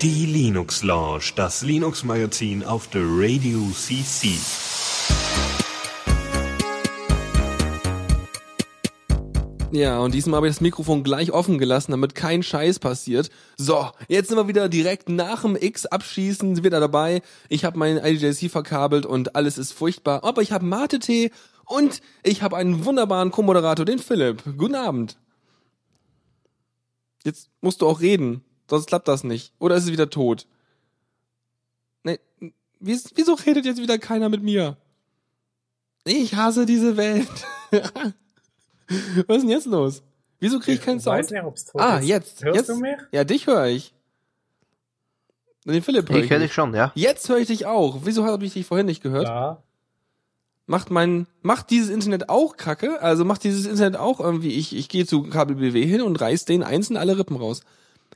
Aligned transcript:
Die 0.00 0.26
Linux 0.26 0.82
Lounge, 0.82 1.32
das 1.36 1.60
Linux 1.60 2.02
Magazin 2.02 2.64
auf 2.64 2.88
der 2.88 3.02
Radio 3.04 3.70
CC. 3.74 4.30
Ja, 9.70 9.98
und 9.98 10.14
diesmal 10.14 10.38
habe 10.38 10.48
ich 10.48 10.54
das 10.54 10.62
Mikrofon 10.62 11.02
gleich 11.02 11.30
offen 11.32 11.58
gelassen, 11.58 11.90
damit 11.90 12.14
kein 12.14 12.42
Scheiß 12.42 12.78
passiert. 12.78 13.28
So, 13.58 13.90
jetzt 14.08 14.28
sind 14.28 14.38
wir 14.38 14.48
wieder 14.48 14.70
direkt 14.70 15.10
nach 15.10 15.42
dem 15.42 15.56
X 15.56 15.84
abschießen, 15.84 16.64
wieder 16.64 16.80
dabei. 16.80 17.20
Ich 17.50 17.66
habe 17.66 17.78
meinen 17.78 18.02
IDJC 18.02 18.50
verkabelt 18.50 19.04
und 19.04 19.36
alles 19.36 19.58
ist 19.58 19.72
furchtbar. 19.72 20.24
Aber 20.24 20.40
ich 20.40 20.52
habe 20.52 20.64
Mate-Tee 20.64 21.32
und 21.66 22.00
ich 22.22 22.40
habe 22.40 22.56
einen 22.56 22.86
wunderbaren 22.86 23.30
Co-Moderator, 23.30 23.84
den 23.84 23.98
Philipp. 23.98 24.42
Guten 24.56 24.74
Abend. 24.74 25.16
Jetzt 27.24 27.50
musst 27.60 27.82
du 27.82 27.88
auch 27.88 28.00
reden, 28.00 28.44
sonst 28.68 28.86
klappt 28.86 29.08
das 29.08 29.24
nicht. 29.24 29.52
Oder 29.58 29.76
ist 29.76 29.84
es 29.84 29.92
wieder 29.92 30.10
tot? 30.10 30.46
Nee, 32.04 32.18
wieso 32.80 33.34
redet 33.34 33.64
jetzt 33.64 33.80
wieder 33.80 33.98
keiner 33.98 34.28
mit 34.28 34.42
mir? 34.42 34.76
Ich 36.04 36.34
hasse 36.34 36.66
diese 36.66 36.96
Welt. 36.96 37.28
Was 39.26 39.36
ist 39.38 39.42
denn 39.42 39.48
jetzt 39.48 39.66
los? 39.66 40.02
Wieso 40.40 40.58
kriege 40.58 40.78
ich 40.78 40.84
keinen 40.84 41.00
Sound? 41.00 41.18
weiß 41.18 41.30
nicht, 41.30 41.44
ob's 41.44 41.66
tot 41.66 41.80
ah, 41.80 41.98
ist. 41.98 42.08
jetzt. 42.08 42.44
Hörst 42.44 42.56
jetzt. 42.56 42.68
du 42.68 42.76
mich? 42.76 42.96
Ja, 43.12 43.22
dich 43.22 43.46
höre 43.46 43.66
ich. 43.66 43.94
Den 45.64 45.82
Philipp 45.82 46.08
höre 46.08 46.18
ich. 46.18 46.24
Ich 46.24 46.30
höre 46.30 46.40
dich 46.40 46.52
schon, 46.52 46.74
ja. 46.74 46.90
Jetzt 46.96 47.28
höre 47.28 47.38
ich 47.38 47.46
dich 47.46 47.66
auch. 47.66 48.00
Wieso 48.02 48.24
habe 48.24 48.44
ich 48.44 48.52
dich 48.52 48.66
vorhin 48.66 48.86
nicht 48.86 49.02
gehört? 49.02 49.28
Ja. 49.28 49.62
Macht 50.72 50.90
mein, 50.90 51.26
macht 51.42 51.68
dieses 51.68 51.90
Internet 51.90 52.30
auch 52.30 52.56
Kacke? 52.56 53.02
Also 53.02 53.26
macht 53.26 53.44
dieses 53.44 53.66
Internet 53.66 54.00
auch 54.00 54.20
irgendwie, 54.20 54.52
ich, 54.52 54.74
ich 54.74 54.88
gehe 54.88 55.04
zu 55.04 55.24
Kabel 55.24 55.56
BW 55.56 55.84
hin 55.84 56.00
und 56.00 56.18
reiß 56.18 56.46
den 56.46 56.62
einzeln 56.62 56.96
alle 56.96 57.18
Rippen 57.18 57.36
raus. 57.36 57.60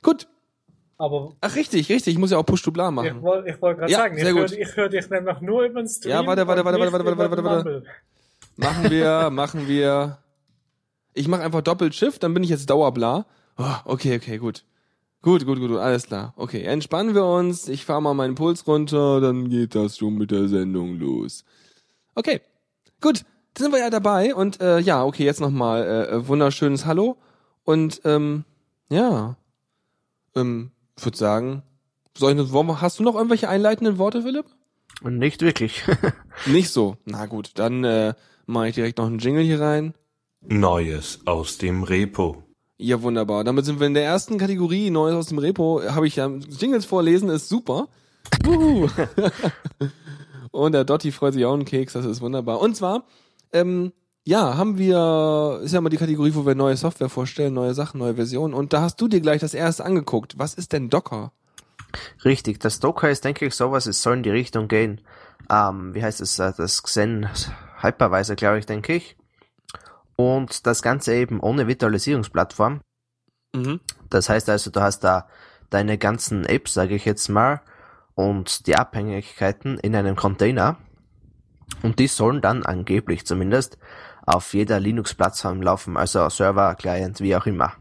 Gut. 0.01 0.27
Aber 0.97 1.35
Ach, 1.39 1.55
richtig, 1.55 1.87
richtig. 1.89 2.13
Ich 2.15 2.17
muss 2.17 2.31
ja 2.31 2.39
auch 2.39 2.45
Push-to-Bla 2.47 2.89
ich 2.89 2.95
machen. 2.95 3.21
wollte 3.21 3.47
ich 3.51 3.61
wollt 3.61 3.77
gerade 3.77 3.91
Ja, 3.91 3.99
sagen, 3.99 4.17
ich 4.17 4.23
höre 4.23 4.51
ich 4.51 4.75
hör 4.75 4.89
dich 4.89 5.07
nämlich 5.07 5.39
nur 5.39 5.65
über 5.65 5.83
den 5.83 5.87
Stream. 5.87 6.09
Ja, 6.09 6.25
warte, 6.25 6.47
warte, 6.47 6.65
warte, 6.65 6.79
warte, 6.79 6.93
warte, 6.93 7.17
warte, 7.19 7.43
warte. 7.43 7.63
Mumble. 7.69 7.83
Machen 8.55 8.89
wir, 8.89 9.29
machen 9.31 9.67
wir. 9.67 10.17
Ich 11.13 11.27
mache 11.27 11.43
einfach 11.43 11.61
Doppelshift, 11.61 12.23
dann 12.23 12.33
bin 12.33 12.41
ich 12.41 12.49
jetzt 12.49 12.71
Dauerbla. 12.71 13.27
Oh, 13.59 13.75
okay, 13.85 14.15
okay, 14.15 14.39
gut. 14.39 14.63
Gut, 15.21 15.45
gut, 15.45 15.59
gut, 15.59 15.69
gut, 15.69 15.77
alles 15.77 16.07
klar. 16.07 16.33
Okay, 16.37 16.63
entspannen 16.63 17.13
wir 17.13 17.23
uns. 17.23 17.69
Ich 17.69 17.85
fahre 17.85 18.01
mal 18.01 18.15
meinen 18.15 18.33
Puls 18.33 18.65
runter, 18.65 19.21
dann 19.21 19.47
geht 19.47 19.75
das 19.75 19.97
schon 19.99 20.15
mit 20.15 20.31
der 20.31 20.47
Sendung 20.47 20.97
los. 20.97 21.45
Okay, 22.17 22.41
gut, 22.99 23.25
da 23.53 23.63
sind 23.63 23.71
wir 23.73 23.79
ja 23.79 23.91
dabei 23.91 24.33
und 24.33 24.59
äh, 24.59 24.79
ja, 24.79 25.03
okay, 25.05 25.23
jetzt 25.23 25.39
nochmal 25.39 25.83
äh, 25.83 26.15
äh, 26.15 26.27
wunderschönes 26.27 26.87
Hallo 26.87 27.15
und 27.63 28.01
ähm, 28.05 28.43
ja, 28.89 29.35
ähm, 30.35 30.71
ich 30.97 31.05
würde 31.05 31.15
sagen, 31.17 31.61
soll 32.17 32.31
ich, 32.31 32.37
noch- 32.51 32.81
hast 32.81 32.97
du 32.97 33.03
noch 33.03 33.13
irgendwelche 33.13 33.49
einleitenden 33.49 33.99
Worte, 33.99 34.23
Philipp? 34.23 34.47
Und 35.03 35.19
nicht 35.19 35.41
wirklich. 35.43 35.83
Nicht 36.47 36.71
so. 36.71 36.97
Na 37.05 37.27
gut, 37.27 37.51
dann 37.55 37.83
äh, 37.83 38.15
mache 38.47 38.69
ich 38.69 38.73
direkt 38.75 38.97
noch 38.97 39.05
einen 39.05 39.19
Jingle 39.19 39.43
hier 39.43 39.61
rein. 39.61 39.93
Neues 40.41 41.19
aus 41.27 41.59
dem 41.59 41.83
Repo. 41.83 42.41
Ja, 42.79 42.99
wunderbar. 43.03 43.43
Damit 43.43 43.65
sind 43.65 43.79
wir 43.79 43.85
in 43.85 43.93
der 43.93 44.05
ersten 44.05 44.39
Kategorie, 44.39 44.89
Neues 44.89 45.13
aus 45.13 45.27
dem 45.27 45.37
Repo. 45.37 45.83
Habe 45.87 46.07
ich 46.07 46.15
ja 46.15 46.25
Jingles 46.27 46.85
vorlesen, 46.85 47.29
ist 47.29 47.47
super. 47.47 47.89
Und 50.57 50.71
der 50.71 50.85
Dotti 50.85 51.11
freut 51.11 51.35
sich 51.35 51.45
auch 51.45 51.53
einen 51.53 51.65
Keks, 51.65 51.93
das 51.93 52.05
ist 52.05 52.19
wunderbar. 52.19 52.59
Und 52.59 52.75
zwar, 52.75 53.03
ähm, 53.53 53.93
ja, 54.23 54.57
haben 54.57 54.79
wir, 54.79 55.59
ist 55.63 55.73
ja 55.73 55.81
mal 55.81 55.89
die 55.89 55.97
Kategorie, 55.97 56.33
wo 56.33 56.47
wir 56.47 56.55
neue 56.55 56.75
Software 56.75 57.09
vorstellen, 57.09 57.53
neue 57.53 57.75
Sachen, 57.75 57.99
neue 57.99 58.15
Versionen. 58.15 58.55
Und 58.55 58.73
da 58.73 58.81
hast 58.81 58.99
du 58.99 59.07
dir 59.07 59.21
gleich 59.21 59.39
das 59.39 59.53
erste 59.53 59.85
angeguckt. 59.85 60.39
Was 60.39 60.55
ist 60.55 60.73
denn 60.73 60.89
Docker? 60.89 61.31
Richtig, 62.25 62.59
das 62.59 62.79
Docker 62.79 63.09
ist, 63.11 63.23
denke 63.23 63.45
ich, 63.45 63.53
sowas, 63.53 63.85
es 63.85 64.01
soll 64.01 64.17
in 64.17 64.23
die 64.23 64.31
Richtung 64.31 64.67
gehen. 64.67 64.99
Ähm, 65.47 65.93
wie 65.93 66.01
heißt 66.01 66.21
es, 66.21 66.39
äh, 66.39 66.51
das 66.57 66.81
Xen 66.81 67.29
Hypervisor, 67.79 68.35
glaube 68.35 68.57
ich, 68.57 68.65
denke 68.65 68.95
ich. 68.95 69.15
Und 70.15 70.65
das 70.65 70.81
Ganze 70.81 71.13
eben 71.13 71.39
ohne 71.39 71.67
Virtualisierungsplattform. 71.67 72.81
Mhm. 73.55 73.79
Das 74.09 74.27
heißt 74.27 74.49
also, 74.49 74.71
du 74.71 74.81
hast 74.81 75.01
da 75.01 75.27
deine 75.69 75.99
ganzen 75.99 76.45
Apps, 76.45 76.73
sage 76.73 76.95
ich 76.95 77.05
jetzt 77.05 77.29
mal, 77.29 77.61
und 78.17 78.65
die 78.65 78.75
Abhängigkeiten 78.75 79.77
in 79.77 79.95
einem 79.95 80.15
Container. 80.15 80.77
Und 81.83 81.99
die 81.99 82.07
sollen 82.07 82.41
dann 82.41 82.65
angeblich 82.65 83.27
zumindest 83.27 83.77
auf 84.25 84.55
jeder 84.55 84.79
Linux-Plattform 84.79 85.61
laufen, 85.61 85.97
also 85.97 86.27
Server, 86.29 86.73
Client, 86.73 87.21
wie 87.21 87.35
auch 87.35 87.45
immer. 87.45 87.73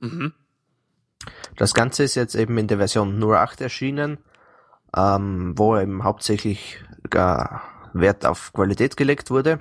Mhm. 0.00 0.32
Das 1.56 1.74
Ganze 1.74 2.04
ist 2.04 2.14
jetzt 2.14 2.34
eben 2.34 2.56
in 2.56 2.68
der 2.68 2.78
Version 2.78 3.22
08 3.22 3.60
erschienen, 3.60 4.18
ähm, 4.96 5.52
wo 5.56 5.76
eben 5.76 6.04
hauptsächlich 6.04 6.82
gar 7.10 7.62
Wert 7.92 8.24
auf 8.24 8.54
Qualität 8.54 8.96
gelegt 8.96 9.30
wurde. 9.30 9.58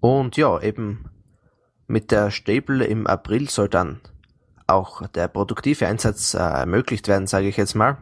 Und 0.00 0.36
ja, 0.36 0.60
eben 0.60 1.08
mit 1.86 2.10
der 2.10 2.30
Stable 2.30 2.84
im 2.84 3.06
April 3.06 3.48
soll 3.48 3.70
dann 3.70 4.02
auch 4.66 5.06
der 5.08 5.28
produktive 5.28 5.86
Einsatz 5.86 6.34
äh, 6.34 6.38
ermöglicht 6.38 7.08
werden, 7.08 7.26
sage 7.26 7.48
ich 7.48 7.56
jetzt 7.56 7.74
mal. 7.74 7.96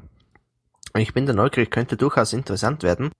Ich 0.96 1.12
bin 1.12 1.26
da 1.26 1.32
neugierig, 1.32 1.70
könnte 1.70 1.96
durchaus 1.96 2.32
interessant 2.32 2.82
werden. 2.82 3.10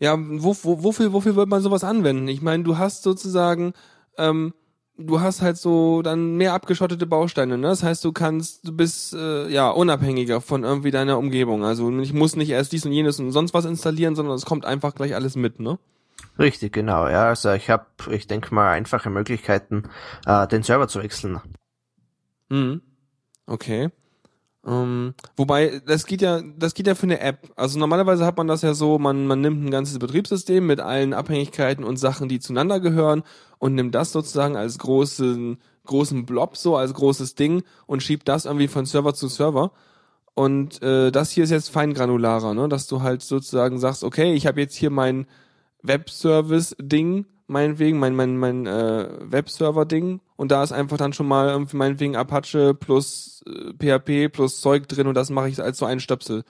Ja, 0.00 0.16
wo, 0.18 0.56
wo, 0.62 0.82
wofür, 0.82 1.12
wofür 1.12 1.36
wird 1.36 1.48
man 1.48 1.62
sowas 1.62 1.84
anwenden? 1.84 2.26
Ich 2.26 2.42
meine, 2.42 2.64
du 2.64 2.78
hast 2.78 3.04
sozusagen, 3.04 3.72
ähm, 4.18 4.52
du 4.96 5.20
hast 5.20 5.42
halt 5.42 5.56
so 5.56 6.02
dann 6.02 6.36
mehr 6.36 6.54
abgeschottete 6.54 7.06
Bausteine, 7.06 7.56
ne? 7.56 7.68
Das 7.68 7.84
heißt, 7.84 8.04
du 8.04 8.12
kannst, 8.12 8.66
du 8.66 8.76
bist 8.76 9.14
äh, 9.14 9.48
ja 9.48 9.70
unabhängiger 9.70 10.40
von 10.40 10.64
irgendwie 10.64 10.90
deiner 10.90 11.18
Umgebung. 11.18 11.64
Also 11.64 11.96
ich 12.00 12.12
muss 12.12 12.34
nicht 12.34 12.50
erst 12.50 12.72
dies 12.72 12.84
und 12.84 12.92
jenes 12.92 13.20
und 13.20 13.30
sonst 13.30 13.54
was 13.54 13.64
installieren, 13.64 14.16
sondern 14.16 14.34
es 14.34 14.44
kommt 14.44 14.64
einfach 14.64 14.94
gleich 14.96 15.14
alles 15.14 15.36
mit, 15.36 15.60
ne? 15.60 15.78
Richtig, 16.38 16.72
genau. 16.72 17.06
Ja, 17.08 17.28
also 17.28 17.52
ich 17.52 17.70
habe, 17.70 17.86
ich 18.10 18.26
denke 18.26 18.52
mal, 18.52 18.72
einfache 18.72 19.10
Möglichkeiten, 19.10 19.84
äh, 20.26 20.48
den 20.48 20.64
Server 20.64 20.88
zu 20.88 21.00
wechseln. 21.00 21.40
Mhm. 22.48 22.82
Okay. 23.46 23.90
Ähm, 24.64 25.14
wobei, 25.36 25.82
das 25.86 26.06
geht 26.06 26.22
ja, 26.22 26.40
das 26.56 26.74
geht 26.74 26.86
ja 26.86 26.94
für 26.94 27.04
eine 27.04 27.20
App. 27.20 27.50
Also 27.56 27.78
normalerweise 27.78 28.24
hat 28.24 28.36
man 28.36 28.46
das 28.46 28.62
ja 28.62 28.74
so, 28.74 28.98
man, 28.98 29.26
man 29.26 29.40
nimmt 29.40 29.64
ein 29.64 29.70
ganzes 29.70 29.98
Betriebssystem 29.98 30.64
mit 30.64 30.80
allen 30.80 31.14
Abhängigkeiten 31.14 31.84
und 31.84 31.96
Sachen, 31.96 32.28
die 32.28 32.38
zueinander 32.38 32.78
gehören 32.78 33.22
und 33.58 33.74
nimmt 33.74 33.94
das 33.94 34.12
sozusagen 34.12 34.56
als 34.56 34.78
großen, 34.78 35.58
großen 35.86 36.26
Blob 36.26 36.56
so, 36.56 36.76
als 36.76 36.94
großes 36.94 37.34
Ding 37.34 37.64
und 37.86 38.02
schiebt 38.02 38.28
das 38.28 38.44
irgendwie 38.44 38.68
von 38.68 38.86
Server 38.86 39.14
zu 39.14 39.28
Server. 39.28 39.72
Und 40.34 40.80
äh, 40.82 41.10
das 41.10 41.30
hier 41.30 41.44
ist 41.44 41.50
jetzt 41.50 41.70
feingranularer, 41.70 42.54
ne? 42.54 42.68
Dass 42.68 42.86
du 42.86 43.02
halt 43.02 43.22
sozusagen 43.22 43.78
sagst, 43.78 44.02
okay, 44.02 44.32
ich 44.32 44.46
habe 44.46 44.60
jetzt 44.60 44.76
hier 44.76 44.90
mein 44.90 45.26
Webservice-Ding, 45.82 47.26
meinetwegen, 47.48 47.98
mein, 47.98 48.14
mein, 48.14 48.38
mein 48.38 48.66
äh, 48.66 49.08
Webserver-Ding 49.20 50.20
und 50.42 50.50
da 50.50 50.60
ist 50.64 50.72
einfach 50.72 50.96
dann 50.96 51.12
schon 51.12 51.28
mal 51.28 51.50
irgendwie 51.50 51.76
meinetwegen 51.76 52.16
Apache 52.16 52.74
plus 52.74 53.44
äh, 53.46 53.74
PHP 53.78 54.28
plus 54.32 54.60
Zeug 54.60 54.88
drin 54.88 55.06
und 55.06 55.14
das 55.14 55.30
mache 55.30 55.48
ich 55.48 55.62
als 55.62 55.78
so 55.78 55.86
ein 55.86 56.00
Stöpsel. 56.00 56.42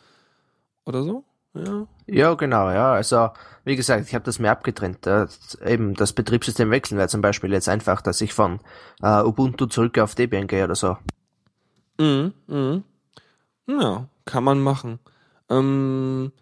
Oder 0.87 1.03
so? 1.03 1.25
Ja. 1.53 1.87
Ja, 2.07 2.33
genau, 2.33 2.71
ja. 2.71 2.95
Also, 2.95 3.29
wie 3.67 3.77
gesagt, 3.77 4.09
ich 4.09 4.15
habe 4.15 4.25
das 4.25 4.39
mir 4.39 4.51
abgetrennt. 4.51 5.07
Äh, 5.07 5.27
eben 5.67 5.93
das 5.93 6.15
Betriebssystem 6.15 6.71
wechseln 6.71 6.97
wäre 6.97 7.09
zum 7.09 7.21
Beispiel 7.21 7.53
jetzt 7.53 7.69
einfach, 7.69 8.01
dass 8.01 8.23
ich 8.23 8.33
von 8.33 8.61
äh, 9.03 9.21
Ubuntu 9.21 9.67
zurück 9.67 9.99
auf 9.99 10.15
Debian 10.15 10.47
gehe 10.47 10.65
oder 10.65 10.75
so. 10.75 10.97
Mhm, 11.99 12.33
mhm. 12.47 12.85
Ja, 13.67 14.09
kann 14.25 14.43
man 14.43 14.63
machen. 14.63 15.01
Ähm, 15.51 16.33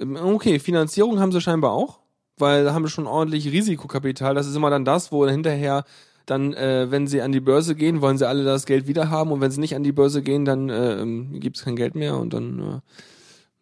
okay, 0.00 0.58
Finanzierung 0.58 1.20
haben 1.20 1.32
sie 1.32 1.42
scheinbar 1.42 1.72
auch, 1.72 1.98
weil 2.38 2.64
da 2.64 2.72
haben 2.72 2.86
sie 2.86 2.90
schon 2.90 3.06
ordentlich 3.06 3.52
Risikokapital. 3.52 4.34
Das 4.34 4.46
ist 4.46 4.56
immer 4.56 4.70
dann 4.70 4.86
das, 4.86 5.12
wo 5.12 5.28
hinterher 5.28 5.84
dann, 6.26 6.54
äh, 6.54 6.90
wenn 6.90 7.06
sie 7.06 7.22
an 7.22 7.32
die 7.32 7.40
Börse 7.40 7.74
gehen, 7.74 8.00
wollen 8.00 8.18
sie 8.18 8.26
alle 8.26 8.44
das 8.44 8.66
Geld 8.66 8.86
wieder 8.86 9.10
haben 9.10 9.32
und 9.32 9.40
wenn 9.40 9.50
sie 9.50 9.60
nicht 9.60 9.74
an 9.76 9.82
die 9.82 9.92
Börse 9.92 10.22
gehen, 10.22 10.44
dann 10.44 10.70
äh, 10.70 11.00
ähm, 11.00 11.40
gibt 11.40 11.56
es 11.56 11.64
kein 11.64 11.76
Geld 11.76 11.94
mehr 11.94 12.16
und 12.16 12.32
dann 12.32 12.82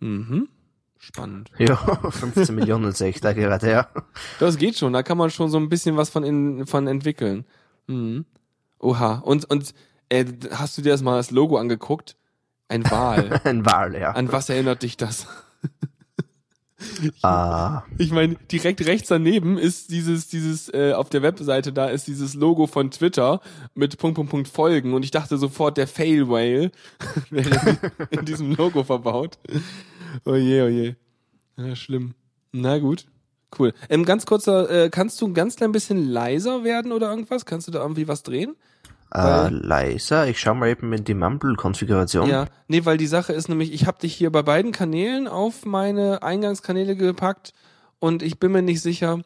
äh, 0.01 0.05
mhm. 0.05 0.49
spannend. 0.99 1.51
Ja, 1.59 1.77
15 2.11 2.55
Millionen 2.55 2.93
sehe 2.93 3.11
ich 3.11 3.21
da 3.21 3.33
gerade, 3.33 3.71
ja. 3.71 3.89
Das 4.39 4.59
geht 4.59 4.79
schon, 4.79 4.93
da 4.93 5.03
kann 5.03 5.19
man 5.19 5.31
schon 5.31 5.51
so 5.51 5.59
ein 5.59 5.69
bisschen 5.69 5.97
was 5.97 6.11
von, 6.11 6.25
in, 6.25 6.67
von 6.67 6.87
entwickeln. 6.87 7.45
Mhm. 7.87 8.25
Oha. 8.79 9.23
Und, 9.25 9.51
und 9.51 9.75
äh, 10.09 10.25
hast 10.53 10.77
du 10.77 10.83
dir 10.83 10.91
das 10.91 11.03
mal 11.03 11.17
das 11.17 11.31
Logo 11.31 11.57
angeguckt? 11.57 12.17
Ein 12.69 12.89
Wal. 12.91 13.41
Ein 13.45 13.67
Wahl, 13.67 13.95
ja. 13.95 14.13
An 14.13 14.31
was 14.33 14.49
erinnert 14.49 14.83
dich 14.83 14.97
das? 14.97 15.27
Ah, 17.23 17.83
Ich 17.99 18.11
meine, 18.11 18.37
direkt 18.51 18.85
rechts 18.87 19.09
daneben 19.09 19.59
ist 19.59 19.91
dieses, 19.91 20.29
dieses, 20.29 20.69
äh, 20.73 20.93
auf 20.93 21.11
der 21.11 21.23
Webseite 21.23 21.73
da 21.73 21.89
ist 21.89 22.07
dieses 22.07 22.35
Logo 22.35 22.67
von 22.67 22.91
Twitter 22.91 23.41
mit 23.75 23.99
Punkt, 23.99 24.17
Punkt, 24.17 24.31
Punkt 24.31 24.49
Folgen 24.49 24.95
und 24.95 25.05
ich 25.05 25.11
dachte 25.11 25.39
sofort, 25.39 25.77
der 25.77 25.87
Fail 25.89 26.29
Whale 26.29 26.71
wäre 27.31 27.79
in, 28.11 28.25
diesem 28.25 28.55
Logo 28.55 28.85
verbaut. 28.85 29.39
Oh 30.25 30.35
je, 30.35 30.63
oh 30.63 30.69
je. 30.69 30.95
Ja, 31.57 31.77
schlimm. 31.77 32.15
Na 32.53 32.79
gut. 32.79 33.07
Cool. 33.59 33.73
Ähm, 33.91 34.05
ganz 34.05 34.25
kurzer, 34.25 34.71
äh, 34.71 34.91
kannst 34.91 35.21
du 35.21 35.27
ein 35.27 35.35
ganz 35.35 35.57
klein 35.57 35.73
bisschen 35.73 36.09
leiser 36.09 36.65
werden 36.65 36.91
oder 36.93 37.11
irgendwas? 37.11 37.45
Kannst 37.45 37.69
du 37.69 37.73
da 37.73 37.83
irgendwie 37.83 38.09
was 38.09 38.23
drehen? 38.23 38.57
Äh, 39.15 39.49
leiser. 39.51 40.27
Ich 40.27 40.41
schau 40.41 40.55
mal 40.55 40.71
eben 40.71 40.93
in 40.93 41.05
die 41.05 41.15
Mumble-Konfiguration. 41.15 42.29
Ja, 42.29 42.47
nee, 42.69 42.85
weil 42.87 42.97
die 42.97 43.07
Sache 43.07 43.33
ist 43.35 43.49
nämlich, 43.49 43.73
ich 43.73 43.87
habe 43.87 43.99
dich 43.99 44.15
hier 44.15 44.33
bei 44.33 44.43
beiden 44.43 44.73
Kanälen 44.73 45.29
auf 45.29 45.67
meine 45.67 46.23
Eingangskanäle 46.23 46.97
gepackt 46.97 47.53
und 47.99 48.23
ich 48.23 48.39
bin 48.39 48.53
mir 48.53 48.63
nicht 48.63 48.81
sicher, 48.81 49.21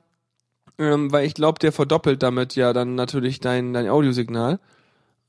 ähm, 0.79 1.13
weil 1.13 1.25
ich 1.25 1.35
glaube, 1.35 1.61
der 1.61 1.71
verdoppelt 1.73 2.23
damit 2.23 2.57
ja 2.57 2.73
dann 2.73 2.97
natürlich 2.97 3.39
dein, 3.39 3.73
dein 3.73 3.89
Audiosignal. 3.89 4.59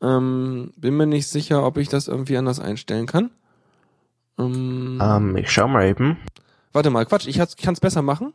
Ähm, 0.02 0.74
bin 0.76 0.98
mir 0.98 1.08
nicht 1.08 1.28
sicher, 1.28 1.64
ob 1.64 1.78
ich 1.78 1.90
das 1.90 2.08
irgendwie 2.08 2.38
anders 2.38 2.60
einstellen 2.60 3.06
kann. 3.06 3.30
Ähm, 4.40 5.00
Ähm, 5.02 5.38
ich 5.38 5.52
schau 5.52 5.68
mal 5.68 5.86
eben. 5.88 6.18
Warte 6.74 6.90
mal, 6.90 7.06
Quatsch, 7.06 7.28
ich 7.28 7.38
kann 7.38 7.74
es 7.74 7.80
besser 7.80 8.02
machen. 8.02 8.34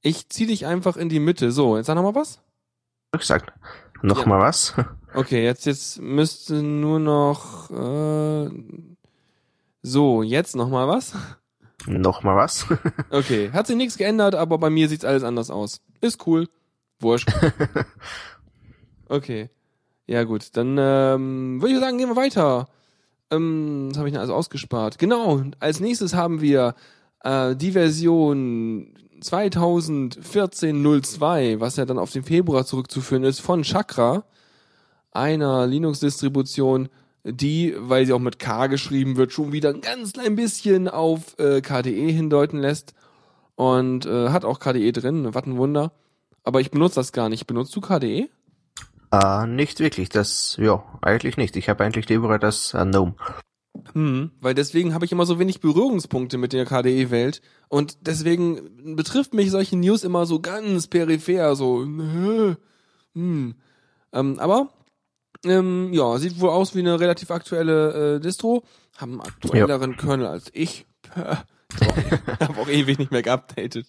Ich 0.00 0.28
zieh 0.28 0.46
dich 0.46 0.66
einfach 0.66 0.96
in 0.96 1.08
die 1.08 1.20
Mitte. 1.20 1.52
So, 1.52 1.76
jetzt 1.76 1.86
sag 1.86 1.94
noch 1.94 2.02
mal 2.02 2.14
was. 2.14 2.40
Ich 3.14 3.22
sag 3.22 3.52
noch 4.02 4.20
Ja. 4.22 4.26
mal 4.28 4.40
was. 4.40 4.74
Okay, 5.14 5.44
jetzt, 5.44 5.66
jetzt 5.66 6.00
müsste 6.00 6.62
nur 6.62 6.98
noch. 7.00 7.70
Äh, 7.70 8.50
so, 9.82 10.22
jetzt 10.22 10.54
noch 10.56 10.68
mal 10.68 10.86
was. 10.88 11.14
noch 11.86 12.22
mal 12.22 12.36
was. 12.36 12.66
Okay, 13.10 13.50
hat 13.52 13.66
sich 13.66 13.76
nichts 13.76 13.96
geändert, 13.96 14.34
aber 14.34 14.58
bei 14.58 14.68
mir 14.70 14.88
sieht's 14.88 15.04
alles 15.04 15.22
anders 15.22 15.50
aus. 15.50 15.80
Ist 16.00 16.26
cool. 16.26 16.48
Wurscht. 17.00 17.30
Okay. 19.08 19.48
Ja 20.06 20.24
gut, 20.24 20.56
dann 20.56 20.76
ähm, 20.78 21.60
würde 21.60 21.74
ich 21.74 21.80
sagen, 21.80 21.98
gehen 21.98 22.08
wir 22.08 22.16
weiter. 22.16 22.68
Ähm, 23.30 23.88
was 23.90 23.98
habe 23.98 24.08
ich 24.08 24.18
alles 24.18 24.30
ausgespart? 24.30 24.98
Genau, 24.98 25.42
als 25.60 25.80
nächstes 25.80 26.14
haben 26.14 26.40
wir 26.40 26.74
äh, 27.24 27.54
die 27.56 27.72
Version 27.72 28.94
2014.02, 29.22 31.60
was 31.60 31.76
ja 31.76 31.84
dann 31.84 31.98
auf 31.98 32.12
den 32.12 32.24
Februar 32.24 32.64
zurückzuführen 32.64 33.24
ist, 33.24 33.40
von 33.40 33.62
Chakra, 33.62 34.24
einer 35.10 35.66
Linux-Distribution, 35.66 36.88
die, 37.24 37.74
weil 37.78 38.06
sie 38.06 38.12
auch 38.12 38.20
mit 38.20 38.38
K 38.38 38.68
geschrieben 38.68 39.16
wird, 39.16 39.32
schon 39.32 39.52
wieder 39.52 39.70
ein 39.70 39.80
ganz 39.80 40.12
klein 40.12 40.36
bisschen 40.36 40.88
auf 40.88 41.38
äh, 41.38 41.60
KDE 41.60 42.10
hindeuten 42.10 42.58
lässt 42.58 42.94
und 43.56 44.06
äh, 44.06 44.28
hat 44.30 44.44
auch 44.44 44.60
KDE 44.60 44.92
drin, 44.92 45.34
was 45.34 45.44
ein 45.44 45.56
Wunder. 45.56 45.92
Aber 46.44 46.60
ich 46.60 46.70
benutze 46.70 46.94
das 46.96 47.12
gar 47.12 47.28
nicht. 47.28 47.46
Benutzt 47.46 47.74
du 47.76 47.80
KDE? 47.80 48.28
äh, 49.12 49.46
nicht 49.46 49.80
wirklich. 49.80 50.08
Das, 50.08 50.56
ja, 50.60 50.82
eigentlich 51.00 51.36
nicht. 51.36 51.56
Ich 51.56 51.68
habe 51.68 51.84
eigentlich 51.84 52.08
lieber 52.08 52.38
das 52.38 52.74
äh, 52.74 52.84
GNOME. 52.84 53.14
Hm, 53.92 54.30
weil 54.40 54.54
deswegen 54.54 54.94
habe 54.94 55.04
ich 55.04 55.12
immer 55.12 55.26
so 55.26 55.38
wenig 55.38 55.60
Berührungspunkte 55.60 56.38
mit 56.38 56.52
der 56.52 56.66
KDE-Welt 56.66 57.40
und 57.68 57.98
deswegen 58.00 58.96
betrifft 58.96 59.34
mich 59.34 59.50
solche 59.50 59.76
News 59.76 60.04
immer 60.04 60.26
so 60.26 60.40
ganz 60.40 60.86
peripher, 60.86 61.54
so 61.56 61.82
hm. 61.82 62.56
ähm, 63.14 63.54
aber 64.38 64.68
ähm, 65.44 65.92
ja, 65.92 66.18
sieht 66.18 66.40
wohl 66.40 66.50
aus 66.50 66.74
wie 66.74 66.80
eine 66.80 66.98
relativ 66.98 67.30
aktuelle 67.30 68.16
äh, 68.16 68.20
Distro, 68.20 68.64
haben 68.96 69.12
einen 69.12 69.20
aktuelleren 69.20 69.96
Kernel 69.96 70.26
als 70.26 70.50
ich. 70.52 70.86
Ich 71.70 72.48
habe 72.48 72.60
auch 72.60 72.68
ewig 72.68 72.98
nicht 72.98 73.10
mehr 73.10 73.22
geupdatet. 73.22 73.86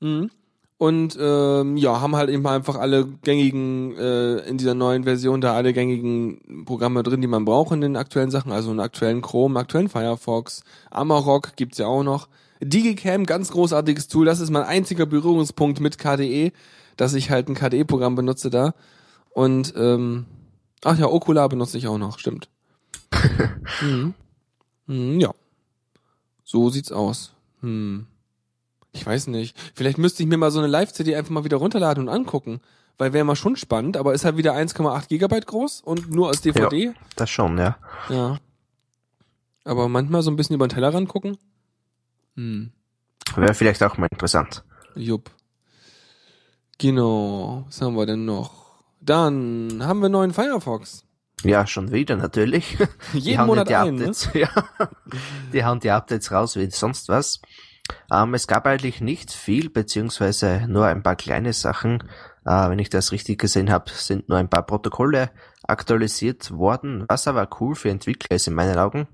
Mhm. 0.00 0.30
Und 0.78 1.18
ähm, 1.20 1.76
ja, 1.76 2.00
haben 2.00 2.14
halt 2.14 2.30
eben 2.30 2.46
einfach 2.46 2.76
alle 2.76 3.04
gängigen, 3.24 3.96
äh, 3.96 4.48
in 4.48 4.58
dieser 4.58 4.74
neuen 4.74 5.02
Version 5.02 5.40
da 5.40 5.54
alle 5.54 5.72
gängigen 5.72 6.64
Programme 6.64 7.02
drin, 7.02 7.20
die 7.20 7.26
man 7.26 7.44
braucht 7.44 7.72
in 7.72 7.80
den 7.80 7.96
aktuellen 7.96 8.30
Sachen, 8.30 8.52
also 8.52 8.70
einen 8.70 8.78
aktuellen 8.78 9.20
Chrome, 9.20 9.58
aktuellen 9.58 9.88
Firefox, 9.88 10.62
Amarok 10.90 11.56
gibt's 11.56 11.78
ja 11.78 11.86
auch 11.86 12.04
noch. 12.04 12.28
Digicam, 12.60 13.26
ganz 13.26 13.50
großartiges 13.50 14.06
Tool, 14.06 14.26
das 14.26 14.38
ist 14.38 14.50
mein 14.50 14.62
einziger 14.62 15.04
Berührungspunkt 15.06 15.80
mit 15.80 15.98
KDE, 15.98 16.52
dass 16.96 17.14
ich 17.14 17.30
halt 17.30 17.48
ein 17.48 17.54
KDE-Programm 17.54 18.14
benutze 18.14 18.48
da. 18.48 18.74
Und 19.30 19.74
ähm, 19.76 20.26
ach 20.84 20.96
ja, 20.96 21.06
Okular 21.06 21.48
benutze 21.48 21.76
ich 21.76 21.88
auch 21.88 21.98
noch, 21.98 22.20
stimmt. 22.20 22.48
mhm. 23.82 24.14
Mhm, 24.86 25.20
ja. 25.20 25.32
So 26.44 26.70
sieht's 26.70 26.92
aus. 26.92 27.32
Hm. 27.62 28.06
Ich 28.98 29.06
weiß 29.06 29.28
nicht. 29.28 29.56
Vielleicht 29.74 29.96
müsste 29.96 30.24
ich 30.24 30.28
mir 30.28 30.36
mal 30.36 30.50
so 30.50 30.58
eine 30.58 30.66
Live-CD 30.66 31.14
einfach 31.14 31.30
mal 31.30 31.44
wieder 31.44 31.58
runterladen 31.58 32.08
und 32.08 32.14
angucken. 32.14 32.60
Weil 32.98 33.12
wäre 33.12 33.24
mal 33.24 33.36
schon 33.36 33.54
spannend, 33.54 33.96
aber 33.96 34.12
ist 34.12 34.24
halt 34.24 34.36
wieder 34.36 34.56
1,8 34.56 35.06
Gigabyte 35.08 35.46
groß 35.46 35.82
und 35.82 36.10
nur 36.10 36.28
als 36.28 36.40
DVD. 36.40 36.94
Das 37.14 37.30
schon, 37.30 37.56
ja. 37.56 37.78
Ja. 38.08 38.38
Aber 39.64 39.88
manchmal 39.88 40.22
so 40.22 40.32
ein 40.32 40.36
bisschen 40.36 40.56
über 40.56 40.66
den 40.66 40.74
Tellerrand 40.74 41.08
gucken. 41.08 41.38
Hm. 42.34 42.72
Wäre 43.36 43.54
vielleicht 43.54 43.84
auch 43.84 43.98
mal 43.98 44.08
interessant. 44.10 44.64
Jupp. 44.96 45.30
Genau. 46.78 47.66
Was 47.68 47.80
haben 47.80 47.94
wir 47.94 48.06
denn 48.06 48.24
noch? 48.24 48.82
Dann 49.00 49.78
haben 49.80 50.00
wir 50.00 50.06
einen 50.06 50.12
neuen 50.12 50.32
Firefox. 50.32 51.04
Ja, 51.44 51.68
schon 51.68 51.92
wieder 51.92 52.16
natürlich. 52.16 52.78
Die 53.12 53.18
Jeden 53.18 53.46
Monat 53.46 53.70
ja 53.70 53.84
die 53.84 53.90
ein, 53.90 53.94
ne? 53.94 54.06
Updates, 54.06 54.30
ja. 54.34 54.48
Die 55.52 55.64
hauen 55.64 55.78
die 55.78 55.90
Updates 55.90 56.32
raus 56.32 56.56
wie 56.56 56.68
sonst 56.70 57.08
was. 57.08 57.40
Ähm, 58.12 58.34
es 58.34 58.46
gab 58.46 58.66
eigentlich 58.66 59.00
nicht 59.00 59.32
viel, 59.32 59.70
beziehungsweise 59.70 60.64
nur 60.68 60.86
ein 60.86 61.02
paar 61.02 61.16
kleine 61.16 61.52
Sachen. 61.52 62.02
Äh, 62.44 62.70
wenn 62.70 62.78
ich 62.78 62.90
das 62.90 63.12
richtig 63.12 63.38
gesehen 63.38 63.70
habe, 63.70 63.90
sind 63.90 64.28
nur 64.28 64.38
ein 64.38 64.48
paar 64.48 64.64
Protokolle 64.64 65.30
aktualisiert 65.62 66.50
worden. 66.50 67.04
Was 67.08 67.28
aber 67.28 67.48
cool 67.60 67.74
für 67.74 67.90
Entwickler 67.90 68.36
ist 68.36 68.46
in 68.46 68.54
meinen 68.54 68.78
Augen, 68.78 69.06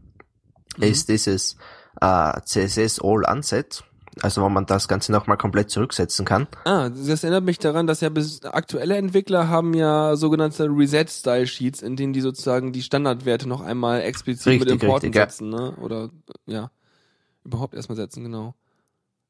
ist 0.79 1.09
dieses 1.09 1.56
äh, 2.00 2.41
CSS 2.44 3.00
All 3.03 3.25
Unset. 3.31 3.85
Also 4.23 4.43
wo 4.43 4.49
man 4.49 4.65
das 4.65 4.87
Ganze 4.87 5.11
nochmal 5.11 5.37
komplett 5.37 5.71
zurücksetzen 5.71 6.25
kann. 6.25 6.47
Ah, 6.65 6.88
das 6.88 7.25
erinnert 7.25 7.43
mich 7.44 7.59
daran, 7.59 7.88
dass 7.88 8.00
ja 8.00 8.11
bis 8.11 8.44
aktuelle 8.44 8.97
Entwickler 8.97 9.49
haben 9.49 9.75
ja 9.75 10.15
sogenannte 10.15 10.67
Reset-Style-Sheets, 10.67 11.82
in 11.82 11.97
denen 11.97 12.12
die 12.12 12.21
sozusagen 12.21 12.73
die 12.73 12.82
Standardwerte 12.82 13.49
noch 13.49 13.61
einmal 13.61 14.03
explizit 14.03 14.61
mit 14.61 14.71
Richtig, 14.71 14.82
Importen 14.82 15.06
richtig, 15.06 15.17
ja. 15.17 15.29
setzen, 15.29 15.49
ne? 15.49 15.75
Oder 15.81 16.11
ja, 16.47 16.71
überhaupt 17.44 17.75
erstmal 17.75 17.97
setzen, 17.97 18.23
genau. 18.23 18.55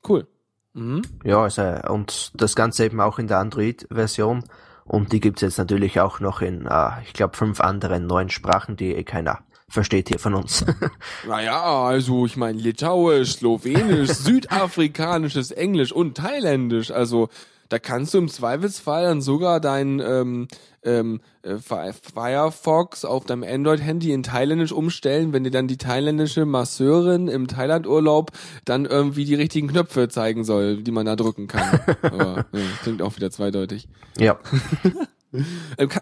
Cool. 0.06 0.26
Mhm. 0.74 1.02
Ja, 1.24 1.42
also, 1.42 1.62
und 1.88 2.32
das 2.34 2.56
Ganze 2.56 2.84
eben 2.84 3.00
auch 3.00 3.18
in 3.18 3.28
der 3.28 3.38
Android-Version. 3.38 4.44
Und 4.84 5.12
die 5.12 5.20
gibt's 5.20 5.40
jetzt 5.40 5.58
natürlich 5.58 6.00
auch 6.00 6.20
noch 6.20 6.42
in, 6.42 6.66
äh, 6.66 6.90
ich 7.04 7.14
glaube, 7.14 7.36
fünf 7.36 7.60
anderen 7.60 8.06
neuen 8.06 8.28
Sprachen, 8.28 8.76
die 8.76 8.94
eh 8.94 9.04
keiner 9.04 9.40
versteht 9.66 10.08
hier 10.08 10.18
von 10.18 10.34
uns. 10.34 10.64
Naja, 11.26 11.62
also 11.62 12.26
ich 12.26 12.36
meine 12.36 12.58
Litauisch, 12.58 13.36
Slowenisch, 13.36 14.10
Südafrikanisches, 14.12 15.50
Englisch 15.50 15.90
und 15.90 16.16
Thailändisch. 16.16 16.90
Also 16.90 17.28
da 17.74 17.80
kannst 17.80 18.14
du 18.14 18.18
im 18.18 18.28
Zweifelsfall 18.28 19.02
dann 19.02 19.20
sogar 19.20 19.58
dein 19.58 19.98
ähm, 19.98 20.46
ähm, 20.84 21.20
äh, 21.42 21.56
Fi- 21.56 21.90
Firefox 22.14 23.04
auf 23.04 23.24
deinem 23.24 23.42
Android-Handy 23.42 24.12
in 24.12 24.22
Thailändisch 24.22 24.70
umstellen, 24.70 25.32
wenn 25.32 25.42
dir 25.42 25.50
dann 25.50 25.66
die 25.66 25.76
thailändische 25.76 26.44
Masseurin 26.46 27.26
im 27.26 27.48
Thailand-Urlaub 27.48 28.30
dann 28.64 28.84
irgendwie 28.84 29.24
die 29.24 29.34
richtigen 29.34 29.66
Knöpfe 29.66 30.08
zeigen 30.08 30.44
soll, 30.44 30.84
die 30.84 30.92
man 30.92 31.04
da 31.04 31.16
drücken 31.16 31.48
kann. 31.48 31.80
Aber 32.02 32.46
ja, 32.52 32.60
klingt 32.84 33.02
auch 33.02 33.16
wieder 33.16 33.32
zweideutig. 33.32 33.88
ja. 34.18 34.38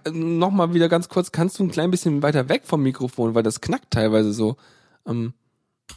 Ähm, 0.05 0.39
Nochmal 0.39 0.75
wieder 0.75 0.91
ganz 0.91 1.09
kurz, 1.09 1.33
kannst 1.33 1.59
du 1.59 1.65
ein 1.65 1.71
klein 1.71 1.91
bisschen 1.91 2.23
weiter 2.23 2.51
weg 2.51 2.65
vom 2.67 2.83
Mikrofon, 2.83 3.35
weil 3.35 3.43
das 3.43 3.63
knackt 3.63 3.91
teilweise 3.91 4.35
so. 4.35 4.57
Ähm, 5.07 5.33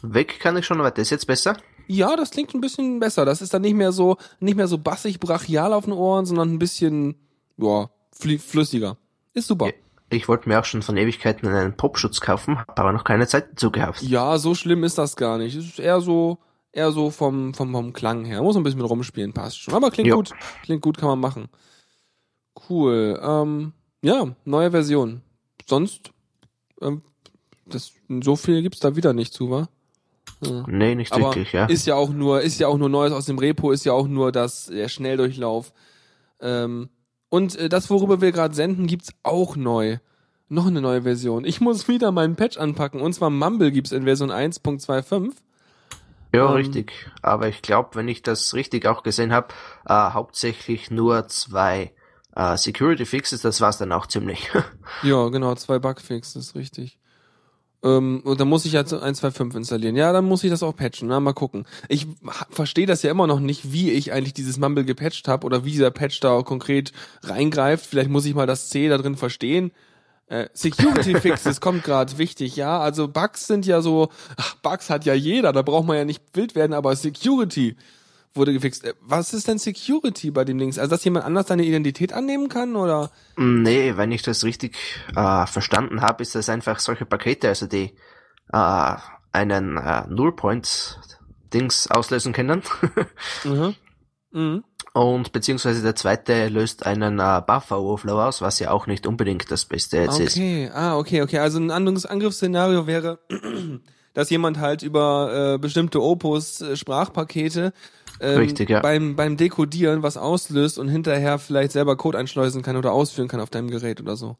Weg 0.00 0.40
kann 0.40 0.56
ich 0.56 0.64
schon, 0.64 0.80
aber 0.80 0.90
das 0.90 1.02
ist 1.02 1.10
jetzt 1.10 1.26
besser. 1.26 1.54
Ja, 1.86 2.16
das 2.16 2.30
klingt 2.30 2.54
ein 2.54 2.60
bisschen 2.60 2.98
besser. 3.00 3.24
Das 3.24 3.42
ist 3.42 3.54
dann 3.54 3.62
nicht 3.62 3.74
mehr 3.74 3.92
so, 3.92 4.16
nicht 4.40 4.56
mehr 4.56 4.68
so 4.68 4.78
bassig, 4.78 5.20
brachial 5.20 5.72
auf 5.72 5.84
den 5.84 5.92
Ohren, 5.92 6.26
sondern 6.26 6.52
ein 6.52 6.58
bisschen, 6.58 7.14
ja, 7.56 7.88
flüssiger. 8.12 8.96
Ist 9.34 9.48
super. 9.48 9.70
Ich 10.10 10.28
wollte 10.28 10.48
mir 10.48 10.60
auch 10.60 10.64
schon 10.64 10.82
von 10.82 10.96
Ewigkeiten 10.96 11.48
einen 11.48 11.76
Popschutz 11.76 12.20
kaufen, 12.20 12.58
habe 12.58 12.78
aber 12.78 12.92
noch 12.92 13.04
keine 13.04 13.26
Zeit 13.26 13.50
dazu 13.52 13.70
gehabt. 13.72 14.02
Ja, 14.02 14.38
so 14.38 14.54
schlimm 14.54 14.84
ist 14.84 14.98
das 14.98 15.16
gar 15.16 15.36
nicht. 15.38 15.56
Es 15.56 15.64
ist 15.64 15.78
eher 15.80 16.00
so, 16.00 16.38
eher 16.72 16.92
so 16.92 17.10
vom, 17.10 17.54
vom, 17.54 17.72
vom 17.72 17.92
Klang 17.92 18.24
her. 18.24 18.42
Muss 18.42 18.56
ein 18.56 18.62
bisschen 18.62 18.80
mit 18.80 18.88
rumspielen, 18.88 19.32
passt 19.32 19.60
schon. 19.60 19.74
Aber 19.74 19.90
klingt 19.90 20.08
Jo. 20.08 20.16
gut. 20.16 20.32
Klingt 20.62 20.82
gut, 20.82 20.98
kann 20.98 21.08
man 21.08 21.20
machen. 21.20 21.48
Cool. 22.68 23.20
Ähm, 23.22 23.72
ja, 24.02 24.34
neue 24.44 24.70
Version. 24.70 25.22
Sonst, 25.68 26.12
ähm, 26.80 27.02
das, 27.66 27.92
so 28.22 28.36
viel 28.36 28.62
gibt's 28.62 28.80
da 28.80 28.94
wieder 28.94 29.12
nicht 29.12 29.34
zu, 29.34 29.50
wa? 29.50 29.68
Ja. 30.40 30.64
Nee, 30.66 30.94
nicht 30.94 31.12
Aber 31.12 31.26
wirklich, 31.26 31.52
ja. 31.52 31.66
ist 31.66 31.86
ja 31.86 31.94
auch 31.94 32.10
nur, 32.10 32.42
ist 32.42 32.60
ja 32.60 32.68
auch 32.68 32.76
nur 32.76 32.88
Neues 32.88 33.12
aus 33.12 33.26
dem 33.26 33.38
Repo, 33.38 33.70
ist 33.70 33.84
ja 33.84 33.92
auch 33.92 34.06
nur 34.06 34.32
das 34.32 34.66
der 34.66 34.88
Schnelldurchlauf. 34.88 35.72
Ähm, 36.40 36.90
und 37.28 37.56
äh, 37.56 37.68
das, 37.68 37.90
worüber 37.90 38.20
wir 38.20 38.32
gerade 38.32 38.54
senden, 38.54 38.86
gibt's 38.86 39.12
auch 39.22 39.56
neu. 39.56 39.98
Noch 40.48 40.66
eine 40.66 40.80
neue 40.80 41.02
Version. 41.02 41.44
Ich 41.44 41.60
muss 41.60 41.88
wieder 41.88 42.12
meinen 42.12 42.36
Patch 42.36 42.56
anpacken. 42.56 43.00
Und 43.00 43.14
zwar 43.14 43.30
Mumble 43.30 43.72
gibt's 43.72 43.90
in 43.90 44.04
Version 44.04 44.30
1.25. 44.30 45.32
ja, 46.32 46.46
ähm, 46.46 46.52
richtig. 46.52 46.92
Aber 47.20 47.48
ich 47.48 47.62
glaube, 47.62 47.90
wenn 47.94 48.06
ich 48.06 48.22
das 48.22 48.54
richtig 48.54 48.86
auch 48.86 49.02
gesehen 49.02 49.32
habe, 49.32 49.48
äh, 49.86 49.92
hauptsächlich 49.92 50.90
nur 50.90 51.26
zwei 51.26 51.92
äh, 52.36 52.56
Security 52.56 53.06
Fixes, 53.06 53.42
das 53.42 53.60
war's 53.60 53.78
dann 53.78 53.92
auch 53.92 54.06
ziemlich. 54.06 54.50
Ja, 55.02 55.28
genau, 55.28 55.54
zwei 55.56 55.80
Bugfixes, 55.80 56.54
richtig. 56.54 57.00
Ähm, 57.86 58.20
und 58.24 58.40
dann 58.40 58.48
muss 58.48 58.64
ich 58.64 58.72
jetzt 58.72 58.92
1.2.5 58.92 59.56
installieren. 59.56 59.94
Ja, 59.94 60.12
dann 60.12 60.24
muss 60.24 60.42
ich 60.42 60.50
das 60.50 60.62
auch 60.62 60.74
patchen. 60.74 61.08
Na, 61.08 61.20
mal 61.20 61.32
gucken. 61.32 61.66
Ich 61.88 62.06
verstehe 62.50 62.86
das 62.86 63.02
ja 63.02 63.10
immer 63.10 63.28
noch 63.28 63.38
nicht, 63.38 63.72
wie 63.72 63.90
ich 63.90 64.12
eigentlich 64.12 64.34
dieses 64.34 64.58
Mumble 64.58 64.84
gepatcht 64.84 65.28
habe 65.28 65.46
oder 65.46 65.64
wie 65.64 65.70
dieser 65.70 65.92
Patch 65.92 66.18
da 66.20 66.42
konkret 66.42 66.92
reingreift. 67.22 67.86
Vielleicht 67.86 68.10
muss 68.10 68.26
ich 68.26 68.34
mal 68.34 68.46
das 68.46 68.70
C 68.70 68.88
da 68.88 68.98
drin 68.98 69.16
verstehen. 69.16 69.70
Äh, 70.26 70.48
Security 70.52 71.14
Fixes 71.20 71.60
kommt 71.60 71.84
gerade 71.84 72.18
wichtig, 72.18 72.56
ja. 72.56 72.80
Also 72.80 73.06
Bugs 73.06 73.46
sind 73.46 73.66
ja 73.66 73.80
so, 73.80 74.08
ach, 74.36 74.56
Bugs 74.56 74.90
hat 74.90 75.04
ja 75.04 75.14
jeder, 75.14 75.52
da 75.52 75.62
braucht 75.62 75.86
man 75.86 75.96
ja 75.96 76.04
nicht 76.04 76.22
wild 76.34 76.56
werden, 76.56 76.72
aber 76.72 76.96
Security 76.96 77.76
wurde 78.36 78.52
gefixt. 78.52 78.84
Äh, 78.84 78.94
Was 79.00 79.34
ist 79.34 79.48
denn 79.48 79.58
Security 79.58 80.30
bei 80.30 80.44
dem 80.44 80.58
Dings? 80.58 80.78
Also, 80.78 80.90
dass 80.90 81.04
jemand 81.04 81.24
anders 81.24 81.46
deine 81.46 81.64
Identität 81.64 82.12
annehmen 82.12 82.48
kann 82.48 82.76
oder? 82.76 83.10
Nee, 83.36 83.96
wenn 83.96 84.12
ich 84.12 84.22
das 84.22 84.44
richtig 84.44 84.76
äh, 85.14 85.46
verstanden 85.46 86.00
habe, 86.00 86.22
ist 86.22 86.34
das 86.34 86.48
einfach 86.48 86.78
solche 86.78 87.06
Pakete, 87.06 87.48
also 87.48 87.66
die 87.66 87.92
äh, 88.52 88.94
einen 89.32 89.76
äh, 89.76 90.06
Nullpoint-Dings 90.08 91.90
auslösen 91.90 92.32
können. 92.32 92.62
Mhm. 93.44 93.74
Mhm. 94.32 94.64
Und 94.92 95.32
beziehungsweise 95.32 95.82
der 95.82 95.94
zweite 95.94 96.48
löst 96.48 96.86
einen 96.86 97.18
äh, 97.18 97.42
Buffer-Overflow 97.46 98.18
aus, 98.18 98.40
was 98.40 98.58
ja 98.60 98.70
auch 98.70 98.86
nicht 98.86 99.06
unbedingt 99.06 99.50
das 99.50 99.66
Beste 99.66 99.98
jetzt 99.98 100.20
ist. 100.20 100.36
Okay, 100.36 100.70
ah, 100.72 100.96
okay, 100.96 101.20
okay. 101.20 101.38
Also 101.38 101.58
ein 101.58 101.70
anderes 101.70 102.06
Angriffsszenario 102.06 102.86
wäre, 102.86 103.18
dass 104.14 104.30
jemand 104.30 104.58
halt 104.58 104.82
über 104.82 105.54
äh, 105.54 105.58
bestimmte 105.58 106.02
Opus-Sprachpakete 106.02 107.74
ähm, 108.20 108.38
Richtig, 108.38 108.70
ja. 108.70 108.80
beim, 108.80 109.16
beim 109.16 109.36
Dekodieren 109.36 110.02
was 110.02 110.16
auslöst 110.16 110.78
und 110.78 110.88
hinterher 110.88 111.38
vielleicht 111.38 111.72
selber 111.72 111.96
Code 111.96 112.18
einschleusen 112.18 112.62
kann 112.62 112.76
oder 112.76 112.92
ausführen 112.92 113.28
kann 113.28 113.40
auf 113.40 113.50
deinem 113.50 113.70
Gerät 113.70 114.00
oder 114.00 114.16
so. 114.16 114.36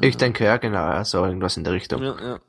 Ich 0.00 0.16
denke, 0.16 0.44
ja, 0.44 0.58
genau, 0.58 0.78
ja, 0.78 1.04
so 1.04 1.24
irgendwas 1.24 1.56
in 1.56 1.64
der 1.64 1.72
Richtung. 1.72 2.02
Ja, 2.02 2.16
ja. 2.20 2.40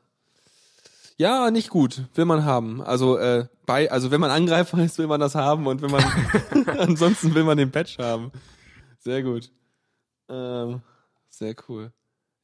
Ja, 1.19 1.49
nicht 1.49 1.69
gut, 1.69 2.03
will 2.13 2.25
man 2.25 2.45
haben. 2.45 2.81
Also 2.81 3.17
äh, 3.17 3.47
bei, 3.65 3.91
also 3.91 4.11
wenn 4.11 4.21
man 4.21 4.29
Angreifer 4.29 4.77
ist, 4.83 4.99
will 4.99 5.07
man 5.07 5.19
das 5.19 5.35
haben 5.35 5.65
und 5.67 5.81
wenn 5.81 5.91
man 5.91 6.03
ansonsten 6.79 7.33
will 7.33 7.43
man 7.43 7.57
den 7.57 7.71
Patch 7.71 7.97
haben. 7.97 8.31
Sehr 8.99 9.23
gut. 9.23 9.51
Ähm, 10.29 10.81
sehr 11.29 11.55
cool. 11.67 11.91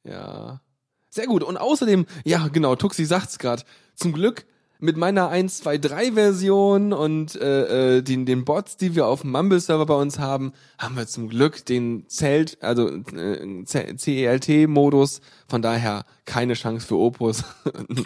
Ja. 0.02 0.60
Sehr 1.08 1.26
gut. 1.26 1.44
Und 1.44 1.56
außerdem, 1.56 2.06
ja, 2.24 2.48
genau, 2.48 2.74
Tuxi 2.74 3.04
sagt's 3.04 3.38
grad. 3.38 3.64
Zum 3.94 4.12
Glück 4.12 4.46
mit 4.84 4.98
meiner 4.98 5.32
1.2.3 5.32 6.12
Version 6.12 6.92
und 6.92 7.40
äh, 7.40 7.96
äh, 7.96 8.02
den, 8.02 8.26
den 8.26 8.44
Bots, 8.44 8.76
die 8.76 8.94
wir 8.94 9.06
auf 9.06 9.22
dem 9.22 9.32
Mumble-Server 9.32 9.86
bei 9.86 9.94
uns 9.94 10.18
haben, 10.18 10.52
haben 10.78 10.96
wir 10.96 11.06
zum 11.06 11.30
Glück 11.30 11.64
den 11.64 12.06
Zelt, 12.08 12.62
also 12.62 12.88
äh, 12.90 13.64
CELT-Modus. 13.64 15.22
Von 15.48 15.62
daher 15.62 16.04
keine 16.26 16.52
Chance 16.52 16.86
für 16.86 16.98
Opus. 16.98 17.44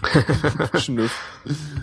Schnüff. 0.74 1.20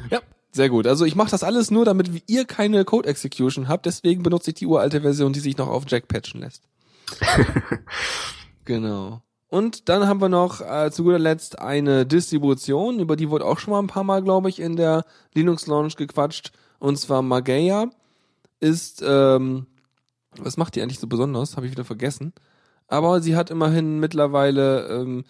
Ja, 0.10 0.22
sehr 0.52 0.70
gut. 0.70 0.88
Also 0.88 1.04
ich 1.04 1.16
mache 1.16 1.32
das 1.32 1.44
alles 1.44 1.72
nur, 1.72 1.84
damit 1.84 2.24
ihr 2.28 2.46
keine 2.46 2.86
Code-Execution 2.86 3.68
habt. 3.68 3.86
Deswegen 3.86 4.24
benutze 4.24 4.52
ich 4.52 4.56
die 4.56 4.66
uralte 4.66 5.02
Version, 5.02 5.34
die 5.34 5.42
sich 5.42 5.58
noch 5.58 5.68
auf 5.68 5.84
Jack 5.88 6.08
patchen 6.08 6.40
lässt. 6.40 6.64
genau. 8.64 9.25
Und 9.56 9.88
dann 9.88 10.06
haben 10.06 10.20
wir 10.20 10.28
noch 10.28 10.60
äh, 10.60 10.92
zu 10.92 11.06
guter 11.06 11.18
Letzt 11.18 11.60
eine 11.60 12.06
Distribution, 12.06 13.00
über 13.00 13.16
die 13.16 13.30
wurde 13.30 13.46
auch 13.46 13.58
schon 13.58 13.72
mal 13.72 13.80
ein 13.80 13.88
paar 13.88 14.04
Mal, 14.04 14.22
glaube 14.22 14.50
ich, 14.50 14.60
in 14.60 14.76
der 14.76 15.06
Linux 15.34 15.66
Launch 15.66 15.96
gequatscht. 15.96 16.52
Und 16.78 16.98
zwar 16.98 17.22
Mageia 17.22 17.90
ist, 18.60 19.02
ähm, 19.02 19.66
was 20.38 20.58
macht 20.58 20.76
die 20.76 20.82
eigentlich 20.82 21.00
so 21.00 21.08
besonders? 21.08 21.56
Habe 21.56 21.68
ich 21.68 21.72
wieder 21.72 21.86
vergessen. 21.86 22.34
Aber 22.90 23.22
sie 23.22 23.38
hat 23.38 23.50
immerhin 23.50 24.02
mittlerweile 24.02 24.90
ähm, 24.90 25.24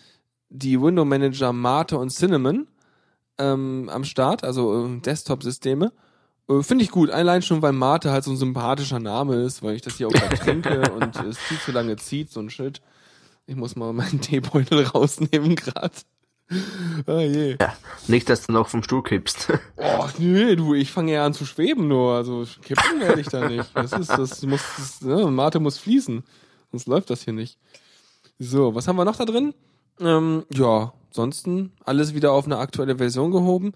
die 0.49 0.81
Window 0.81 1.05
Manager 1.05 1.53
Mate 1.53 1.95
und 1.95 2.09
Cinnamon 2.09 2.65
ähm, 3.37 3.91
am 3.93 4.03
Start, 4.05 4.43
also 4.43 4.87
äh, 4.87 5.01
Desktop-Systeme. 5.01 5.91
Äh, 6.49 6.63
Finde 6.63 6.83
ich 6.83 6.89
gut, 6.89 7.11
allein 7.11 7.43
schon, 7.43 7.61
weil 7.61 7.73
Mate 7.73 8.09
halt 8.09 8.23
so 8.23 8.31
ein 8.31 8.37
sympathischer 8.37 8.99
Name 8.99 9.35
ist, 9.43 9.61
weil 9.61 9.75
ich 9.75 9.83
das 9.83 9.97
hier 9.97 10.07
auch 10.07 10.13
gerade 10.13 10.35
trinke 10.35 10.81
und 10.95 11.15
es 11.17 11.37
viel 11.37 11.59
zu 11.59 11.71
lange 11.71 11.95
zieht, 11.97 12.31
so 12.31 12.39
ein 12.39 12.49
Shit. 12.49 12.81
Ich 13.47 13.55
muss 13.55 13.75
mal 13.75 13.93
meinen 13.93 14.21
Teebeutel 14.21 14.83
rausnehmen 14.83 15.55
grad. 15.55 16.05
Ah 17.07 17.21
je. 17.21 17.57
Ja, 17.59 17.75
nicht, 18.07 18.29
dass 18.29 18.45
du 18.45 18.53
noch 18.53 18.67
vom 18.67 18.83
Stuhl 18.83 19.01
kippst. 19.01 19.49
Och 19.77 20.19
nee, 20.19 20.55
du, 20.55 20.75
ich 20.75 20.91
fange 20.91 21.13
ja 21.13 21.25
an 21.25 21.33
zu 21.33 21.45
schweben 21.45 21.87
nur, 21.87 22.13
also 22.13 22.45
kippen 22.61 22.99
werde 22.99 23.21
ich 23.21 23.27
da 23.27 23.49
nicht. 23.49 23.69
Das 23.73 23.93
ist, 23.93 24.09
das 24.11 24.43
muss, 24.43 24.61
das, 24.77 25.01
ne, 25.01 25.25
Mate 25.31 25.59
muss 25.59 25.79
fließen, 25.79 26.23
sonst 26.71 26.87
läuft 26.87 27.09
das 27.09 27.23
hier 27.23 27.33
nicht. 27.33 27.57
So, 28.37 28.75
was 28.75 28.87
haben 28.87 28.95
wir 28.95 29.05
noch 29.05 29.15
da 29.15 29.25
drin? 29.25 29.55
Ähm, 29.99 30.45
ja, 30.53 30.93
ansonsten 31.07 31.71
alles 31.83 32.13
wieder 32.13 32.31
auf 32.31 32.45
eine 32.45 32.57
aktuelle 32.57 32.97
Version 32.97 33.31
gehoben. 33.31 33.71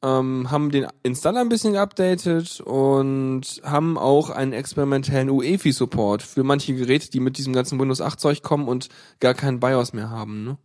Ähm, 0.00 0.50
haben 0.52 0.70
den 0.70 0.86
Installer 1.02 1.40
ein 1.40 1.48
bisschen 1.48 1.72
geupdatet 1.72 2.60
und 2.60 3.60
haben 3.64 3.98
auch 3.98 4.30
einen 4.30 4.52
experimentellen 4.52 5.28
UEFI-Support 5.28 6.22
für 6.22 6.44
manche 6.44 6.72
Geräte, 6.74 7.10
die 7.10 7.18
mit 7.18 7.36
diesem 7.36 7.52
ganzen 7.52 7.80
Windows 7.80 8.00
8 8.00 8.20
Zeug 8.20 8.42
kommen 8.44 8.68
und 8.68 8.88
gar 9.18 9.34
keinen 9.34 9.58
BIOS 9.58 9.92
mehr 9.92 10.08
haben. 10.10 10.44
Ne? 10.44 10.58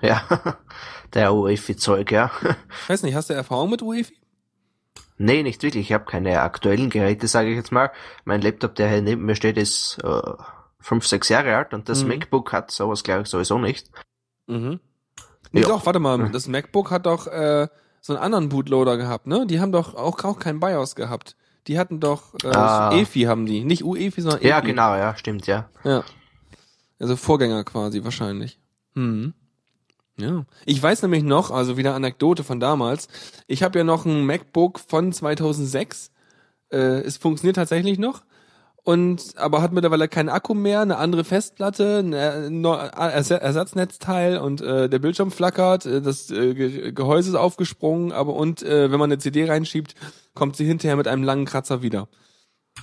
ja, 0.00 0.56
der 1.14 1.32
UEFI-Zeug, 1.32 2.10
ja. 2.10 2.32
Ich 2.82 2.88
weiß 2.88 3.04
nicht, 3.04 3.14
hast 3.14 3.30
du 3.30 3.34
Erfahrung 3.34 3.70
mit 3.70 3.80
UEFI? 3.82 4.16
Nee, 5.18 5.44
nicht 5.44 5.62
wirklich. 5.62 5.86
Ich 5.88 5.92
habe 5.92 6.06
keine 6.06 6.40
aktuellen 6.40 6.90
Geräte, 6.90 7.28
sage 7.28 7.50
ich 7.50 7.56
jetzt 7.56 7.70
mal. 7.70 7.92
Mein 8.24 8.40
Laptop, 8.42 8.74
der 8.74 8.88
hier 8.88 9.02
neben 9.02 9.24
mir 9.24 9.36
steht, 9.36 9.56
ist 9.56 9.98
äh, 10.02 10.20
fünf, 10.80 11.06
sechs 11.06 11.28
Jahre 11.28 11.54
alt 11.54 11.74
und 11.74 11.88
das 11.88 12.02
Mhm. 12.02 12.08
MacBook 12.08 12.52
hat 12.52 12.72
sowas, 12.72 13.04
glaube 13.04 13.22
ich, 13.22 13.28
sowieso 13.28 13.58
nicht. 13.58 13.88
Mhm. 14.48 14.80
Nee, 15.52 15.60
Ja. 15.60 15.68
doch, 15.68 15.86
warte 15.86 16.00
mal, 16.00 16.18
Mhm. 16.18 16.32
das 16.32 16.48
MacBook 16.48 16.90
hat 16.90 17.06
doch 17.06 17.28
äh, 17.28 17.68
so 18.02 18.12
einen 18.12 18.22
anderen 18.22 18.48
Bootloader 18.50 18.98
gehabt, 18.98 19.26
ne? 19.26 19.46
Die 19.46 19.60
haben 19.60 19.72
doch 19.72 19.94
auch, 19.94 20.22
auch 20.24 20.38
kein 20.38 20.60
BIOS 20.60 20.94
gehabt. 20.96 21.36
Die 21.68 21.78
hatten 21.78 22.00
doch 22.00 22.34
äh, 22.44 22.48
Ah. 22.48 22.92
EFI 22.94 23.22
haben 23.22 23.46
die, 23.46 23.64
nicht 23.64 23.84
UEFI, 23.84 24.20
sondern 24.20 24.40
EFI. 24.40 24.48
Ja, 24.48 24.60
genau, 24.60 24.94
ja, 24.96 25.16
stimmt, 25.16 25.46
ja. 25.46 25.70
Ja. 25.84 26.02
Also 26.98 27.16
Vorgänger 27.16 27.64
quasi 27.64 28.02
wahrscheinlich. 28.04 28.58
Hm. 28.94 29.32
Ja. 30.18 30.44
Ich 30.66 30.82
weiß 30.82 31.02
nämlich 31.02 31.22
noch, 31.22 31.50
also 31.50 31.76
wieder 31.76 31.94
Anekdote 31.94 32.44
von 32.44 32.60
damals. 32.60 33.08
Ich 33.46 33.62
habe 33.62 33.78
ja 33.78 33.84
noch 33.84 34.04
ein 34.04 34.26
MacBook 34.26 34.80
von 34.80 35.12
2006. 35.12 36.10
Äh, 36.70 36.76
es 37.02 37.16
funktioniert 37.16 37.56
tatsächlich 37.56 37.98
noch. 37.98 38.22
Und 38.84 39.34
aber 39.36 39.62
hat 39.62 39.72
mittlerweile 39.72 40.08
keinen 40.08 40.28
Akku 40.28 40.54
mehr, 40.54 40.80
eine 40.80 40.96
andere 40.96 41.22
Festplatte, 41.22 41.98
ein 42.00 42.12
äh, 42.12 42.48
Ersa- 42.48 43.36
Ersatznetzteil 43.36 44.38
und 44.38 44.60
äh, 44.60 44.88
der 44.88 44.98
Bildschirm 44.98 45.30
flackert, 45.30 45.86
äh, 45.86 46.02
das 46.02 46.30
äh, 46.32 46.52
Ge 46.54 46.90
Gehäuse 46.92 47.28
ist 47.30 47.36
aufgesprungen, 47.36 48.10
aber 48.10 48.34
und 48.34 48.62
äh, 48.64 48.90
wenn 48.90 48.98
man 48.98 49.12
eine 49.12 49.18
CD 49.18 49.44
reinschiebt, 49.48 49.94
kommt 50.34 50.56
sie 50.56 50.64
hinterher 50.64 50.96
mit 50.96 51.06
einem 51.06 51.22
langen 51.22 51.44
Kratzer 51.44 51.82
wieder. 51.82 52.08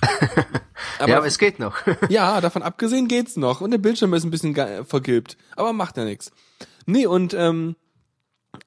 ja, 1.06 1.16
aber 1.18 1.26
es 1.26 1.38
geht 1.38 1.58
noch. 1.58 1.76
Ja, 2.08 2.40
davon 2.40 2.62
abgesehen 2.62 3.06
geht's 3.08 3.36
noch. 3.36 3.60
Und 3.60 3.70
der 3.70 3.78
Bildschirm 3.78 4.14
ist 4.14 4.24
ein 4.24 4.30
bisschen 4.30 4.54
vergilbt. 4.86 5.36
Aber 5.56 5.72
macht 5.74 5.96
ja 5.98 6.04
nichts. 6.04 6.30
Nee, 6.86 7.06
und 7.06 7.34
ähm, 7.34 7.76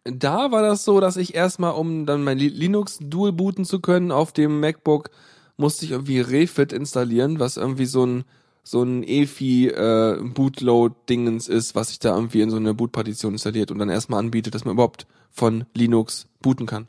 da 0.03 0.51
war 0.51 0.61
das 0.61 0.83
so, 0.85 0.99
dass 0.99 1.17
ich 1.17 1.33
erstmal, 1.33 1.73
um 1.73 2.05
dann 2.05 2.23
mein 2.23 2.37
Li- 2.37 2.49
Linux 2.49 2.99
dual 3.01 3.31
booten 3.31 3.65
zu 3.65 3.79
können 3.79 4.11
auf 4.11 4.33
dem 4.33 4.59
MacBook, 4.59 5.09
musste 5.57 5.85
ich 5.85 5.91
irgendwie 5.91 6.19
Refit 6.19 6.73
installieren, 6.73 7.39
was 7.39 7.57
irgendwie 7.57 7.85
so 7.85 8.05
ein 8.05 8.23
so 8.65 8.81
ein 8.81 9.03
EFI 9.03 9.67
äh, 9.67 10.21
Bootload-Dingens 10.23 11.49
ist, 11.49 11.75
was 11.75 11.89
sich 11.89 11.99
da 11.99 12.15
irgendwie 12.15 12.41
in 12.41 12.49
so 12.49 12.55
eine 12.55 12.73
Bootpartition 12.73 13.33
installiert 13.33 13.71
und 13.71 13.77
dann 13.79 13.89
erstmal 13.89 14.19
anbietet, 14.19 14.55
dass 14.55 14.63
man 14.63 14.75
überhaupt 14.75 15.05
von 15.29 15.65
Linux 15.73 16.27
booten 16.41 16.65
kann. 16.65 16.87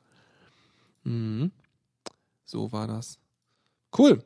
Mhm. 1.02 1.50
So 2.44 2.70
war 2.70 2.86
das. 2.86 3.18
Cool. 3.96 4.22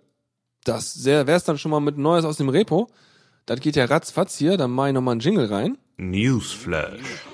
Das 0.64 0.92
sehr 0.92 1.26
wär's 1.26 1.44
dann 1.44 1.56
schon 1.56 1.70
mal 1.70 1.80
mit 1.80 1.96
Neues 1.96 2.26
aus 2.26 2.36
dem 2.36 2.50
Repo. 2.50 2.88
Das 3.46 3.60
geht 3.60 3.76
ja 3.76 3.86
ratzfatz 3.86 4.36
hier, 4.36 4.58
dann 4.58 4.70
mache 4.70 4.88
ich 4.88 4.94
nochmal 4.94 5.12
einen 5.12 5.20
Jingle 5.20 5.46
rein. 5.46 5.78
Newsflash. 5.96 7.24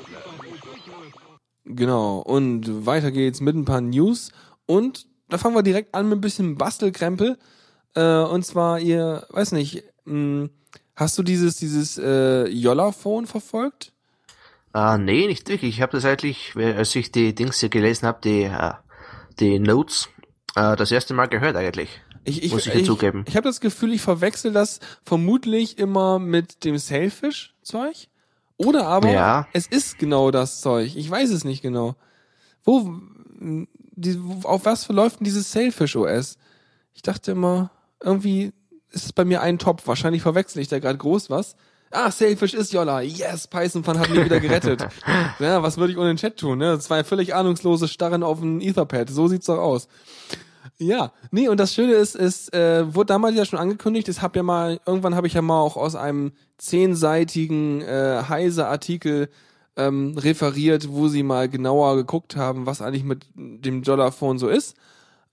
Genau. 1.65 2.19
Und 2.19 2.87
weiter 2.87 3.11
geht's 3.11 3.41
mit 3.41 3.57
ein 3.57 3.65
paar 3.65 3.81
News. 3.81 4.31
Und 4.67 5.07
da 5.35 5.39
fangen 5.39 5.57
wir 5.57 5.65
direkt 5.65 5.97
an 5.97 6.09
mit 6.09 6.19
ein 6.19 6.21
bisschen 6.21 6.57
Bastelkrempel. 6.57 7.37
Äh, 7.97 8.19
und 8.23 8.47
zwar, 8.47 8.79
ihr, 8.79 9.27
weiß 9.31 9.51
nicht, 9.51 9.83
mh, 10.05 10.49
hast 10.95 11.19
du 11.19 11.25
dieses, 11.25 11.57
dieses 11.57 11.99
äh, 11.99 12.47
Yolla-Phone 12.49 13.27
verfolgt? 13.27 13.93
Ah, 14.73 14.97
nee, 14.97 15.27
nicht 15.27 15.49
wirklich. 15.49 15.75
Ich 15.75 15.83
habe 15.83 15.91
das 15.91 16.05
eigentlich, 16.05 16.55
als 16.57 16.95
ich 16.95 17.11
die 17.11 17.35
Dings 17.35 17.59
hier 17.59 17.69
gelesen 17.69 18.07
habe, 18.07 18.21
die, 18.23 18.43
äh, 18.45 18.73
die 19.41 19.59
Notes, 19.59 20.09
äh, 20.55 20.77
das 20.77 20.93
erste 20.93 21.15
Mal 21.15 21.27
gehört 21.27 21.57
eigentlich. 21.57 22.01
Ich, 22.23 22.45
ich, 22.45 22.53
Muss 22.53 22.67
ich 22.69 22.73
dir 22.73 22.85
zugeben. 22.85 23.25
Ich 23.27 23.35
habe 23.37 23.49
das 23.49 23.61
Gefühl, 23.61 23.93
ich 23.93 24.03
verwechsel 24.03 24.53
das 24.53 24.79
vermutlich 25.05 25.79
immer 25.79 26.21
mit 26.21 26.65
dem 26.65 26.79
Sailfish-Zeug. 26.79 28.07
Oder 28.57 28.87
aber 28.87 29.11
Ja. 29.11 29.49
es 29.53 29.67
ist 29.67 29.99
genau 29.99 30.31
das 30.31 30.61
Zeug. 30.61 30.95
Ich 30.95 31.11
weiß 31.11 31.31
es 31.31 31.43
nicht 31.45 31.61
genau. 31.61 31.97
Wo, 32.63 32.79
m, 33.41 33.67
die, 33.97 34.21
auf 34.43 34.65
was 34.65 34.85
verläuft 34.85 35.21
denn 35.21 35.25
dieses 35.25 35.51
Sailfish 35.51 35.97
OS? 35.97 36.37
Ich 36.95 37.03
dachte 37.03 37.33
immer, 37.33 37.71
irgendwie 38.03 38.53
ist 38.91 39.07
es 39.07 39.13
bei 39.13 39.25
mir 39.25 39.43
ein 39.43 39.59
Topf. 39.59 39.87
Wahrscheinlich 39.87 40.23
verwechsel 40.23 40.63
ich 40.63 40.69
da 40.69 40.79
gerade 40.79 40.99
groß 40.99 41.31
was. 41.31 41.57
Ah, 41.91 42.11
Sailfish 42.11 42.55
ist 42.55 42.73
Jolla. 42.73 43.03
Yes, 43.03 43.47
Python 43.47 43.85
hat 43.99 44.11
mich 44.11 44.25
wieder 44.25 44.41
gerettet. 44.41 44.85
ja, 45.39 45.63
was 45.63 45.77
würde 45.77 45.93
ich 45.93 45.99
ohne 45.99 46.09
den 46.09 46.17
Chat 46.17 46.37
tun? 46.37 46.59
Ne? 46.59 46.79
Zwei 46.81 47.05
völlig 47.05 47.35
ahnungslose 47.35 47.87
Starren 47.87 48.23
auf 48.23 48.41
ein 48.41 48.61
Etherpad. 48.61 49.11
So 49.11 49.29
sieht's 49.29 49.47
doch 49.47 49.59
aus. 49.59 49.89
Ja, 50.79 51.13
nee, 51.31 51.49
und 51.49 51.61
das 51.61 51.73
Schöne 51.73 51.93
ist, 51.93 52.17
es 52.17 52.49
äh, 52.53 52.93
wurde 52.93 53.07
damals 53.07 53.37
ja 53.37 53.45
schon 53.45 53.61
angekündigt, 53.61 54.09
ich 54.09 54.21
habe 54.23 54.37
ja 54.37 54.43
mal, 54.43 54.81
irgendwann 54.87 55.15
habe 55.15 55.29
ich 55.29 55.35
ja 55.35 55.43
mal 55.43 55.61
auch 55.61 55.77
aus 55.77 55.95
einem 55.95 56.33
zehnseitigen 56.59 57.81
äh, 57.83 58.25
Heise-Artikel 58.29 59.29
ähm, 59.77 60.17
referiert, 60.17 60.89
wo 60.91 61.09
sie 61.09 61.23
mal 61.23 61.49
genauer 61.49 61.97
geguckt 61.97 62.37
haben, 62.37 62.67
was 62.67 62.81
eigentlich 62.83 63.05
mit 63.05 63.27
dem 63.35 63.83
Dollarphone 63.83 64.39
so 64.39 64.49
ist. 64.49 64.77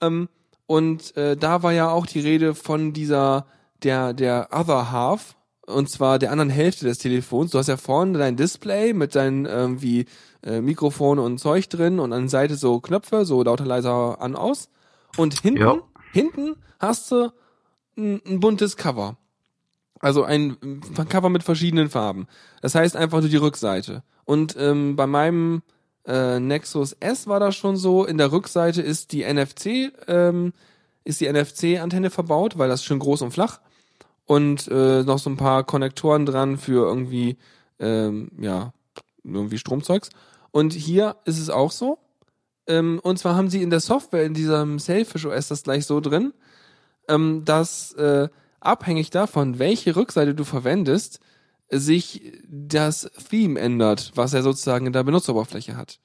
Ähm, 0.02 0.30
und 0.68 1.16
äh, 1.18 1.36
da 1.36 1.64
war 1.64 1.74
ja 1.74 1.90
auch 1.90 2.06
die 2.06 2.22
Rede 2.22 2.56
von 2.56 2.94
dieser, 2.94 3.46
der, 3.84 4.14
der 4.14 4.50
Other 4.52 4.92
Half, 4.92 5.36
und 5.68 5.90
zwar 5.90 6.18
der 6.20 6.32
anderen 6.32 6.50
Hälfte 6.50 6.86
des 6.86 6.98
Telefons. 6.98 7.52
Du 7.52 7.58
hast 7.58 7.68
ja 7.68 7.78
vorne 7.78 8.18
dein 8.18 8.36
Display 8.36 8.94
mit 8.94 9.16
deinen 9.16 9.46
irgendwie 9.46 10.06
äh, 10.44 10.60
Mikrofon 10.62 11.20
und 11.20 11.40
Zeug 11.40 11.70
drin 11.70 12.00
und 12.00 12.14
an 12.14 12.22
der 12.22 12.30
Seite 12.30 12.56
so 12.56 12.80
Knöpfe, 12.80 13.26
so 13.26 13.44
lauter 13.44 13.66
leiser 13.66 14.22
an 14.22 14.36
aus. 14.36 14.70
Und 15.18 15.42
hinten, 15.42 15.62
Ja. 15.62 15.78
hinten 16.14 16.56
hast 16.80 17.12
du 17.12 17.32
ein, 17.98 18.22
ein 18.26 18.40
buntes 18.40 18.76
Cover. 18.76 19.18
Also 20.02 20.24
ein, 20.24 20.58
Cover 21.10 21.30
mit 21.30 21.44
verschiedenen 21.44 21.90
Farben. 21.90 22.28
Das 22.62 22.76
heißt 22.76 22.96
einfach 22.96 23.22
nur 23.22 23.30
die 23.30 23.38
Rückseite. 23.38 24.04
Und 24.26 24.56
ähm, 24.58 24.96
bei 24.96 25.06
meinem 25.06 25.62
äh, 26.06 26.40
Nexus 26.40 26.94
S 27.00 27.28
war 27.28 27.40
das 27.40 27.56
schon 27.56 27.78
so. 27.78 28.06
In 28.06 28.18
der 28.18 28.32
Rückseite 28.32 28.82
ist 28.82 29.12
die 29.12 29.24
NFC, 29.24 29.94
ähm, 30.08 30.54
ist 31.04 31.22
die 31.22 31.32
NFC-Antenne 31.32 32.10
verbaut, 32.10 32.58
weil 32.58 32.70
das 32.70 32.84
schön 32.84 33.00
groß 33.00 33.22
und 33.22 33.32
flach. 33.32 33.60
Und 34.26 34.68
äh, 34.70 35.04
noch 35.04 35.20
so 35.20 35.30
ein 35.30 35.38
paar 35.38 35.64
Konnektoren 35.64 36.26
dran 36.26 36.58
für 36.58 36.88
irgendwie, 36.88 37.38
ähm, 37.80 38.32
ja, 38.40 38.74
irgendwie 39.24 39.60
Stromzeugs. 39.60 40.10
Und 40.52 40.74
hier 40.74 41.18
ist 41.26 41.40
es 41.40 41.50
auch 41.50 41.72
so. 41.72 42.00
Ähm, 42.68 43.00
und 43.04 43.20
zwar 43.20 43.36
haben 43.36 43.50
sie 43.50 43.62
in 43.62 43.70
der 43.70 43.80
Software, 43.80 44.24
in 44.24 44.34
diesem 44.34 44.80
Selfish 44.80 45.26
OS 45.26 45.48
das 45.48 45.64
gleich 45.64 45.86
so 45.86 46.00
drin, 46.00 46.34
ähm, 47.08 47.44
dass 47.46 47.94
äh, 47.94 48.30
abhängig 48.62 49.10
davon, 49.10 49.60
welche 49.60 49.96
Rückseite 49.96 50.34
du 50.34 50.44
verwendest, 50.44 51.20
sich 51.70 52.34
das 52.50 53.12
Theme 53.30 53.60
ändert, 53.60 54.12
was 54.16 54.34
er 54.34 54.44
sozusagen 54.44 54.88
in 54.88 54.94
der 54.94 55.04
Benutzeroberfläche 55.04 55.76
hat. 55.76 56.00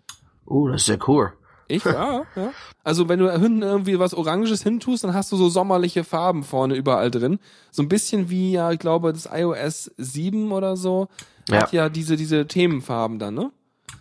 Uh, 0.46 0.68
das 0.68 0.82
ist 0.82 0.88
ja 0.88 0.96
cool. 1.06 1.32
Ich, 1.68 1.84
ja, 1.84 2.22
ja. 2.36 2.52
Also 2.84 3.08
wenn 3.08 3.18
du 3.18 3.30
hinten 3.32 3.62
irgendwie 3.62 3.98
was 3.98 4.14
Oranges 4.14 4.62
hintust, 4.62 5.02
dann 5.02 5.14
hast 5.14 5.32
du 5.32 5.36
so 5.36 5.48
sommerliche 5.48 6.04
Farben 6.04 6.44
vorne 6.44 6.76
überall 6.76 7.10
drin. 7.10 7.40
So 7.72 7.82
ein 7.82 7.88
bisschen 7.88 8.30
wie, 8.30 8.52
ja, 8.52 8.70
ich 8.70 8.78
glaube, 8.78 9.12
das 9.12 9.28
iOS 9.32 9.90
7 9.96 10.52
oder 10.52 10.76
so 10.76 11.08
hat 11.50 11.72
ja 11.72 11.88
diese, 11.88 12.16
diese 12.16 12.46
Themenfarben 12.46 13.18
dann, 13.18 13.34
ne? 13.34 13.50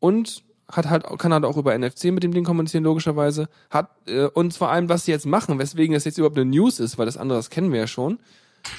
Und 0.00 0.42
hat 0.68 0.90
halt, 0.90 1.04
kann 1.18 1.32
halt 1.32 1.44
auch 1.44 1.56
über 1.56 1.78
NFC 1.78 2.06
mit 2.06 2.24
dem 2.24 2.32
Ding 2.32 2.42
kommunizieren, 2.44 2.82
logischerweise. 2.82 3.48
Hat, 3.70 3.90
äh, 4.06 4.26
und 4.26 4.52
vor 4.54 4.70
allem, 4.70 4.88
was 4.88 5.04
sie 5.04 5.12
jetzt 5.12 5.26
machen, 5.26 5.60
weswegen 5.60 5.94
das 5.94 6.04
jetzt 6.04 6.18
überhaupt 6.18 6.38
eine 6.38 6.50
News 6.50 6.80
ist, 6.80 6.98
weil 6.98 7.06
das 7.06 7.16
andere, 7.16 7.38
das 7.38 7.50
kennen 7.50 7.70
wir 7.72 7.78
ja 7.80 7.86
schon. 7.86 8.18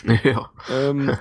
ja. 0.24 0.50
Ähm, 0.69 1.15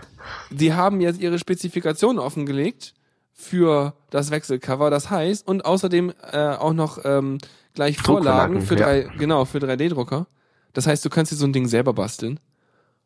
die 0.51 0.73
haben 0.73 1.01
jetzt 1.01 1.21
ihre 1.21 1.39
Spezifikationen 1.39 2.19
offengelegt 2.19 2.95
für 3.35 3.95
das 4.11 4.31
Wechselcover. 4.31 4.91
Das 4.91 5.11
heißt, 5.11 5.47
und 5.47 5.65
außerdem 5.65 6.13
äh, 6.33 6.39
auch 6.39 6.73
noch 6.73 7.05
ähm, 7.05 7.39
gleich 7.75 7.99
Vorlagen 7.99 8.55
Druckanlagen, 8.55 8.63
für 8.63 8.79
ja. 8.79 8.87
drei, 8.87 9.17
genau, 9.19 9.45
für 9.45 9.59
3D-Drucker. 9.59 10.27
Das 10.73 10.87
heißt, 10.87 11.05
du 11.05 11.11
kannst 11.11 11.33
dir 11.33 11.37
so 11.37 11.47
ein 11.47 11.53
Ding 11.53 11.67
selber 11.67 11.93
basteln. 11.93 12.41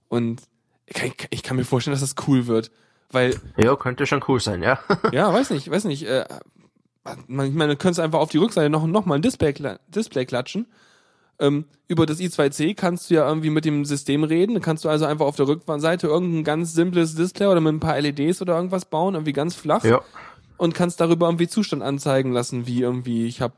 Und 0.08 0.42
ich 0.86 0.94
kann, 0.94 1.12
ich 1.30 1.42
kann 1.42 1.56
mir 1.56 1.64
vorstellen, 1.64 1.92
dass 1.98 2.00
das 2.00 2.26
cool 2.28 2.46
wird. 2.46 2.70
Weil, 3.10 3.34
Ja, 3.56 3.74
könnte 3.76 4.06
schon 4.06 4.22
cool 4.28 4.38
sein, 4.38 4.62
ja. 4.62 4.78
ja, 5.12 5.32
weiß 5.32 5.50
nicht, 5.50 5.70
weiß 5.70 5.84
nicht, 5.84 6.06
äh, 6.06 6.24
man, 7.26 7.46
ich 7.46 7.54
meine, 7.54 7.72
du 7.72 7.78
könntest 7.78 8.00
einfach 8.00 8.18
auf 8.18 8.30
die 8.30 8.38
Rückseite 8.38 8.68
noch, 8.68 8.86
noch 8.86 9.06
mal 9.06 9.14
ein 9.14 9.22
Display, 9.22 9.54
Display 9.88 10.26
klatschen. 10.26 10.66
Ähm, 11.40 11.66
über 11.86 12.04
das 12.04 12.18
i2C 12.18 12.74
kannst 12.74 13.10
du 13.10 13.14
ja 13.14 13.28
irgendwie 13.28 13.50
mit 13.50 13.64
dem 13.64 13.84
System 13.84 14.24
reden. 14.24 14.54
Dann 14.54 14.62
kannst 14.62 14.84
du 14.84 14.88
also 14.88 15.04
einfach 15.04 15.26
auf 15.26 15.36
der 15.36 15.48
Rückseite 15.48 16.06
irgendein 16.06 16.44
ganz 16.44 16.72
simples 16.72 17.14
Display 17.14 17.46
oder 17.46 17.60
mit 17.60 17.74
ein 17.74 17.80
paar 17.80 18.00
LEDs 18.00 18.42
oder 18.42 18.56
irgendwas 18.56 18.84
bauen, 18.84 19.14
irgendwie 19.14 19.32
ganz 19.32 19.54
flach. 19.54 19.84
ja. 19.84 20.00
Und 20.56 20.74
kannst 20.74 21.00
darüber 21.00 21.28
irgendwie 21.28 21.46
Zustand 21.46 21.84
anzeigen 21.84 22.32
lassen, 22.32 22.66
wie 22.66 22.82
irgendwie, 22.82 23.26
ich 23.26 23.40
habe 23.40 23.54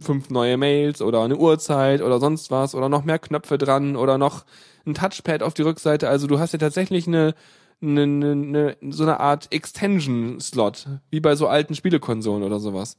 fünf 0.00 0.30
neue 0.30 0.56
Mails 0.56 1.02
oder 1.02 1.22
eine 1.22 1.36
Uhrzeit 1.36 2.00
oder 2.00 2.20
sonst 2.20 2.50
was 2.50 2.74
oder 2.74 2.88
noch 2.88 3.04
mehr 3.04 3.18
Knöpfe 3.18 3.58
dran 3.58 3.96
oder 3.96 4.16
noch 4.16 4.46
ein 4.86 4.94
Touchpad 4.94 5.42
auf 5.42 5.54
die 5.54 5.62
Rückseite. 5.62 6.08
Also 6.08 6.26
du 6.26 6.38
hast 6.38 6.52
ja 6.52 6.58
tatsächlich 6.58 7.06
eine, 7.06 7.34
eine, 7.82 8.02
eine, 8.02 8.32
eine 8.80 8.92
so 8.92 9.02
eine 9.02 9.20
Art 9.20 9.52
Extension-Slot, 9.52 10.86
wie 11.10 11.20
bei 11.20 11.36
so 11.36 11.48
alten 11.48 11.74
Spielekonsolen 11.74 12.42
oder 12.42 12.60
sowas. 12.60 12.96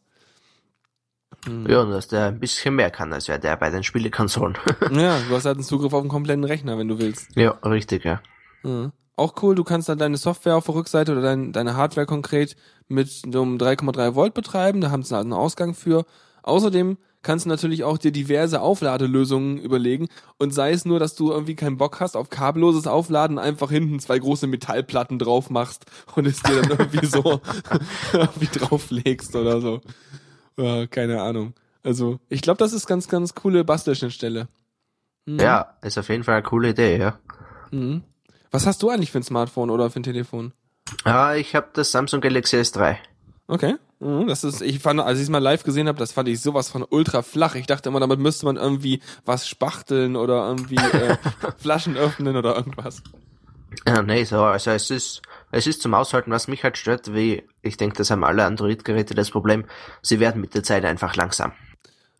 Ja, 1.67 1.81
und 1.81 1.91
dass 1.91 2.07
der 2.07 2.25
ein 2.25 2.39
bisschen 2.39 2.75
mehr 2.75 2.91
kann, 2.91 3.13
als 3.13 3.27
wäre 3.27 3.39
der 3.39 3.55
bei 3.55 3.69
den 3.69 3.83
Spielekonsolen. 3.83 4.57
Ja, 4.91 5.17
du 5.29 5.35
hast 5.35 5.45
halt 5.45 5.57
einen 5.57 5.63
Zugriff 5.63 5.93
auf 5.93 6.01
einen 6.01 6.09
kompletten 6.09 6.43
Rechner, 6.43 6.77
wenn 6.77 6.87
du 6.87 6.99
willst. 6.99 7.27
ja, 7.35 7.51
richtig, 7.63 8.03
ja. 8.03 8.21
Ja. 8.63 8.91
Auch 9.15 9.33
cool, 9.41 9.53
du 9.55 9.63
kannst 9.63 9.89
dann 9.89 9.97
deine 9.97 10.17
Software 10.17 10.55
auf 10.55 10.65
der 10.65 10.75
Rückseite 10.75 11.11
oder 11.11 11.21
dein, 11.21 11.51
deine 11.51 11.75
Hardware 11.75 12.05
konkret 12.05 12.55
mit 12.87 13.21
einem 13.25 13.57
3,3 13.57 14.15
Volt 14.15 14.33
betreiben, 14.33 14.81
da 14.81 14.91
haben 14.91 15.03
sie 15.03 15.13
halt 15.13 15.25
einen 15.25 15.33
Ausgang 15.33 15.73
für. 15.75 16.05
Außerdem 16.43 16.97
kannst 17.21 17.45
du 17.45 17.49
natürlich 17.49 17.83
auch 17.83 17.97
dir 17.97 18.11
diverse 18.13 18.61
Aufladelösungen 18.61 19.57
überlegen 19.57 20.07
und 20.37 20.53
sei 20.53 20.71
es 20.71 20.85
nur, 20.85 20.99
dass 20.99 21.15
du 21.15 21.31
irgendwie 21.31 21.55
keinen 21.55 21.75
Bock 21.77 21.99
hast 21.99 22.15
auf 22.15 22.29
kabelloses 22.29 22.87
Aufladen, 22.87 23.39
einfach 23.39 23.69
hinten 23.69 23.99
zwei 23.99 24.19
große 24.19 24.47
Metallplatten 24.47 25.19
drauf 25.19 25.49
machst 25.49 25.85
und 26.15 26.25
es 26.25 26.41
dir 26.41 26.61
dann 26.61 26.69
irgendwie 26.79 27.05
so 27.05 27.41
irgendwie 28.13 28.47
drauflegst 28.57 29.35
oder 29.35 29.59
so. 29.59 29.81
Ja, 30.59 30.87
keine 30.87 31.21
Ahnung. 31.21 31.53
Also, 31.83 32.19
ich 32.27 32.41
glaube, 32.41 32.57
das 32.57 32.73
ist 32.73 32.85
ganz, 32.85 33.07
ganz 33.07 33.33
coole 33.33 33.63
Bastelschnittstelle. 33.63 34.49
Mhm. 35.25 35.39
Ja, 35.39 35.77
ist 35.81 35.97
auf 35.97 36.09
jeden 36.09 36.23
Fall 36.23 36.35
eine 36.35 36.43
coole 36.43 36.69
Idee, 36.69 36.97
ja. 36.97 37.17
Mhm. 37.71 38.03
Was 38.51 38.65
hast 38.65 38.83
du 38.83 38.89
eigentlich 38.89 39.11
für 39.11 39.19
ein 39.19 39.23
Smartphone 39.23 39.69
oder 39.69 39.89
für 39.89 39.99
ein 39.99 40.03
Telefon? 40.03 40.53
Ah, 41.03 41.35
ich 41.35 41.55
habe 41.55 41.67
das 41.73 41.91
Samsung 41.91 42.19
Galaxy 42.19 42.57
S3. 42.57 42.97
Okay. 43.47 43.75
Mhm, 43.99 44.27
das 44.27 44.43
ist, 44.43 44.61
ich 44.61 44.79
fand, 44.79 44.99
als 44.99 45.19
ich 45.19 45.23
es 45.23 45.29
mal 45.29 45.39
live 45.39 45.63
gesehen 45.63 45.87
habe, 45.87 45.99
das 45.99 46.11
fand 46.11 46.27
ich 46.29 46.41
sowas 46.41 46.69
von 46.69 46.85
ultra 46.89 47.21
flach. 47.21 47.55
Ich 47.55 47.67
dachte 47.67 47.89
immer, 47.89 47.99
damit 47.99 48.19
müsste 48.19 48.45
man 48.45 48.55
irgendwie 48.55 49.01
was 49.25 49.47
spachteln 49.47 50.15
oder 50.15 50.47
irgendwie 50.47 50.75
äh, 50.75 51.17
Flaschen 51.57 51.95
öffnen 51.95 52.35
oder 52.35 52.55
irgendwas. 52.55 53.01
Ja, 53.87 54.01
nee, 54.01 54.23
so, 54.23 54.41
also 54.41 54.71
es 54.71 54.89
ist, 54.89 55.21
es 55.51 55.67
ist 55.67 55.81
zum 55.81 55.93
Aushalten, 55.93 56.31
was 56.31 56.47
mich 56.47 56.63
halt 56.63 56.77
stört, 56.77 57.13
wie, 57.13 57.43
ich 57.61 57.77
denke, 57.77 57.97
das 57.97 58.11
haben 58.11 58.23
alle 58.23 58.45
Android-Geräte 58.45 59.15
das 59.15 59.31
Problem, 59.31 59.65
sie 60.01 60.19
werden 60.19 60.41
mit 60.41 60.53
der 60.53 60.63
Zeit 60.63 60.85
einfach 60.85 61.15
langsam. 61.15 61.53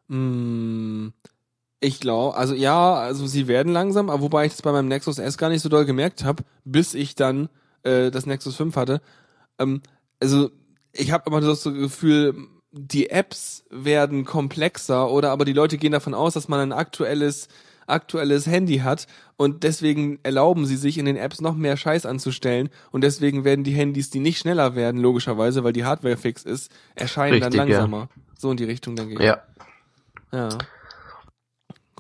Mm, 0.08 1.10
ich 1.80 2.00
glaube, 2.00 2.36
also 2.36 2.54
ja, 2.54 2.96
also 2.96 3.28
sie 3.28 3.48
werden 3.48 3.72
langsam, 3.72 4.10
aber 4.10 4.22
wobei 4.22 4.46
ich 4.46 4.54
das 4.54 4.62
bei 4.62 4.72
meinem 4.72 4.88
Nexus 4.88 5.20
S 5.20 5.38
gar 5.38 5.50
nicht 5.50 5.62
so 5.62 5.70
doll 5.70 5.86
gemerkt 5.86 6.24
habe, 6.24 6.44
bis 6.66 6.94
ich 6.94 7.16
dann 7.16 7.50
äh, 7.84 8.12
das 8.12 8.26
Nexus 8.26 8.56
5 8.56 8.76
hatte. 8.76 9.02
Ähm, 9.60 9.82
also 10.20 10.50
ich 10.92 11.12
habe 11.12 11.24
immer 11.28 11.42
das 11.42 11.64
Gefühl, 11.64 12.36
die 12.72 13.10
Apps 13.10 13.64
werden 13.70 14.26
komplexer 14.26 15.10
oder 15.10 15.32
aber 15.32 15.46
die 15.46 15.54
Leute 15.54 15.78
gehen 15.78 15.92
davon 15.92 16.14
aus, 16.14 16.34
dass 16.34 16.48
man 16.48 16.60
ein 16.60 16.74
aktuelles 16.74 17.48
aktuelles 17.90 18.48
Handy 18.48 18.80
hat 18.80 19.08
und 19.38 19.64
deswegen 19.64 20.20
erlauben 20.24 20.66
sie 20.66 20.76
sich 20.76 20.98
in 20.98 21.06
den 21.06 21.16
Apps 21.16 21.42
noch 21.42 21.56
mehr 21.56 21.78
Scheiß 21.78 22.06
anzustellen 22.06 22.70
und 22.92 23.02
deswegen 23.02 23.44
werden 23.44 23.64
die 23.64 23.72
Handys, 23.72 24.10
die 24.10 24.20
nicht 24.20 24.40
schneller 24.40 24.76
werden, 24.76 25.02
logischerweise, 25.02 25.64
weil 25.64 25.74
die 25.74 25.86
Hardware 25.86 26.18
fix 26.18 26.44
ist, 26.44 26.72
erscheinen 26.96 27.34
Richtig, 27.34 27.58
dann 27.58 27.68
ja. 27.68 27.80
langsamer. 27.80 28.10
So 28.38 28.52
in 28.52 28.58
die 28.58 28.64
Richtung 28.64 28.96
denke 28.96 29.16
ich. 29.16 29.20
Ja. 29.20 29.42
Ja. 30.32 30.50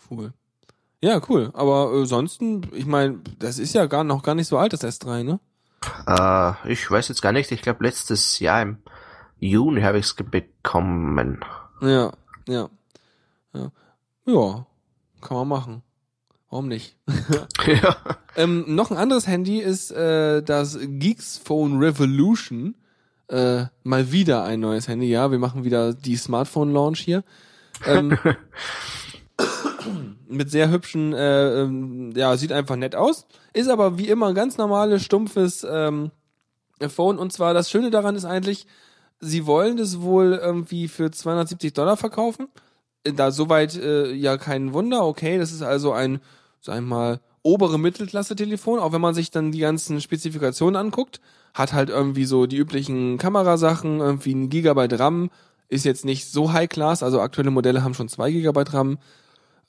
Cool. 0.10 0.34
Ja, 1.02 1.22
cool. 1.30 1.52
Aber 1.54 1.92
äh, 1.94 2.00
ansonsten, 2.02 2.62
ich 2.74 2.86
meine, 2.86 3.20
das 3.38 3.60
ist 3.60 3.74
ja 3.74 3.86
gar 3.86 4.04
noch 4.04 4.24
gar 4.24 4.36
nicht 4.36 4.48
so 4.48 4.58
alt, 4.58 4.74
das 4.74 4.84
S3, 4.84 5.24
ne? 5.24 5.40
Äh, 6.08 6.72
ich 6.72 6.90
weiß 6.90 7.08
jetzt 7.08 7.22
gar 7.22 7.32
nicht, 7.32 7.52
ich 7.52 7.62
glaube 7.62 7.84
letztes 7.84 8.40
Jahr 8.40 8.62
im 8.62 8.78
Juni 9.40 9.82
habe 9.82 10.00
ich 10.00 10.06
es 10.06 10.14
bekommen. 10.14 11.40
Ja, 11.82 12.12
ja. 12.48 12.70
Ja. 13.54 13.72
Ja, 14.26 14.66
kann 15.22 15.38
man 15.38 15.48
machen. 15.48 15.84
Warum 16.50 16.68
nicht? 16.68 16.96
ja. 17.68 17.96
ähm, 18.36 18.66
noch 18.68 18.92
ein 18.92 18.98
anderes 18.98 19.28
Handy 19.28 19.60
ist 19.60 19.92
äh, 19.92 20.42
das 20.42 20.78
Geeks 20.82 21.38
Phone 21.38 21.80
Revolution. 21.80 22.76
Äh, 23.28 23.66
mal 23.84 24.12
wieder 24.12 24.44
ein 24.44 24.60
neues 24.60 24.88
Handy. 24.88 25.08
Ja, 25.08 25.32
wir 25.32 25.38
machen 25.38 25.64
wieder 25.64 25.94
die 25.94 26.16
Smartphone 26.16 26.74
Launch 26.74 27.00
hier. 27.00 27.24
Ähm, 27.86 28.18
mit 30.28 30.50
sehr 30.50 30.70
hübschen, 30.70 31.14
äh, 31.14 31.62
ähm, 31.62 32.12
ja, 32.16 32.36
sieht 32.38 32.52
einfach 32.52 32.76
nett 32.76 32.96
aus. 32.96 33.28
Ist 33.54 33.70
aber 33.70 33.98
wie 33.98 34.10
immer 34.10 34.28
ein 34.28 34.36
ganz 34.36 34.58
normales, 34.58 35.04
stumpfes 35.04 35.66
ähm, 35.70 36.12
Phone. 36.88 37.20
Und 37.20 37.32
zwar 37.32 37.54
das 37.54 37.70
Schöne 37.70 37.92
daran 37.92 38.16
ist 38.16 38.26
eigentlich, 38.26 38.66
sie 39.20 39.46
wollen 39.46 39.78
das 39.78 40.02
wohl 40.02 40.40
irgendwie 40.42 40.88
für 40.88 41.12
270 41.12 41.74
Dollar 41.74 41.98
verkaufen. 41.98 42.48
Da 43.04 43.32
soweit 43.32 43.76
äh, 43.76 44.12
ja 44.12 44.38
kein 44.38 44.74
Wunder. 44.74 45.06
Okay, 45.06 45.38
das 45.38 45.52
ist 45.52 45.62
also 45.62 45.94
ein, 45.94 46.20
sag 46.60 46.76
ich 46.76 46.86
mal, 46.86 47.22
obere 47.44 47.80
Mittelklasse-Telefon. 47.80 48.80
Auch 48.80 48.92
wenn 48.92 49.02
man 49.02 49.14
sich 49.14 49.32
dann 49.32 49.52
die 49.52 49.60
ganzen 49.60 50.02
Spezifikationen 50.02 50.76
anguckt, 50.76 51.22
hat 51.54 51.74
halt 51.74 51.90
irgendwie 51.90 52.26
so 52.26 52.46
die 52.46 52.58
üblichen 52.58 53.18
Kamerasachen, 53.18 54.00
irgendwie 54.00 54.34
ein 54.34 54.50
Gigabyte 54.50 55.00
RAM, 55.00 55.32
ist 55.70 55.86
jetzt 55.86 56.06
nicht 56.06 56.30
so 56.30 56.52
High 56.52 56.70
Class. 56.70 57.04
Also 57.04 57.22
aktuelle 57.22 57.52
Modelle 57.52 57.84
haben 57.84 57.94
schon 57.94 58.10
zwei 58.10 58.32
Gigabyte 58.32 58.74
RAM. 58.74 58.98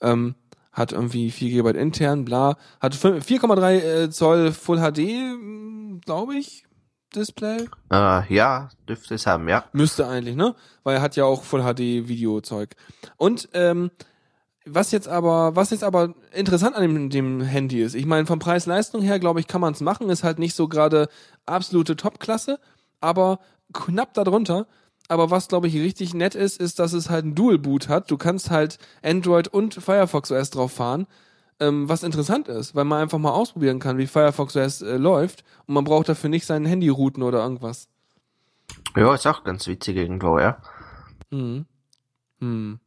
Ähm, 0.01 0.35
hat 0.71 0.91
irgendwie 0.93 1.31
4 1.31 1.49
GB 1.63 1.79
intern, 1.79 2.25
bla, 2.25 2.55
hat 2.79 2.95
4,3 2.95 3.73
äh, 3.73 4.09
Zoll 4.09 4.51
Full 4.51 4.79
HD, 4.79 6.05
glaube 6.05 6.35
ich, 6.35 6.63
Display. 7.15 7.67
Äh, 7.91 8.33
ja, 8.33 8.69
dürfte 8.87 9.15
es 9.15 9.27
haben, 9.27 9.47
ja. 9.49 9.65
Müsste 9.73 10.07
eigentlich, 10.07 10.35
ne? 10.35 10.55
Weil 10.83 10.97
er 10.97 11.01
hat 11.01 11.15
ja 11.15 11.25
auch 11.25 11.43
Full 11.43 11.61
HD 11.61 12.07
Videozeug. 12.07 12.75
Und 13.17 13.49
ähm, 13.53 13.91
was 14.65 14.91
jetzt 14.91 15.07
aber, 15.07 15.55
was 15.55 15.71
jetzt 15.71 15.83
aber 15.83 16.13
interessant 16.33 16.75
an 16.75 16.83
dem, 16.83 17.09
dem 17.09 17.41
Handy 17.41 17.81
ist, 17.81 17.95
ich 17.95 18.05
meine, 18.05 18.25
vom 18.27 18.39
Preis-Leistung 18.39 19.01
her, 19.01 19.19
glaube 19.19 19.39
ich, 19.39 19.47
kann 19.47 19.61
man 19.61 19.73
es 19.73 19.81
machen, 19.81 20.09
ist 20.09 20.23
halt 20.23 20.39
nicht 20.39 20.55
so 20.55 20.67
gerade 20.67 21.09
absolute 21.45 21.95
Top-Klasse, 21.95 22.59
aber 22.99 23.39
knapp 23.73 24.13
darunter. 24.13 24.67
Aber 25.07 25.29
was, 25.29 25.47
glaube 25.47 25.67
ich, 25.67 25.75
richtig 25.75 26.13
nett 26.13 26.35
ist, 26.35 26.61
ist, 26.61 26.79
dass 26.79 26.93
es 26.93 27.09
halt 27.09 27.25
ein 27.25 27.35
Dual-Boot 27.35 27.89
hat. 27.89 28.09
Du 28.09 28.17
kannst 28.17 28.49
halt 28.49 28.77
Android 29.03 29.47
und 29.47 29.73
Firefox 29.73 30.31
OS 30.31 30.51
drauf 30.51 30.71
fahren. 30.71 31.07
Ähm, 31.61 31.87
was 31.87 32.01
interessant 32.01 32.47
ist, 32.47 32.73
weil 32.73 32.85
man 32.85 33.03
einfach 33.03 33.19
mal 33.19 33.29
ausprobieren 33.29 33.79
kann, 33.79 33.99
wie 33.99 34.07
Firefox 34.07 34.55
OS 34.55 34.81
äh, 34.81 34.97
läuft. 34.97 35.43
Und 35.67 35.75
man 35.75 35.83
braucht 35.83 36.09
dafür 36.09 36.29
nicht 36.29 36.47
sein 36.47 36.65
Handy 36.65 36.89
routen 36.89 37.21
oder 37.21 37.43
irgendwas. 37.43 37.87
Ja, 38.95 39.13
ist 39.13 39.27
auch 39.27 39.43
ganz 39.43 39.67
witzig 39.67 39.95
irgendwo, 39.95 40.39
ja. 40.39 40.57
Hm. 41.29 41.65
Hm. 42.39 42.79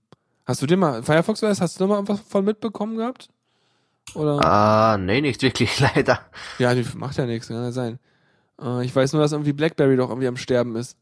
Hast 0.45 0.61
du 0.61 0.67
dir 0.67 0.77
mal, 0.77 1.05
Firefox 1.05 1.43
OS, 1.45 1.61
hast 1.61 1.79
du 1.79 1.85
da 1.85 1.89
mal 1.89 2.09
was 2.09 2.21
von 2.21 2.45
mitbekommen 2.45 2.97
gehabt? 2.97 3.29
Oder? 4.15 4.45
Ah, 4.45 4.99
nee, 4.99 5.21
nicht 5.21 5.41
wirklich, 5.43 5.79
leider. 5.95 6.19
Ja, 6.59 6.75
die 6.75 6.85
macht 6.97 7.17
ja 7.17 7.27
nichts, 7.27 7.47
kann 7.47 7.63
ja 7.63 7.71
sein. 7.71 8.01
Äh, 8.61 8.85
ich 8.85 8.95
weiß 8.95 9.13
nur, 9.13 9.23
dass 9.23 9.33
irgendwie 9.33 9.53
Blackberry 9.53 9.97
doch 9.97 10.09
irgendwie 10.09 10.29
am 10.29 10.37
Sterben 10.37 10.75
ist. 10.75 10.99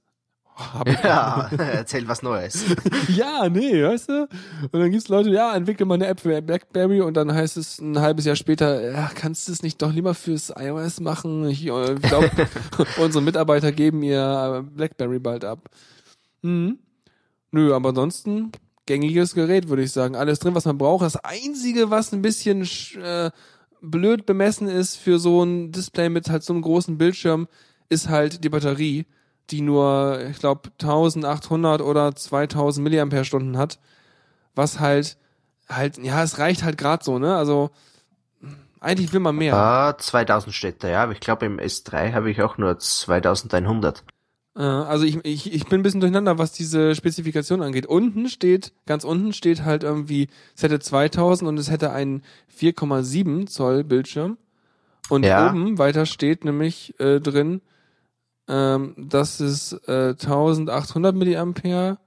Hab 0.74 0.88
ich 0.88 1.02
ja, 1.02 1.48
erzähl 1.58 2.06
was 2.08 2.22
Neues. 2.22 2.64
ja, 3.08 3.48
nee, 3.48 3.82
weißt 3.82 4.08
du? 4.08 4.22
Und 4.22 4.74
dann 4.74 4.90
gibt's 4.90 5.08
Leute, 5.08 5.30
ja, 5.30 5.54
entwickel 5.54 5.86
mal 5.86 5.94
eine 5.94 6.06
App 6.06 6.20
für 6.20 6.40
Blackberry 6.42 7.00
und 7.00 7.14
dann 7.14 7.32
heißt 7.32 7.56
es 7.56 7.78
ein 7.80 7.98
halbes 7.98 8.24
Jahr 8.24 8.36
später, 8.36 8.92
ja, 8.92 9.10
kannst 9.14 9.48
du 9.48 9.52
es 9.52 9.62
nicht 9.62 9.80
doch 9.82 9.92
lieber 9.92 10.14
fürs 10.14 10.52
iOS 10.56 11.00
machen? 11.00 11.48
Ich 11.48 11.66
äh, 11.66 11.94
glaube, 11.94 12.30
unsere 12.98 13.22
Mitarbeiter 13.22 13.72
geben 13.72 14.02
ihr 14.02 14.64
Blackberry 14.74 15.18
bald 15.18 15.44
ab. 15.44 15.68
Hm. 16.42 16.78
Nö, 17.50 17.74
aber 17.74 17.90
ansonsten 17.90 18.52
gängiges 18.86 19.34
Gerät, 19.34 19.68
würde 19.68 19.82
ich 19.82 19.92
sagen. 19.92 20.16
Alles 20.16 20.38
drin, 20.38 20.54
was 20.54 20.64
man 20.64 20.78
braucht. 20.78 21.04
Das 21.04 21.16
Einzige, 21.16 21.90
was 21.90 22.12
ein 22.12 22.22
bisschen 22.22 22.68
äh, 23.02 23.30
blöd 23.80 24.26
bemessen 24.26 24.68
ist 24.68 24.96
für 24.96 25.18
so 25.18 25.42
ein 25.42 25.72
Display 25.72 26.08
mit 26.08 26.30
halt 26.30 26.42
so 26.42 26.52
einem 26.52 26.62
großen 26.62 26.98
Bildschirm, 26.98 27.48
ist 27.88 28.08
halt 28.08 28.42
die 28.44 28.48
Batterie 28.48 29.06
die 29.50 29.60
nur, 29.60 30.20
ich 30.30 30.38
glaube, 30.38 30.70
1800 30.80 31.82
oder 31.82 32.14
2000 32.14 32.82
Milliampere-Stunden 32.84 33.58
hat, 33.58 33.78
was 34.54 34.80
halt, 34.80 35.16
halt, 35.68 35.98
ja, 35.98 36.22
es 36.22 36.38
reicht 36.38 36.62
halt 36.62 36.78
gerade 36.78 37.04
so, 37.04 37.18
ne? 37.18 37.36
Also, 37.36 37.70
eigentlich 38.80 39.12
will 39.12 39.20
man 39.20 39.36
mehr. 39.36 39.54
Ah, 39.54 39.96
2000 39.96 40.54
steht 40.54 40.82
da, 40.82 40.88
ja, 40.88 41.02
aber 41.04 41.12
ich 41.12 41.20
glaube 41.20 41.46
im 41.46 41.58
S3 41.58 42.12
habe 42.12 42.30
ich 42.30 42.42
auch 42.42 42.58
nur 42.58 42.78
2100. 42.78 44.02
Äh, 44.56 44.62
also 44.62 45.04
ich, 45.04 45.24
ich, 45.24 45.52
ich 45.52 45.66
bin 45.66 45.80
ein 45.80 45.82
bisschen 45.82 46.00
durcheinander, 46.00 46.38
was 46.38 46.52
diese 46.52 46.94
Spezifikation 46.94 47.62
angeht. 47.62 47.86
Unten 47.86 48.28
steht, 48.28 48.72
ganz 48.86 49.04
unten 49.04 49.32
steht 49.32 49.64
halt 49.64 49.84
irgendwie, 49.84 50.28
es 50.56 50.62
hätte 50.62 50.80
2000 50.80 51.48
und 51.48 51.58
es 51.58 51.70
hätte 51.70 51.92
einen 51.92 52.22
4,7 52.58 53.46
Zoll 53.46 53.84
Bildschirm. 53.84 54.36
Und 55.08 55.24
ja. 55.24 55.48
oben 55.48 55.78
weiter 55.78 56.06
steht 56.06 56.44
nämlich 56.44 56.98
äh, 57.00 57.20
drin, 57.20 57.60
ähm, 58.48 58.94
das 58.96 59.40
ist 59.40 59.72
äh, 59.88 60.10
1800 60.10 61.14
Milliampere 61.14 61.98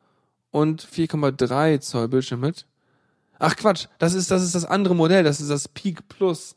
und 0.52 0.86
4,3 0.86 1.80
Zoll 1.80 2.08
Bildschirm 2.08 2.41
mit. 2.41 2.65
Ach 3.39 3.56
Quatsch, 3.56 3.88
das 4.00 4.13
ist 4.13 4.32
das 4.32 4.43
ist 4.43 4.56
das 4.56 4.65
andere 4.65 4.95
Modell, 4.95 5.24
das 5.24 5.41
ist 5.41 5.50
das 5.50 5.67
Peak 5.67 6.08
Plus. 6.08 6.56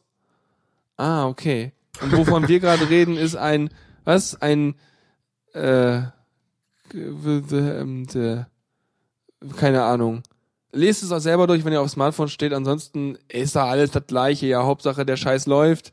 Ah, 0.96 1.26
okay. 1.26 1.72
Und 2.00 2.16
wovon 2.16 2.46
wir 2.48 2.60
gerade 2.60 2.88
reden, 2.88 3.16
ist 3.16 3.36
ein 3.36 3.70
was 4.04 4.40
ein 4.40 4.74
äh, 5.52 6.02
keine 9.56 9.82
Ahnung. 9.82 10.22
Lest 10.72 11.02
es 11.02 11.12
auch 11.12 11.18
selber 11.20 11.46
durch, 11.46 11.64
wenn 11.64 11.72
ihr 11.72 11.80
auf 11.80 11.90
Smartphone 11.90 12.28
steht. 12.28 12.52
Ansonsten 12.52 13.16
ist 13.28 13.56
da 13.56 13.66
alles 13.66 13.90
das 13.90 14.06
gleiche. 14.06 14.46
Ja, 14.46 14.64
Hauptsache 14.64 15.06
der 15.06 15.16
Scheiß 15.16 15.46
läuft 15.46 15.92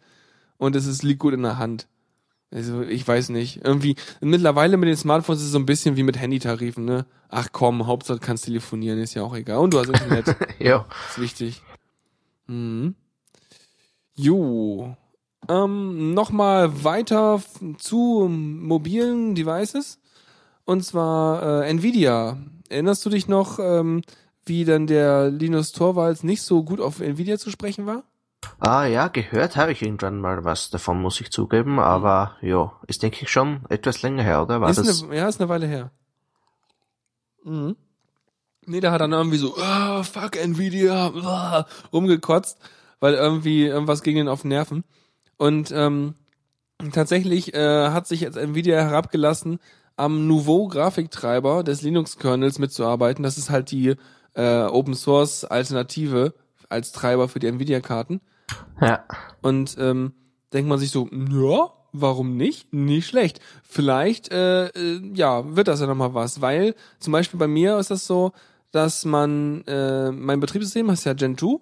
und 0.57 0.75
es 0.75 0.85
ist, 0.85 1.03
liegt 1.03 1.19
gut 1.19 1.33
in 1.33 1.43
der 1.43 1.57
Hand. 1.57 1.87
Also 2.51 2.81
ich 2.83 3.07
weiß 3.07 3.29
nicht. 3.29 3.65
Irgendwie, 3.65 3.95
mittlerweile 4.21 4.77
mit 4.77 4.87
den 4.87 4.95
Smartphones 4.95 5.41
ist 5.41 5.47
es 5.47 5.51
so 5.51 5.59
ein 5.59 5.65
bisschen 5.65 5.97
wie 5.97 6.03
mit 6.03 6.19
Handytarifen, 6.19 6.85
ne? 6.85 7.05
Ach 7.29 7.49
komm, 7.51 7.87
Hauptsache 7.87 8.19
kannst 8.19 8.45
telefonieren, 8.45 8.99
ist 8.99 9.13
ja 9.13 9.23
auch 9.23 9.35
egal. 9.35 9.57
Und 9.57 9.73
du 9.73 9.79
hast 9.79 9.89
Internet. 9.89 10.35
ja. 10.59 10.85
Ist 11.09 11.19
wichtig. 11.19 11.61
Mhm. 12.47 12.95
Jo. 14.15 14.95
Ähm, 15.49 16.13
Nochmal 16.13 16.83
weiter 16.83 17.41
zu 17.77 18.27
mobilen 18.29 19.35
Devices. 19.35 19.99
Und 20.63 20.83
zwar 20.83 21.63
äh, 21.63 21.69
Nvidia. 21.69 22.37
Erinnerst 22.69 23.05
du 23.05 23.09
dich 23.09 23.27
noch, 23.27 23.59
ähm, 23.59 24.01
wie 24.45 24.65
dann 24.65 24.87
der 24.87 25.29
Linus 25.29 25.71
Torvalds 25.71 26.23
nicht 26.23 26.41
so 26.41 26.63
gut 26.63 26.79
auf 26.79 26.99
Nvidia 26.99 27.37
zu 27.37 27.49
sprechen 27.51 27.85
war? 27.85 28.03
Ah 28.59 28.85
ja, 28.85 29.07
gehört 29.07 29.55
habe 29.55 29.71
ich 29.71 29.81
irgendwann 29.81 30.19
mal 30.19 30.43
was 30.43 30.69
davon, 30.69 31.01
muss 31.01 31.21
ich 31.21 31.31
zugeben, 31.31 31.79
aber 31.79 32.35
ja, 32.41 32.73
ist 32.87 33.03
denke 33.03 33.19
ich 33.23 33.29
schon 33.29 33.61
etwas 33.69 34.01
länger 34.01 34.23
her, 34.23 34.41
oder? 34.43 34.61
War 34.61 34.69
ist 34.69 34.79
das? 34.79 35.03
Eine, 35.03 35.15
ja, 35.15 35.27
ist 35.27 35.39
eine 35.39 35.49
Weile 35.49 35.67
her. 35.67 35.91
Mhm. 37.43 37.75
Nee, 38.65 38.79
da 38.79 38.91
hat 38.91 39.01
dann 39.01 39.11
irgendwie 39.11 39.37
so, 39.37 39.55
oh, 39.55 40.03
fuck 40.03 40.35
Nvidia, 40.37 41.09
blah, 41.09 41.67
rumgekotzt, 41.93 42.57
weil 42.99 43.13
irgendwie 43.13 43.65
irgendwas 43.65 44.01
ging 44.01 44.17
ihn 44.17 44.27
auf 44.27 44.41
den 44.41 44.49
Nerven. 44.49 44.83
Und 45.37 45.71
ähm, 45.71 46.15
tatsächlich 46.91 47.53
äh, 47.53 47.89
hat 47.89 48.07
sich 48.07 48.21
jetzt 48.21 48.37
Nvidia 48.37 48.81
herabgelassen, 48.81 49.59
am 49.97 50.27
Nouveau 50.27 50.67
Grafiktreiber 50.67 51.63
des 51.63 51.81
Linux-Kernels 51.81 52.59
mitzuarbeiten. 52.59 53.23
Das 53.23 53.37
ist 53.37 53.49
halt 53.49 53.71
die 53.71 53.95
äh, 54.33 54.63
Open 54.63 54.93
Source 54.93 55.45
Alternative 55.45 56.33
als 56.69 56.91
Treiber 56.91 57.29
für 57.29 57.39
die 57.39 57.47
Nvidia-Karten. 57.47 58.21
Ja. 58.81 59.05
Und 59.41 59.75
ähm, 59.79 60.13
denkt 60.53 60.69
man 60.69 60.79
sich 60.79 60.91
so, 60.91 61.07
ja, 61.11 61.71
warum 61.91 62.37
nicht? 62.37 62.73
Nicht 62.73 63.07
schlecht. 63.07 63.39
Vielleicht, 63.63 64.31
äh, 64.31 64.67
äh, 64.67 65.01
ja, 65.13 65.55
wird 65.55 65.67
das 65.67 65.79
ja 65.79 65.87
nochmal 65.87 66.13
was, 66.13 66.41
weil 66.41 66.75
zum 66.99 67.13
Beispiel 67.13 67.39
bei 67.39 67.47
mir 67.47 67.77
ist 67.77 67.91
das 67.91 68.05
so, 68.05 68.31
dass 68.71 69.05
man, 69.05 69.63
äh, 69.67 70.11
mein 70.11 70.39
Betriebssystem 70.39 70.89
ist 70.89 71.05
ja 71.05 71.13
Gen 71.13 71.37
2 71.37 71.59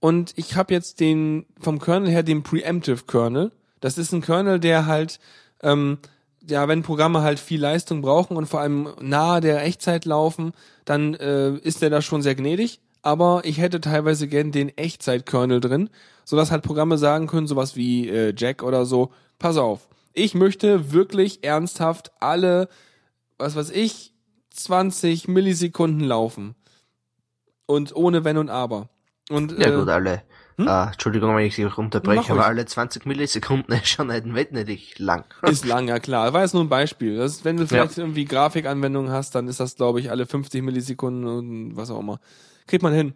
und 0.00 0.32
ich 0.36 0.56
habe 0.56 0.72
jetzt 0.72 1.00
den, 1.00 1.46
vom 1.60 1.78
Kernel 1.78 2.10
her 2.10 2.22
den 2.22 2.42
Preemptive 2.42 3.04
Kernel. 3.06 3.52
Das 3.80 3.98
ist 3.98 4.12
ein 4.12 4.22
Kernel, 4.22 4.60
der 4.60 4.86
halt, 4.86 5.20
ähm, 5.62 5.98
ja, 6.46 6.68
wenn 6.68 6.82
Programme 6.82 7.22
halt 7.22 7.38
viel 7.38 7.60
Leistung 7.60 8.02
brauchen 8.02 8.36
und 8.36 8.46
vor 8.46 8.60
allem 8.60 8.88
nahe 9.00 9.40
der 9.40 9.62
Echtzeit 9.64 10.04
laufen, 10.04 10.52
dann 10.84 11.14
äh, 11.14 11.54
ist 11.56 11.82
der 11.82 11.90
da 11.90 12.02
schon 12.02 12.22
sehr 12.22 12.34
gnädig 12.34 12.80
aber 13.04 13.42
ich 13.44 13.58
hätte 13.58 13.82
teilweise 13.82 14.26
gern 14.28 14.50
den 14.50 14.70
Echtzeit-Kernel 14.76 15.60
drin, 15.60 15.90
sodass 16.24 16.50
halt 16.50 16.62
Programme 16.62 16.96
sagen 16.96 17.26
können, 17.26 17.46
sowas 17.46 17.76
wie 17.76 18.08
äh, 18.08 18.32
Jack 18.36 18.62
oder 18.62 18.86
so, 18.86 19.12
pass 19.38 19.58
auf, 19.58 19.88
ich 20.14 20.34
möchte 20.34 20.92
wirklich 20.92 21.44
ernsthaft 21.44 22.12
alle, 22.20 22.68
was 23.36 23.56
weiß 23.56 23.70
ich, 23.70 24.14
20 24.50 25.28
Millisekunden 25.28 26.00
laufen. 26.00 26.54
Und 27.66 27.94
ohne 27.94 28.24
Wenn 28.24 28.38
und 28.38 28.48
Aber. 28.48 28.88
Und, 29.28 29.58
ja 29.58 29.68
äh, 29.68 29.76
gut, 29.76 29.88
alle. 29.88 30.22
Hm? 30.56 30.68
Ah, 30.68 30.90
Entschuldigung, 30.92 31.36
wenn 31.36 31.46
ich 31.46 31.56
Sie 31.56 31.64
unterbreche, 31.64 32.32
aber 32.32 32.46
alle 32.46 32.64
20 32.64 33.04
Millisekunden 33.04 33.74
ist 33.82 33.88
schon 33.88 34.10
ein 34.10 34.32
nicht 34.32 34.98
lang. 34.98 35.24
Ist 35.42 35.66
lang, 35.66 35.88
ja 35.88 35.98
klar. 35.98 36.32
War 36.32 36.42
jetzt 36.42 36.54
nur 36.54 36.64
ein 36.64 36.68
Beispiel. 36.68 37.16
Das 37.18 37.32
ist, 37.32 37.44
wenn 37.44 37.56
du 37.58 37.66
vielleicht 37.66 37.98
ja. 37.98 38.04
irgendwie 38.04 38.24
Grafikanwendungen 38.24 39.10
hast, 39.10 39.34
dann 39.34 39.48
ist 39.48 39.60
das, 39.60 39.76
glaube 39.76 40.00
ich, 40.00 40.10
alle 40.10 40.24
50 40.24 40.62
Millisekunden 40.62 41.26
und 41.26 41.76
was 41.76 41.90
auch 41.90 42.00
immer 42.00 42.20
kriegt 42.66 42.82
man 42.82 42.92
hin. 42.92 43.14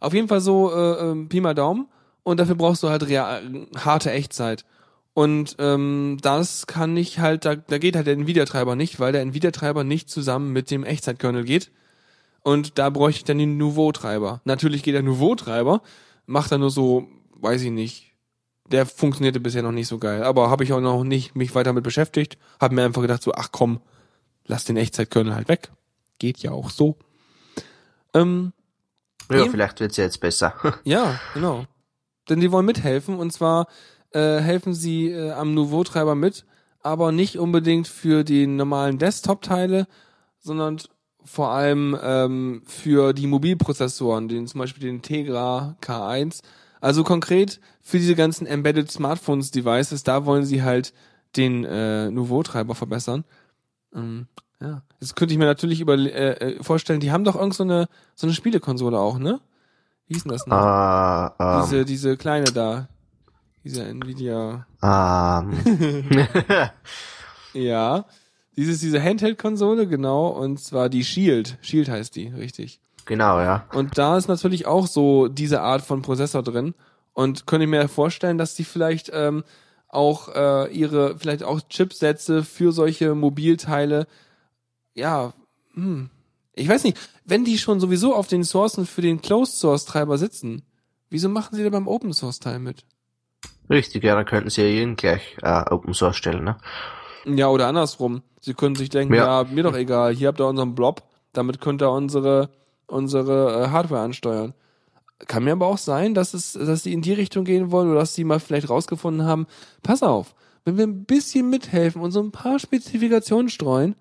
Auf 0.00 0.12
jeden 0.12 0.28
Fall 0.28 0.40
so 0.40 0.72
äh, 0.72 1.12
äh, 1.12 1.24
Pi 1.26 1.40
mal 1.40 1.54
Daumen 1.54 1.88
und 2.22 2.38
dafür 2.38 2.54
brauchst 2.54 2.82
du 2.82 2.90
halt 2.90 3.06
real, 3.08 3.66
harte 3.76 4.10
Echtzeit. 4.10 4.64
Und 5.14 5.56
ähm, 5.60 6.18
das 6.20 6.66
kann 6.66 6.92
nicht 6.92 7.20
halt, 7.20 7.44
da, 7.44 7.54
da 7.54 7.78
geht 7.78 7.94
halt 7.94 8.08
der 8.08 8.14
Nvidia-Treiber 8.14 8.74
nicht, 8.74 8.98
weil 8.98 9.12
der 9.12 9.22
Nvidia-Treiber 9.22 9.84
nicht 9.84 10.10
zusammen 10.10 10.52
mit 10.52 10.70
dem 10.72 10.84
Echtzeitkernel 10.84 11.44
geht. 11.44 11.70
Und 12.42 12.78
da 12.78 12.90
bräuchte 12.90 13.18
ich 13.18 13.24
dann 13.24 13.38
den 13.38 13.56
Nouveau-Treiber. 13.56 14.40
Natürlich 14.44 14.82
geht 14.82 14.94
der 14.94 15.02
Nouveau-Treiber, 15.02 15.82
macht 16.26 16.50
er 16.50 16.58
nur 16.58 16.70
so, 16.70 17.06
weiß 17.36 17.62
ich 17.62 17.70
nicht. 17.70 18.12
Der 18.70 18.86
funktionierte 18.86 19.40
bisher 19.40 19.62
noch 19.62 19.72
nicht 19.72 19.88
so 19.88 19.98
geil, 19.98 20.24
aber 20.24 20.50
habe 20.50 20.64
ich 20.64 20.72
auch 20.72 20.80
noch 20.80 21.04
nicht 21.04 21.36
mich 21.36 21.54
weiter 21.54 21.72
mit 21.72 21.84
beschäftigt. 21.84 22.38
Habe 22.60 22.74
mir 22.74 22.84
einfach 22.84 23.02
gedacht 23.02 23.22
so, 23.22 23.32
ach 23.34 23.50
komm, 23.52 23.80
lass 24.46 24.64
den 24.64 24.76
Echtzeitkernel 24.76 25.34
halt 25.34 25.48
weg. 25.48 25.70
Geht 26.18 26.38
ja 26.38 26.50
auch 26.50 26.70
so. 26.70 26.96
Ähm, 28.14 28.52
Ja, 29.30 29.42
Eben. 29.42 29.50
vielleicht 29.50 29.80
wird's 29.80 29.96
ja 29.96 30.04
jetzt 30.04 30.20
besser. 30.20 30.54
ja, 30.84 31.20
genau. 31.34 31.64
Denn 32.28 32.40
die 32.40 32.52
wollen 32.52 32.66
mithelfen 32.66 33.16
und 33.16 33.32
zwar 33.32 33.66
äh, 34.12 34.38
helfen 34.38 34.74
sie 34.74 35.10
äh, 35.10 35.32
am 35.32 35.54
Nouveau-Treiber 35.54 36.14
mit, 36.14 36.44
aber 36.80 37.12
nicht 37.12 37.38
unbedingt 37.38 37.88
für 37.88 38.24
die 38.24 38.46
normalen 38.46 38.98
Desktop-Teile, 38.98 39.86
sondern 40.38 40.78
vor 41.24 41.50
allem 41.50 41.98
ähm, 42.02 42.62
für 42.66 43.12
die 43.14 43.26
Mobilprozessoren, 43.26 44.28
den 44.28 44.46
zum 44.46 44.60
Beispiel 44.60 44.82
den 44.82 45.02
Tegra 45.02 45.76
K1. 45.82 46.42
Also 46.80 47.02
konkret 47.02 47.60
für 47.80 47.98
diese 47.98 48.14
ganzen 48.14 48.46
Embedded 48.46 48.90
Smartphones 48.90 49.50
Devices, 49.50 50.04
da 50.04 50.26
wollen 50.26 50.44
sie 50.44 50.62
halt 50.62 50.92
den 51.36 51.64
äh, 51.64 52.10
Nouveau-Treiber 52.10 52.74
verbessern. 52.74 53.24
Ähm, 53.94 54.26
ja, 54.60 54.82
jetzt 55.04 55.16
könnte 55.16 55.32
ich 55.34 55.38
mir 55.38 55.44
natürlich 55.46 55.80
über, 55.80 55.94
äh, 55.94 56.54
äh, 56.56 56.62
vorstellen, 56.62 57.00
die 57.00 57.12
haben 57.12 57.24
doch 57.24 57.36
irgend 57.36 57.54
so 57.54 57.62
eine 57.62 57.88
so 58.14 58.26
eine 58.26 58.34
Spielekonsole 58.34 58.98
auch, 58.98 59.18
ne? 59.18 59.40
Wie 60.06 60.14
hieß 60.14 60.24
denn 60.24 60.32
das 60.32 60.46
noch? 60.46 60.56
äh, 60.56 61.42
ähm, 61.42 61.62
Diese, 61.62 61.84
diese 61.84 62.16
kleine 62.16 62.46
da. 62.46 62.88
Diese 63.64 63.84
Nvidia. 63.84 64.66
ähm, 64.82 65.52
Ja. 67.54 68.04
Dieses, 68.56 68.80
diese 68.80 69.02
Handheld-Konsole, 69.02 69.86
genau, 69.88 70.28
und 70.28 70.60
zwar 70.60 70.88
die 70.88 71.04
Shield. 71.04 71.58
Shield 71.60 71.88
heißt 71.88 72.14
die, 72.14 72.28
richtig. 72.28 72.80
genau, 73.04 73.40
ja. 73.40 73.64
Und 73.72 73.98
da 73.98 74.16
ist 74.16 74.28
natürlich 74.28 74.66
auch 74.66 74.86
so 74.86 75.28
diese 75.28 75.60
Art 75.60 75.82
von 75.82 76.02
Prozessor 76.02 76.42
drin. 76.42 76.74
Und 77.14 77.46
könnte 77.46 77.64
ich 77.64 77.70
mir 77.70 77.88
vorstellen, 77.88 78.38
dass 78.38 78.54
die 78.54 78.64
vielleicht 78.64 79.10
ähm, 79.12 79.44
auch 79.88 80.28
äh, 80.34 80.72
ihre, 80.72 81.16
vielleicht 81.18 81.42
auch 81.42 81.60
Chipsätze 81.68 82.44
für 82.44 82.72
solche 82.72 83.14
Mobilteile, 83.14 84.06
ja, 84.94 85.32
hm, 85.74 86.10
ich 86.54 86.68
weiß 86.68 86.84
nicht, 86.84 86.98
wenn 87.24 87.44
die 87.44 87.58
schon 87.58 87.80
sowieso 87.80 88.14
auf 88.14 88.28
den 88.28 88.44
Sourcen 88.44 88.86
für 88.86 89.02
den 89.02 89.20
Closed 89.20 89.56
Source 89.56 89.84
Treiber 89.84 90.18
sitzen, 90.18 90.62
wieso 91.10 91.28
machen 91.28 91.56
sie 91.56 91.64
da 91.64 91.70
beim 91.70 91.88
Open 91.88 92.12
Source 92.12 92.38
Teil 92.40 92.58
mit? 92.60 92.84
Richtig, 93.70 94.04
ja, 94.04 94.14
dann 94.14 94.26
könnten 94.26 94.50
sie 94.50 94.62
ja 94.62 94.68
jeden 94.68 94.96
gleich 94.96 95.36
äh, 95.42 95.64
Open 95.70 95.94
Source 95.94 96.16
stellen, 96.16 96.44
ne? 96.44 96.56
Ja, 97.26 97.48
oder 97.48 97.66
andersrum. 97.66 98.22
Sie 98.40 98.52
können 98.54 98.76
sich 98.76 98.90
denken, 98.90 99.14
ja, 99.14 99.42
Ja. 99.42 99.48
mir 99.50 99.62
doch 99.62 99.74
egal, 99.74 100.14
hier 100.14 100.28
habt 100.28 100.38
ihr 100.40 100.46
unseren 100.46 100.74
Blob, 100.74 101.02
damit 101.32 101.60
könnt 101.60 101.82
ihr 101.82 101.90
unsere, 101.90 102.50
unsere 102.86 103.64
äh, 103.64 103.68
Hardware 103.70 104.02
ansteuern. 104.02 104.52
Kann 105.26 105.44
mir 105.44 105.52
aber 105.52 105.66
auch 105.66 105.78
sein, 105.78 106.12
dass 106.12 106.34
es, 106.34 106.52
dass 106.52 106.82
sie 106.82 106.92
in 106.92 107.00
die 107.00 107.14
Richtung 107.14 107.44
gehen 107.44 107.70
wollen 107.70 107.88
oder 107.90 108.00
dass 108.00 108.14
sie 108.14 108.24
mal 108.24 108.40
vielleicht 108.40 108.68
rausgefunden 108.68 109.26
haben, 109.26 109.46
pass 109.82 110.02
auf, 110.02 110.34
wenn 110.66 110.76
wir 110.76 110.86
ein 110.86 111.04
bisschen 111.06 111.48
mithelfen 111.48 112.02
und 112.02 112.10
so 112.12 112.20
ein 112.20 112.32
paar 112.32 112.58
Spezifikationen 112.58 113.48
streuen, 113.48 113.94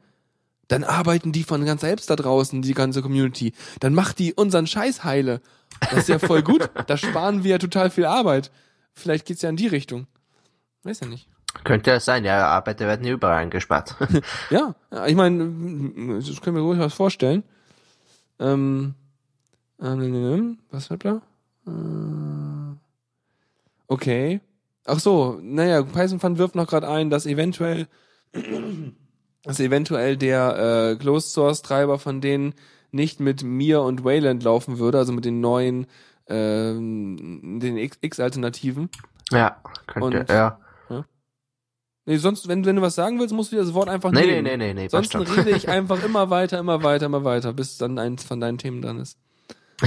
dann 0.68 0.84
arbeiten 0.84 1.32
die 1.32 1.44
von 1.44 1.66
ganz 1.66 1.82
selbst 1.82 2.10
da 2.10 2.16
draußen, 2.16 2.62
die 2.62 2.74
ganze 2.74 3.02
Community. 3.02 3.54
Dann 3.80 3.94
macht 3.94 4.20
die 4.20 4.34
unseren 4.34 4.68
Scheiß 4.68 5.04
heile. 5.04 5.42
Das 5.80 5.94
ist 5.94 6.10
ja 6.10 6.20
voll 6.20 6.44
gut. 6.44 6.70
Da 6.88 6.98
sparen 6.98 7.44
wir 7.44 7.52
ja 7.52 7.58
total 7.58 7.90
viel 7.90 8.06
Arbeit. 8.06 8.52
Vielleicht 8.94 9.26
geht's 9.26 9.42
ja 9.42 9.50
in 9.50 9.56
die 9.56 9.68
Richtung. 9.68 10.08
Weiß 10.84 11.00
ja 11.02 11.08
nicht. 11.08 11.28
Könnte 11.64 11.92
ja 11.92 12.00
sein, 12.00 12.26
ja, 12.26 12.48
Arbeiter 12.48 12.88
werden 12.88 13.08
überall 13.08 13.38
eingespart. 13.38 13.96
Ja, 14.50 14.76
ich 15.06 15.16
meine, 15.16 16.20
das 16.20 16.42
können 16.42 16.58
wir 16.58 16.80
was 16.80 16.94
vorstellen. 16.94 17.44
Ähm, 18.40 18.96
ähm, 19.82 20.58
was 20.72 20.90
hat 20.90 21.06
da? 21.06 21.22
Äh, 21.68 22.76
okay. 23.88 24.42
Ach 24.86 25.00
so, 25.00 25.40
naja, 25.42 25.84
Python 25.84 26.20
Fund 26.20 26.38
wirft 26.38 26.56
noch 26.56 26.68
gerade 26.68 26.90
ein, 26.90 27.10
dass 27.10 27.26
eventuell, 27.26 27.88
dass 29.44 29.60
eventuell 29.60 30.18
der 30.18 30.92
äh, 30.92 30.96
Closed 30.96 31.32
Source 31.32 31.62
Treiber 31.62 32.00
von 32.00 32.22
denen 32.22 32.54
nicht 32.92 33.20
mit 33.20 33.44
Mir 33.44 33.82
und 33.82 34.04
Wayland 34.04 34.44
laufen 34.44 34.78
würde, 34.80 34.98
also 35.00 35.12
mit 35.14 35.26
den 35.26 35.42
neuen, 35.42 35.88
ähm, 36.28 37.60
den 37.62 37.78
X-Alternativen. 37.78 38.90
ja, 39.32 39.58
könnte, 39.88 40.20
Und- 40.20 40.30
ja. 40.30 40.60
Nee, 42.06 42.18
sonst, 42.18 42.50
wenn, 42.50 42.66
wenn 42.66 42.76
du 42.76 42.82
was 42.82 42.96
sagen 42.96 43.18
willst, 43.18 43.34
musst 43.34 43.54
du 43.54 43.56
dir 43.56 43.62
das 43.62 43.74
Wort 43.74 43.88
einfach 43.88 44.12
Nee, 44.12 44.26
nee, 44.26 44.42
nehmen. 44.42 44.44
nee, 44.44 44.58
nee, 44.58 44.74
nee, 44.74 44.90
passt 44.90 45.14
Sonst 45.14 45.38
rede 45.38 45.52
ich 45.52 45.70
einfach 45.70 46.04
immer 46.04 46.30
weiter, 46.30 46.60
immer 46.60 46.84
weiter, 46.84 47.06
immer 47.06 47.24
weiter, 47.24 47.54
bis 47.54 47.78
dann 47.78 47.98
eins 47.98 48.26
von 48.26 48.42
deinen 48.42 48.58
Themen 48.58 48.82
dran 48.82 49.00
ist. 49.00 49.18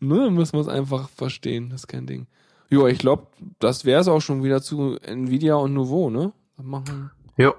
ne, 0.00 0.30
müssen 0.30 0.52
wir 0.54 0.60
es 0.60 0.68
einfach 0.68 1.08
verstehen, 1.08 1.70
das 1.70 1.82
ist 1.82 1.86
kein 1.86 2.06
Ding. 2.06 2.26
Jo, 2.68 2.86
ich 2.86 2.98
glaube, 2.98 3.28
das 3.58 3.84
wäre 3.86 4.00
es 4.02 4.08
auch 4.08 4.20
schon 4.20 4.42
wieder 4.42 4.60
zu 4.60 4.96
Nvidia 5.00 5.54
und 5.54 5.72
Nouveau, 5.72 6.10
ne? 6.10 6.32
Machen, 6.62 7.10
Jo. 7.38 7.54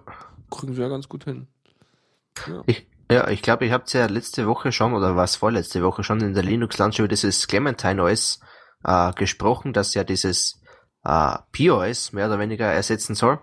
Kriegen 0.49 0.73
sie 0.73 0.81
ja 0.81 0.89
ganz 0.89 1.09
gut 1.09 1.25
hin. 1.25 1.47
Ich, 2.65 2.87
ja, 3.11 3.27
ich 3.29 3.41
glaube, 3.41 3.65
ich 3.65 3.71
hab's 3.71 3.93
ja 3.93 4.05
letzte 4.05 4.47
Woche 4.47 4.71
schon, 4.71 4.93
oder 4.93 5.15
was 5.15 5.35
vorletzte 5.35 5.83
Woche 5.83 6.03
schon 6.03 6.21
in 6.21 6.33
der 6.33 6.43
Linux 6.43 6.77
Launch 6.77 6.99
über 6.99 7.07
dieses 7.07 7.47
Clementine 7.47 8.03
OS 8.03 8.39
äh, 8.83 9.11
gesprochen, 9.13 9.73
das 9.73 9.93
ja 9.93 10.03
dieses 10.03 10.61
äh, 11.03 11.37
POS 11.51 12.13
mehr 12.13 12.27
oder 12.27 12.39
weniger 12.39 12.65
ersetzen 12.65 13.15
soll. 13.15 13.39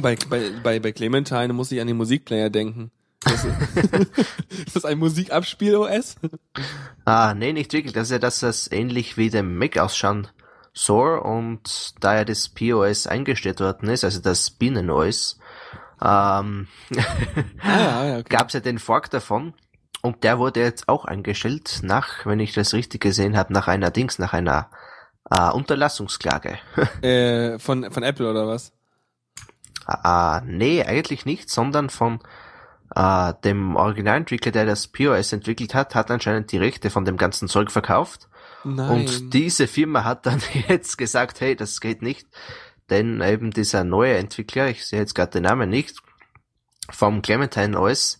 Bei, 0.00 0.16
bei, 0.28 0.50
bei, 0.62 0.80
bei 0.80 0.92
Clementine 0.92 1.52
muss 1.52 1.72
ich 1.72 1.80
an 1.80 1.86
den 1.86 1.96
Musikplayer 1.96 2.50
denken. 2.50 2.90
Das 3.20 3.44
ist, 3.44 3.54
ist 4.66 4.76
das 4.76 4.84
ein 4.84 4.98
Musikabspiel-OS? 4.98 6.16
Ah, 7.04 7.34
nee, 7.34 7.52
nicht 7.52 7.72
wirklich. 7.72 7.92
Das 7.92 8.08
ist 8.08 8.12
ja, 8.12 8.18
dass 8.18 8.40
das 8.40 8.70
ähnlich 8.70 9.16
wie 9.16 9.30
dem 9.30 9.58
Mac 9.58 9.78
ausschauen 9.78 10.28
soll 10.74 11.18
und 11.18 11.94
da 12.00 12.16
ja 12.16 12.24
das 12.24 12.48
POS 12.48 13.06
eingestellt 13.06 13.60
worden 13.60 13.88
ist, 13.88 14.04
also 14.04 14.20
das 14.20 14.50
Binnen-OS, 14.50 15.38
ähm, 16.04 16.68
Ah, 17.62 17.78
ja, 17.78 18.04
ja, 18.04 18.18
okay. 18.18 18.24
gab's 18.28 18.54
ja 18.54 18.60
den 18.60 18.78
Fork 18.78 19.10
davon 19.10 19.54
und 20.02 20.24
der 20.24 20.38
wurde 20.38 20.60
jetzt 20.60 20.88
auch 20.88 21.04
eingestellt 21.04 21.80
nach, 21.82 22.26
wenn 22.26 22.40
ich 22.40 22.52
das 22.52 22.74
richtig 22.74 23.00
gesehen 23.00 23.36
habe, 23.36 23.52
nach 23.52 23.68
einer 23.68 23.90
Dings, 23.90 24.18
nach 24.18 24.32
einer 24.32 24.70
äh, 25.30 25.50
Unterlassungsklage. 25.50 26.58
Äh, 27.02 27.58
von, 27.58 27.90
von 27.90 28.02
Apple 28.02 28.28
oder 28.28 28.46
was? 28.46 28.72
äh, 29.88 30.40
nee, 30.44 30.84
eigentlich 30.84 31.24
nicht, 31.24 31.50
sondern 31.50 31.90
von 31.90 32.20
äh, 32.94 33.32
dem 33.44 33.76
Originalentwickler, 33.76 34.52
der 34.52 34.66
das 34.66 34.88
POS 34.88 35.32
entwickelt 35.32 35.74
hat, 35.74 35.94
hat 35.94 36.10
anscheinend 36.10 36.52
die 36.52 36.58
Rechte 36.58 36.90
von 36.90 37.04
dem 37.04 37.16
ganzen 37.16 37.48
Zeug 37.48 37.70
verkauft. 37.70 38.28
Nein. 38.64 38.90
Und 38.90 39.34
diese 39.34 39.66
Firma 39.66 40.04
hat 40.04 40.26
dann 40.26 40.40
jetzt 40.68 40.98
gesagt, 40.98 41.40
hey, 41.40 41.56
das 41.56 41.80
geht 41.80 42.02
nicht, 42.02 42.26
denn 42.90 43.20
eben 43.20 43.50
dieser 43.50 43.84
neue 43.84 44.16
Entwickler, 44.16 44.68
ich 44.68 44.86
sehe 44.86 45.00
jetzt 45.00 45.14
gerade 45.14 45.32
den 45.32 45.42
Namen 45.44 45.68
nicht, 45.70 45.98
vom 46.90 47.22
Clementine 47.22 47.78
OS, 47.78 48.18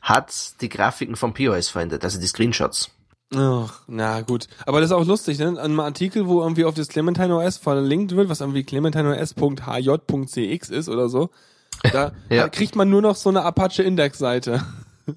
hat 0.00 0.60
die 0.60 0.68
Grafiken 0.68 1.14
vom 1.16 1.32
POS 1.34 1.68
verwendet, 1.68 2.04
also 2.04 2.20
die 2.20 2.26
Screenshots. 2.26 2.90
Ach, 3.34 3.80
na 3.88 4.20
gut. 4.20 4.46
Aber 4.66 4.80
das 4.80 4.90
ist 4.90 4.96
auch 4.96 5.06
lustig, 5.06 5.38
ne? 5.38 5.58
Einem 5.60 5.80
Artikel, 5.80 6.26
wo 6.28 6.42
irgendwie 6.42 6.64
auf 6.66 6.74
das 6.74 6.88
Clementine 6.88 7.34
OS 7.36 7.56
verlinkt 7.56 8.14
wird, 8.14 8.28
was 8.28 8.40
irgendwie 8.40 8.62
clementineos.hy.cx 8.64 10.70
ist 10.70 10.88
oder 10.88 11.08
so, 11.08 11.30
da 11.92 12.12
Ja. 12.30 12.48
kriegt 12.48 12.76
man 12.76 12.90
nur 12.90 13.02
noch 13.02 13.16
so 13.16 13.30
eine 13.30 13.42
Apache-Index-Seite. 13.42 14.62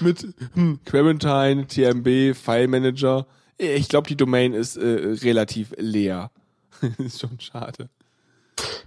Mit 0.00 0.26
hm, 0.54 0.80
Clementine, 0.84 1.66
TMB, 1.66 2.34
File 2.36 2.68
Manager. 2.68 3.26
Ich 3.58 3.88
glaube, 3.88 4.08
die 4.08 4.16
Domain 4.16 4.54
ist 4.54 4.76
äh, 4.76 5.16
relativ 5.22 5.74
leer. 5.76 6.30
ist 6.98 7.20
schon 7.20 7.38
schade. 7.40 7.88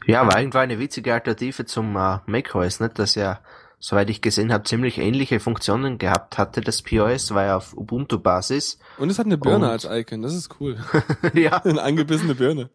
Ja, 0.06 0.26
war 0.28 0.40
irgendwo 0.40 0.58
eine 0.58 0.80
witzige 0.80 1.14
Alternative 1.14 1.66
zum 1.66 1.96
äh, 1.96 2.20
macOS, 2.26 2.80
nicht? 2.80 3.00
Das 3.00 3.16
ja, 3.16 3.40
soweit 3.80 4.10
ich 4.10 4.22
gesehen 4.22 4.52
habe, 4.52 4.64
ziemlich 4.66 4.98
ähnliche 4.98 5.40
Funktionen 5.40 5.98
gehabt 5.98 6.38
hatte. 6.38 6.62
Das 6.62 6.82
POS 6.82 7.34
war 7.34 7.46
ja 7.46 7.58
auf 7.58 7.74
Ubuntu-Basis. 7.76 8.80
Und 8.98 9.10
es 9.10 9.18
hat 9.20 9.26
eine 9.28 9.38
Birne 9.38 9.66
Und- 9.66 9.72
als 9.72 9.86
Icon, 9.86 10.22
das 10.22 10.34
ist 10.36 10.50
cool. 10.60 10.78
ja, 11.34 11.58
Eine 11.64 11.82
angebissene 11.82 12.36
Birne. 12.36 12.70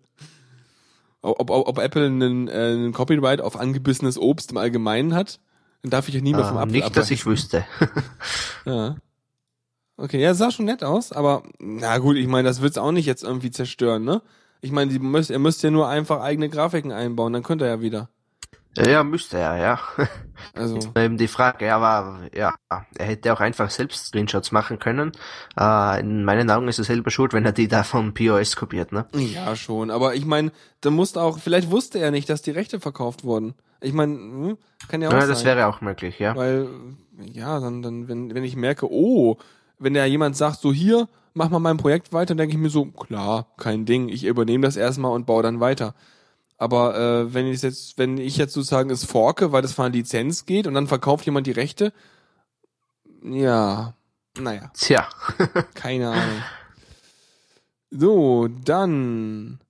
Ob, 1.22 1.50
ob, 1.50 1.68
ob 1.68 1.78
Apple 1.78 2.06
einen, 2.06 2.46
äh, 2.48 2.52
einen 2.52 2.92
Copyright 2.92 3.40
auf 3.40 3.56
angebissenes 3.58 4.16
Obst 4.18 4.52
im 4.52 4.56
Allgemeinen 4.58 5.12
hat, 5.14 5.40
dann 5.82 5.90
darf 5.90 6.08
ich 6.08 6.14
ja 6.14 6.20
nie 6.20 6.32
mehr 6.34 6.44
vom 6.44 6.56
äh, 6.56 6.60
Apfel 6.60 6.72
nicht, 6.72 6.96
dass 6.96 7.10
ich 7.10 7.20
abweichen. 7.22 7.32
wüsste. 7.32 7.64
Ja. 8.64 8.96
Okay, 9.96 10.20
ja, 10.20 10.34
sah 10.34 10.50
schon 10.50 10.66
nett 10.66 10.84
aus, 10.84 11.10
aber 11.12 11.42
na 11.58 11.98
gut, 11.98 12.16
ich 12.16 12.26
meine, 12.28 12.46
das 12.46 12.60
wird's 12.60 12.78
auch 12.78 12.92
nicht 12.92 13.06
jetzt 13.06 13.24
irgendwie 13.24 13.50
zerstören, 13.50 14.04
ne? 14.04 14.22
Ich 14.60 14.72
meine, 14.72 14.92
müsst, 14.98 15.30
ihr 15.30 15.38
müsst 15.38 15.62
ja 15.62 15.70
nur 15.70 15.88
einfach 15.88 16.20
eigene 16.20 16.48
Grafiken 16.48 16.92
einbauen, 16.92 17.32
dann 17.32 17.42
könnt 17.42 17.62
ihr 17.62 17.68
ja 17.68 17.80
wieder. 17.80 18.08
ja, 18.76 19.02
müsste 19.04 19.38
er, 19.38 19.56
ja. 19.56 19.80
Also, 20.54 20.78
Eben 20.96 21.16
die 21.16 21.28
Frage, 21.28 21.72
aber 21.74 22.20
ja, 22.34 22.54
er 22.68 23.06
hätte 23.06 23.32
auch 23.32 23.40
einfach 23.40 23.70
selbst 23.70 24.06
Screenshots 24.08 24.52
machen 24.52 24.78
können. 24.78 25.12
Äh, 25.58 26.00
in 26.00 26.24
meinen 26.24 26.50
Augen 26.50 26.68
ist 26.68 26.78
er 26.78 26.84
selber 26.84 27.10
schuld, 27.10 27.32
wenn 27.32 27.46
er 27.46 27.52
die 27.52 27.68
da 27.68 27.84
von 27.84 28.12
POS 28.12 28.54
kopiert, 28.56 28.92
ne? 28.92 29.06
ja 29.14 29.56
schon, 29.56 29.90
aber 29.90 30.14
ich 30.14 30.26
meine, 30.26 30.52
da 30.82 30.90
musste 30.90 31.22
auch, 31.22 31.38
vielleicht 31.38 31.70
wusste 31.70 31.98
er 32.00 32.10
nicht, 32.10 32.28
dass 32.28 32.42
die 32.42 32.50
Rechte 32.50 32.80
verkauft 32.80 33.24
wurden. 33.24 33.54
Ich 33.80 33.94
meine, 33.94 34.14
hm, 34.14 34.58
kann 34.88 35.00
ja 35.00 35.08
auch 35.08 35.12
Ja, 35.12 35.20
sein. 35.20 35.30
das 35.30 35.44
wäre 35.46 35.66
auch 35.66 35.80
möglich, 35.80 36.18
ja. 36.18 36.36
Weil, 36.36 36.68
ja, 37.32 37.60
dann, 37.60 37.80
dann, 37.82 38.08
wenn, 38.08 38.34
wenn 38.34 38.44
ich 38.44 38.56
merke, 38.56 38.90
oh, 38.90 39.38
wenn 39.78 39.94
da 39.94 40.04
jemand 40.04 40.36
sagt, 40.36 40.60
so 40.60 40.72
hier, 40.72 41.08
mach 41.36 41.50
mal 41.50 41.58
mein 41.58 41.76
Projekt 41.76 42.12
weiter, 42.12 42.34
denke 42.34 42.54
ich 42.54 42.60
mir 42.60 42.70
so, 42.70 42.86
klar, 42.86 43.46
kein 43.58 43.84
Ding, 43.84 44.08
ich 44.08 44.24
übernehme 44.24 44.66
das 44.66 44.76
erstmal 44.76 45.12
und 45.12 45.26
baue 45.26 45.42
dann 45.42 45.60
weiter. 45.60 45.94
Aber 46.56 46.98
äh, 46.98 47.34
wenn 47.34 47.46
ich 47.46 47.60
jetzt, 47.60 47.98
wenn 47.98 48.16
ich 48.16 48.38
jetzt 48.38 48.54
sozusagen 48.54 48.88
es 48.88 49.04
forke, 49.04 49.52
weil 49.52 49.60
das 49.60 49.74
von 49.74 49.84
einer 49.84 49.94
Lizenz 49.94 50.46
geht 50.46 50.66
und 50.66 50.72
dann 50.72 50.86
verkauft 50.86 51.26
jemand 51.26 51.46
die 51.46 51.52
Rechte, 51.52 51.92
ja, 53.22 53.92
naja, 54.38 54.70
Tja. 54.74 55.06
keine 55.74 56.10
Ahnung. 56.10 56.42
So, 57.90 58.48
dann 58.48 59.60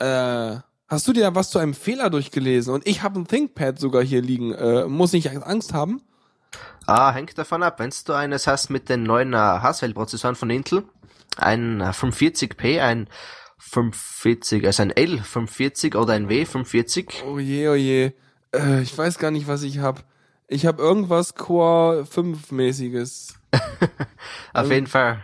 äh, 0.00 0.56
hast 0.88 1.06
du 1.06 1.12
dir 1.12 1.34
was 1.36 1.50
zu 1.50 1.60
einem 1.60 1.74
Fehler 1.74 2.10
durchgelesen 2.10 2.74
und 2.74 2.86
ich 2.86 3.02
habe 3.02 3.20
ein 3.20 3.28
ThinkPad 3.28 3.78
sogar 3.78 4.02
hier 4.02 4.22
liegen. 4.22 4.52
Äh, 4.52 4.86
muss 4.86 5.14
ich 5.14 5.30
Angst 5.30 5.72
haben? 5.72 6.02
Ah, 6.86 7.12
hängt 7.12 7.38
davon 7.38 7.62
ab. 7.62 7.78
Wenn 7.78 7.92
du 8.04 8.12
eines 8.12 8.48
hast 8.48 8.70
mit 8.70 8.88
den 8.88 9.04
neuen 9.04 9.32
äh, 9.32 9.36
Haswell-Prozessoren 9.36 10.34
von 10.34 10.50
Intel, 10.50 10.84
ein 11.36 11.80
äh, 11.80 11.90
540p, 11.90 12.80
ein 12.80 13.08
540, 13.58 14.66
also 14.66 14.82
ein 14.82 14.92
L540 14.92 15.96
oder 15.96 16.14
ein 16.14 16.28
W540, 16.28 17.24
Oh 17.24 17.38
je, 17.38 17.68
oh 17.68 17.74
je. 17.74 18.12
Äh, 18.54 18.82
ich 18.82 18.96
weiß 18.96 19.18
gar 19.18 19.30
nicht, 19.30 19.46
was 19.46 19.62
ich 19.62 19.78
hab. 19.78 20.04
Ich 20.48 20.66
habe 20.66 20.82
irgendwas 20.82 21.34
Core 21.34 22.04
5 22.04 22.52
mäßiges. 22.52 23.34
auf 24.52 24.70
jeden 24.70 24.86
Fall 24.86 25.22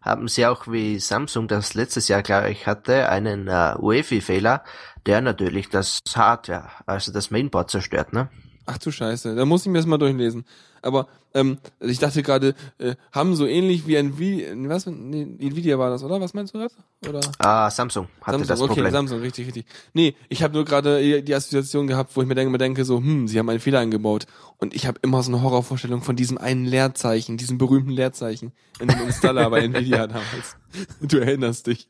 haben 0.00 0.28
sie 0.28 0.46
auch 0.46 0.68
wie 0.68 0.98
Samsung 0.98 1.48
das 1.48 1.74
letztes 1.74 2.08
Jahr, 2.08 2.22
glaube 2.22 2.50
ich, 2.50 2.66
hatte, 2.66 3.08
einen 3.08 3.48
äh, 3.48 3.74
UEFI-Fehler, 3.78 4.64
der 5.06 5.20
natürlich 5.20 5.68
das 5.68 6.00
Hardware, 6.14 6.70
also 6.86 7.12
das 7.12 7.30
Mainboard 7.30 7.70
zerstört, 7.70 8.12
ne? 8.12 8.28
Ach 8.70 8.76
du 8.76 8.90
Scheiße, 8.90 9.34
da 9.34 9.46
muss 9.46 9.62
ich 9.62 9.72
mir 9.72 9.78
das 9.78 9.86
mal 9.86 9.96
durchlesen. 9.96 10.44
Aber 10.82 11.08
ähm, 11.32 11.56
ich 11.80 11.98
dachte 11.98 12.22
gerade, 12.22 12.54
äh, 12.76 12.96
haben 13.12 13.34
so 13.34 13.46
ähnlich 13.46 13.86
wie 13.86 13.94
Nvidia, 13.94 14.52
was, 14.68 14.84
nee, 14.84 15.22
Nvidia 15.22 15.78
war 15.78 15.88
das, 15.88 16.04
oder? 16.04 16.20
Was 16.20 16.34
meinst 16.34 16.52
du 16.52 16.58
gerade? 16.58 16.74
Oder? 17.08 17.20
Ah, 17.38 17.70
Samsung 17.70 18.08
hatte 18.20 18.44
Samsung, 18.44 18.48
das 18.48 18.60
okay, 18.60 18.74
Problem. 18.74 18.92
Samsung, 18.92 19.20
richtig, 19.20 19.46
richtig. 19.46 19.64
Nee, 19.94 20.14
ich 20.28 20.42
habe 20.42 20.52
nur 20.52 20.66
gerade 20.66 21.22
die 21.22 21.34
Assoziation 21.34 21.86
gehabt, 21.86 22.14
wo 22.14 22.20
ich 22.20 22.28
mir 22.28 22.34
denke, 22.34 22.50
mir 22.50 22.58
denke 22.58 22.84
so, 22.84 22.98
hm, 22.98 23.26
sie 23.26 23.38
haben 23.38 23.48
einen 23.48 23.58
Fehler 23.58 23.78
eingebaut. 23.78 24.26
Und 24.58 24.74
ich 24.74 24.86
habe 24.86 25.00
immer 25.00 25.22
so 25.22 25.32
eine 25.32 25.40
Horrorvorstellung 25.40 26.02
von 26.02 26.14
diesem 26.14 26.36
einen 26.36 26.66
Leerzeichen, 26.66 27.38
diesem 27.38 27.56
berühmten 27.56 27.92
Leerzeichen 27.92 28.52
in 28.80 28.88
dem 28.88 29.00
Installer 29.00 29.48
bei 29.48 29.60
Nvidia 29.64 30.08
damals. 30.08 30.56
Du 31.00 31.16
erinnerst 31.16 31.68
dich. 31.68 31.88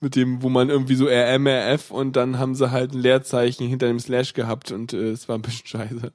Mit 0.00 0.14
dem, 0.14 0.42
wo 0.42 0.48
man 0.48 0.68
irgendwie 0.68 0.94
so 0.94 1.06
RM, 1.06 1.46
RF 1.46 1.90
und 1.90 2.14
dann 2.14 2.38
haben 2.38 2.54
sie 2.54 2.70
halt 2.70 2.92
ein 2.92 3.00
Leerzeichen 3.00 3.66
hinter 3.66 3.88
dem 3.88 3.98
Slash 3.98 4.32
gehabt 4.32 4.70
und 4.70 4.92
äh, 4.92 5.10
es 5.10 5.28
war 5.28 5.36
ein 5.36 5.42
bisschen 5.42 5.66
scheiße. 5.66 6.12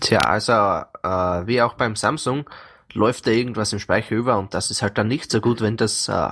Tja, 0.00 0.18
also 0.20 0.52
äh, 0.52 1.46
wie 1.46 1.62
auch 1.62 1.74
beim 1.74 1.96
Samsung 1.96 2.48
läuft 2.92 3.26
da 3.26 3.30
irgendwas 3.30 3.72
im 3.72 3.78
Speicher 3.78 4.14
über 4.14 4.38
und 4.38 4.52
das 4.52 4.70
ist 4.70 4.82
halt 4.82 4.98
dann 4.98 5.08
nicht 5.08 5.30
so 5.30 5.40
gut, 5.40 5.62
wenn 5.62 5.78
das 5.78 6.08
äh, 6.08 6.30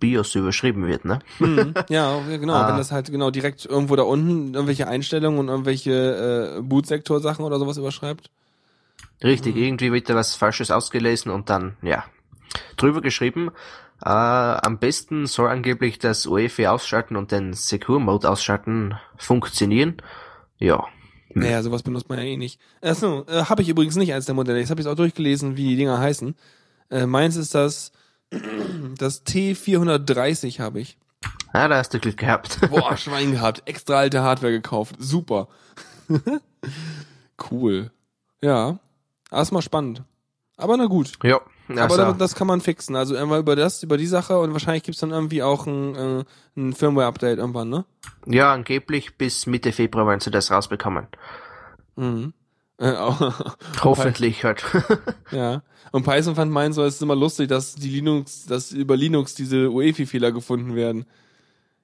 BIOS 0.00 0.34
überschrieben 0.34 0.86
wird, 0.86 1.04
ne? 1.04 1.20
Mhm. 1.38 1.74
Ja, 1.88 2.20
genau. 2.28 2.54
Ah. 2.54 2.68
Wenn 2.68 2.76
das 2.76 2.92
halt 2.92 3.10
genau 3.10 3.30
direkt 3.30 3.64
irgendwo 3.64 3.96
da 3.96 4.02
unten 4.02 4.54
irgendwelche 4.54 4.88
Einstellungen 4.88 5.38
und 5.38 5.48
irgendwelche 5.48 6.56
äh, 6.58 6.62
Bootsektor-Sachen 6.62 7.44
oder 7.44 7.58
sowas 7.58 7.78
überschreibt. 7.78 8.30
Richtig, 9.22 9.56
irgendwie 9.56 9.92
wird 9.92 10.10
da 10.10 10.14
was 10.14 10.34
Falsches 10.34 10.70
ausgelesen 10.70 11.32
und 11.32 11.48
dann, 11.48 11.76
ja, 11.80 12.04
drüber 12.76 13.00
geschrieben. 13.00 13.50
Äh, 14.04 14.08
am 14.08 14.78
besten 14.78 15.26
soll 15.26 15.48
angeblich 15.48 15.98
das 15.98 16.26
UEFI 16.26 16.66
ausschalten 16.68 17.16
und 17.16 17.32
den 17.32 17.52
Secure 17.54 18.00
Mode 18.00 18.28
ausschalten 18.30 18.94
funktionieren. 19.16 19.96
Ja, 20.58 20.84
Naja, 21.34 21.62
sowas 21.62 21.82
benutzt 21.82 22.08
man 22.08 22.18
ja 22.18 22.24
eh 22.24 22.36
nicht. 22.36 22.60
Achso, 22.82 23.24
äh, 23.28 23.44
habe 23.44 23.62
ich 23.62 23.68
übrigens 23.68 23.96
nicht 23.96 24.12
eins 24.14 24.26
der 24.26 24.34
Modelle. 24.34 24.58
Jetzt 24.58 24.70
habe 24.70 24.80
ich 24.80 24.86
auch 24.86 24.94
durchgelesen, 24.94 25.56
wie 25.56 25.68
die 25.68 25.76
Dinger 25.76 25.98
heißen. 25.98 26.34
Äh, 26.90 27.06
meins 27.06 27.36
ist 27.36 27.54
das 27.54 27.92
das 28.98 29.24
T430 29.26 30.60
habe 30.60 30.80
ich. 30.80 30.98
ah, 31.52 31.68
da 31.68 31.76
hast 31.78 31.94
du 31.94 31.98
Glück 32.00 32.16
gehabt. 32.18 32.58
Boah, 32.70 32.96
Schwein 32.96 33.32
gehabt. 33.32 33.62
Extra 33.66 33.96
alte 33.98 34.22
Hardware 34.22 34.52
gekauft. 34.52 34.96
Super. 34.98 35.48
cool. 37.50 37.90
Ja. 38.40 38.78
Erstmal 39.30 39.62
spannend. 39.62 40.02
Aber 40.56 40.76
na 40.76 40.86
gut. 40.86 41.12
ja, 41.22 41.40
Aber 41.68 41.82
also, 41.82 41.96
damit, 41.96 42.20
das 42.20 42.34
kann 42.34 42.46
man 42.46 42.60
fixen. 42.60 42.96
Also 42.96 43.16
einmal 43.16 43.40
über 43.40 43.56
das, 43.56 43.82
über 43.82 43.96
die 43.96 44.06
Sache 44.06 44.38
und 44.38 44.52
wahrscheinlich 44.52 44.84
gibt's 44.84 45.00
dann 45.00 45.10
irgendwie 45.10 45.42
auch 45.42 45.66
ein, 45.66 45.94
äh, 45.94 46.24
ein 46.56 46.72
Firmware-Update 46.72 47.38
irgendwann, 47.38 47.68
ne? 47.68 47.84
ja, 48.26 48.52
angeblich 48.52 49.16
bis 49.16 49.46
Mitte 49.46 49.72
Februar 49.72 50.06
wollen 50.06 50.20
sie 50.20 50.30
das 50.30 50.50
rausbekommen. 50.50 51.06
Mhm. 51.96 52.32
Äh, 52.78 52.92
Hoffentlich 53.82 54.44
halt. 54.44 54.64
Ja. 55.30 55.62
Und 55.92 56.04
Python 56.04 56.34
fand 56.34 56.52
meinen 56.52 56.72
so, 56.72 56.84
es 56.84 56.96
ist 56.96 57.02
immer 57.02 57.16
lustig, 57.16 57.48
dass 57.48 57.74
die 57.74 57.88
Linux, 57.88 58.46
dass 58.46 58.72
über 58.72 58.96
Linux 58.96 59.34
diese 59.34 59.70
UEFI-Fehler 59.70 60.32
gefunden 60.32 60.74
werden. 60.74 61.06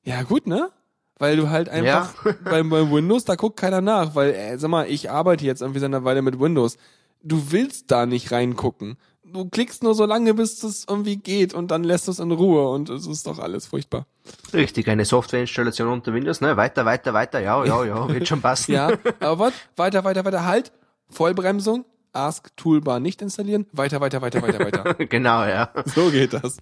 Ja, 0.03 0.23
gut, 0.23 0.47
ne? 0.47 0.71
Weil 1.19 1.37
du 1.37 1.51
halt 1.51 1.69
einfach 1.69 2.15
bei, 2.45 2.63
bei 2.63 2.91
Windows, 2.91 3.25
da 3.25 3.37
guckt 3.37 3.59
keiner 3.59 3.81
nach, 3.81 4.15
weil, 4.15 4.31
äh, 4.33 4.59
sag 4.59 4.71
mal, 4.71 4.89
ich 4.89 5.11
arbeite 5.11 5.45
jetzt 5.45 5.63
irgendwie 5.63 5.81
seit 5.81 5.89
einer 5.89 6.05
Weile 6.05 6.23
mit 6.23 6.41
Windows. 6.41 6.77
Du 7.23 7.53
willst 7.53 7.91
da 7.91 8.07
nicht 8.07 8.33
reingucken. 8.33 8.97
Du 9.33 9.49
klickst 9.49 9.83
nur 9.83 9.95
so 9.95 10.05
lange, 10.05 10.35
bis 10.35 10.59
das 10.61 10.85
irgendwie 10.89 11.17
geht 11.17 11.55
und 11.55 11.71
dann 11.71 11.85
lässt 11.85 12.07
du 12.07 12.11
es 12.13 12.19
in 12.19 12.31
Ruhe 12.31 12.69
und 12.69 12.91
es 12.91 13.07
ist 13.07 13.27
doch 13.27 13.39
alles 13.39 13.67
furchtbar. 13.67 14.07
Richtig, 14.53 14.89
eine 14.89 15.05
Softwareinstallation 15.05 15.89
unter 15.89 16.13
Windows, 16.13 16.41
ne? 16.41 16.57
Weiter, 16.57 16.85
weiter, 16.85 17.15
weiter, 17.15 17.41
ja, 17.41 17.65
ja, 17.65 17.85
ja, 17.85 18.09
wird 18.09 18.29
schon 18.29 18.43
passen. 18.43 18.73
Ja, 18.73 18.91
aber 19.21 19.39
was? 19.39 19.55
Weiter, 19.77 20.05
weiter, 20.05 20.25
weiter, 20.25 20.45
halt. 20.45 20.73
Vollbremsung. 21.09 21.85
Ask 22.13 22.55
Toolbar 22.57 23.01
nicht 23.01 23.23
installieren. 23.23 23.67
Weiter, 23.73 24.01
weiter, 24.03 24.21
weiter, 24.21 24.43
weiter, 24.43 24.61
weiter. 24.61 24.95
genau, 25.07 25.45
ja. 25.45 25.71
So 25.95 26.11
geht 26.11 26.35
das. 26.35 26.59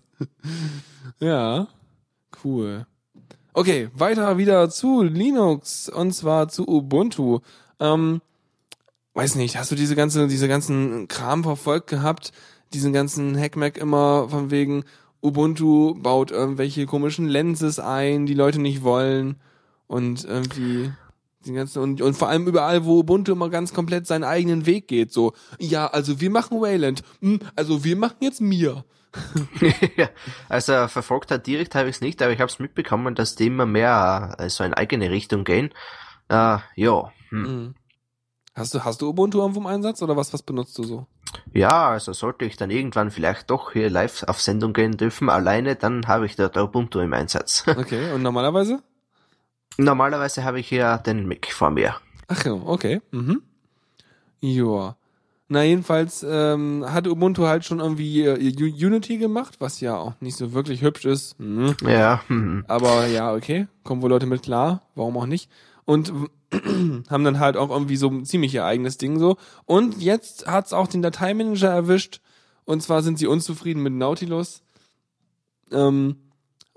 Ja, 1.18 1.66
cool. 2.44 2.86
Okay, 3.52 3.90
weiter 3.94 4.38
wieder 4.38 4.70
zu 4.70 5.02
Linux 5.02 5.88
und 5.88 6.12
zwar 6.12 6.48
zu 6.48 6.68
Ubuntu. 6.68 7.40
Ähm, 7.80 8.20
weiß 9.14 9.34
nicht, 9.34 9.56
hast 9.56 9.72
du 9.72 9.74
diese 9.74 9.96
ganze, 9.96 10.28
diese 10.28 10.46
ganzen 10.46 11.08
Kram 11.08 11.42
verfolgt 11.42 11.88
gehabt? 11.88 12.32
Diesen 12.72 12.92
ganzen 12.92 13.38
Hackmack 13.38 13.78
immer 13.78 14.28
von 14.28 14.50
wegen 14.50 14.84
Ubuntu 15.22 15.94
baut 15.96 16.30
irgendwelche 16.30 16.86
komischen 16.86 17.28
Lenses 17.28 17.78
ein, 17.78 18.26
die 18.26 18.34
Leute 18.34 18.60
nicht 18.60 18.82
wollen 18.82 19.36
und 19.86 20.24
irgendwie 20.24 20.92
die 21.44 21.52
ganzen 21.52 21.82
und, 21.82 22.02
und 22.02 22.14
vor 22.14 22.28
allem 22.28 22.46
überall, 22.46 22.84
wo 22.84 23.00
Ubuntu 23.00 23.32
immer 23.32 23.48
ganz 23.48 23.72
komplett 23.72 24.06
seinen 24.06 24.24
eigenen 24.24 24.66
Weg 24.66 24.88
geht. 24.88 25.12
So, 25.12 25.32
ja, 25.58 25.86
also 25.86 26.20
wir 26.20 26.30
machen 26.30 26.60
Wayland, 26.60 27.02
hm, 27.20 27.40
also 27.56 27.84
wir 27.84 27.96
machen 27.96 28.18
jetzt 28.20 28.40
Mir. 28.40 28.84
ja, 29.96 30.08
also 30.48 30.86
verfolgt 30.86 31.32
hat 31.32 31.46
direkt 31.46 31.74
habe 31.74 31.88
ich 31.88 31.96
es 31.96 32.00
nicht, 32.00 32.22
aber 32.22 32.32
ich 32.32 32.40
habe 32.40 32.50
es 32.50 32.60
mitbekommen, 32.60 33.14
dass 33.14 33.34
die 33.34 33.46
immer 33.46 33.66
mehr 33.66 34.36
äh, 34.38 34.48
so 34.48 34.62
in 34.62 34.74
eigene 34.74 35.10
Richtung 35.10 35.44
gehen. 35.44 35.70
Äh, 36.28 36.58
ja, 36.76 37.12
hm. 37.30 37.42
Mhm. 37.42 37.74
Hast 38.54 38.74
du, 38.74 38.84
hast 38.84 39.00
du 39.00 39.08
Ubuntu 39.08 39.40
irgendwo 39.40 39.60
im 39.60 39.66
Einsatz 39.66 40.02
oder 40.02 40.16
was, 40.16 40.32
was 40.32 40.42
benutzt 40.42 40.76
du 40.78 40.84
so? 40.84 41.06
Ja, 41.52 41.90
also 41.90 42.12
sollte 42.12 42.44
ich 42.44 42.56
dann 42.56 42.70
irgendwann 42.70 43.10
vielleicht 43.10 43.50
doch 43.50 43.72
hier 43.72 43.90
live 43.90 44.24
auf 44.24 44.40
Sendung 44.40 44.72
gehen 44.72 44.96
dürfen, 44.96 45.28
alleine, 45.28 45.76
dann 45.76 46.06
habe 46.06 46.26
ich 46.26 46.36
dort 46.36 46.56
Ubuntu 46.56 47.00
im 47.00 47.12
Einsatz. 47.12 47.64
Okay, 47.76 48.12
und 48.12 48.22
normalerweise? 48.22 48.82
Normalerweise 49.78 50.44
habe 50.44 50.60
ich 50.60 50.68
hier 50.68 50.98
den 50.98 51.26
Mac 51.26 51.46
vor 51.46 51.70
mir. 51.70 51.96
Ach 52.28 52.44
ja, 52.44 52.52
okay. 52.52 53.00
Mhm. 53.10 53.42
Joa. 54.40 54.96
Na, 55.52 55.64
jedenfalls 55.64 56.24
ähm, 56.28 56.84
hat 56.86 57.08
Ubuntu 57.08 57.46
halt 57.46 57.64
schon 57.64 57.80
irgendwie 57.80 58.22
äh, 58.24 58.86
Unity 58.86 59.18
gemacht, 59.18 59.56
was 59.58 59.80
ja 59.80 59.96
auch 59.96 60.14
nicht 60.20 60.36
so 60.36 60.52
wirklich 60.52 60.82
hübsch 60.82 61.06
ist. 61.06 61.40
Mhm. 61.40 61.74
Ja, 61.84 62.22
hm. 62.28 62.64
Aber 62.68 63.06
ja, 63.06 63.32
okay, 63.34 63.66
kommen 63.82 64.00
wohl 64.00 64.10
Leute 64.10 64.26
mit 64.26 64.42
klar, 64.42 64.82
warum 64.94 65.16
auch 65.16 65.26
nicht. 65.26 65.50
Und 65.84 66.12
haben 67.10 67.24
dann 67.24 67.38
halt 67.38 67.56
auch 67.56 67.70
irgendwie 67.70 67.96
so 67.96 68.08
ein 68.08 68.24
ziemlich 68.24 68.54
ihr 68.54 68.64
eigenes 68.64 68.98
Ding 68.98 69.18
so. 69.18 69.36
Und 69.64 70.00
jetzt 70.02 70.46
hat's 70.46 70.72
auch 70.72 70.86
den 70.86 71.02
Dateimanager 71.02 71.68
erwischt. 71.68 72.20
Und 72.64 72.82
zwar 72.82 73.02
sind 73.02 73.18
sie 73.18 73.26
unzufrieden 73.26 73.82
mit 73.82 73.92
Nautilus. 73.92 74.62
Ähm, 75.72 76.16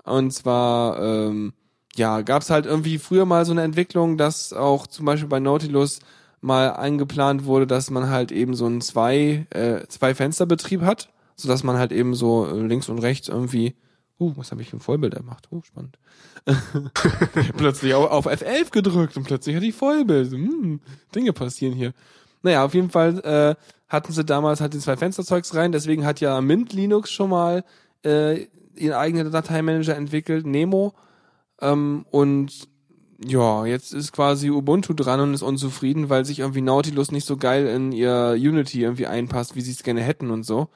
und 0.04 0.32
zwar, 0.32 1.00
ähm, 1.02 1.52
ja, 1.96 2.20
gab's 2.22 2.50
halt 2.50 2.66
irgendwie 2.66 2.98
früher 2.98 3.24
mal 3.24 3.44
so 3.44 3.52
eine 3.52 3.62
Entwicklung, 3.62 4.16
dass 4.16 4.52
auch 4.52 4.86
zum 4.86 5.06
Beispiel 5.06 5.28
bei 5.28 5.40
Nautilus 5.40 6.00
mal 6.40 6.74
eingeplant 6.74 7.46
wurde, 7.46 7.66
dass 7.66 7.90
man 7.90 8.10
halt 8.10 8.30
eben 8.30 8.54
so 8.54 8.66
einen 8.66 8.82
zwei, 8.82 9.46
äh, 9.50 9.86
zwei 9.88 10.14
hat, 10.14 11.08
so 11.36 11.48
dass 11.48 11.64
man 11.64 11.78
halt 11.78 11.90
eben 11.90 12.14
so 12.14 12.46
äh, 12.46 12.60
links 12.60 12.88
und 12.88 12.98
rechts 12.98 13.28
irgendwie, 13.28 13.74
uh, 14.18 14.32
was 14.36 14.50
habe 14.50 14.62
ich 14.62 14.70
für 14.70 14.76
ein 14.76 14.80
Vollbild 14.80 15.14
gemacht? 15.14 15.48
Uh, 15.50 15.62
spannend. 15.62 15.98
plötzlich 17.56 17.94
auf, 17.94 18.10
auf 18.10 18.26
F11 18.26 18.70
gedrückt 18.70 19.16
und 19.16 19.24
plötzlich 19.24 19.56
hatte 19.56 19.66
ich 19.66 19.74
Vollbild. 19.74 20.32
Hm, 20.32 20.80
Dinge 21.14 21.32
passieren 21.32 21.74
hier. 21.74 21.92
Naja, 22.42 22.64
auf 22.64 22.74
jeden 22.74 22.90
Fall 22.90 23.20
äh, 23.20 23.54
hatten 23.88 24.12
sie 24.12 24.24
damals 24.24 24.60
halt 24.60 24.74
die 24.74 24.78
zwei 24.78 24.96
Fensterzeugs 24.96 25.54
rein, 25.54 25.72
deswegen 25.72 26.04
hat 26.04 26.20
ja 26.20 26.40
Mint 26.40 26.72
Linux 26.72 27.10
schon 27.10 27.30
mal 27.30 27.64
äh, 28.04 28.46
ihren 28.76 28.94
eigenen 28.94 29.30
Dateimanager 29.30 29.96
entwickelt, 29.96 30.46
Nemo. 30.46 30.94
Ähm, 31.60 32.04
und 32.10 32.68
ja, 33.24 33.64
jetzt 33.64 33.94
ist 33.94 34.12
quasi 34.12 34.50
Ubuntu 34.50 34.92
dran 34.92 35.20
und 35.20 35.34
ist 35.34 35.42
unzufrieden, 35.42 36.10
weil 36.10 36.24
sich 36.24 36.40
irgendwie 36.40 36.60
Nautilus 36.60 37.12
nicht 37.12 37.26
so 37.26 37.36
geil 37.36 37.66
in 37.66 37.92
ihr 37.92 38.34
Unity 38.36 38.82
irgendwie 38.82 39.06
einpasst, 39.06 39.54
wie 39.56 39.60
sie 39.60 39.72
es 39.72 39.82
gerne 39.82 40.02
hätten 40.02 40.30
und 40.30 40.42
so. 40.44 40.68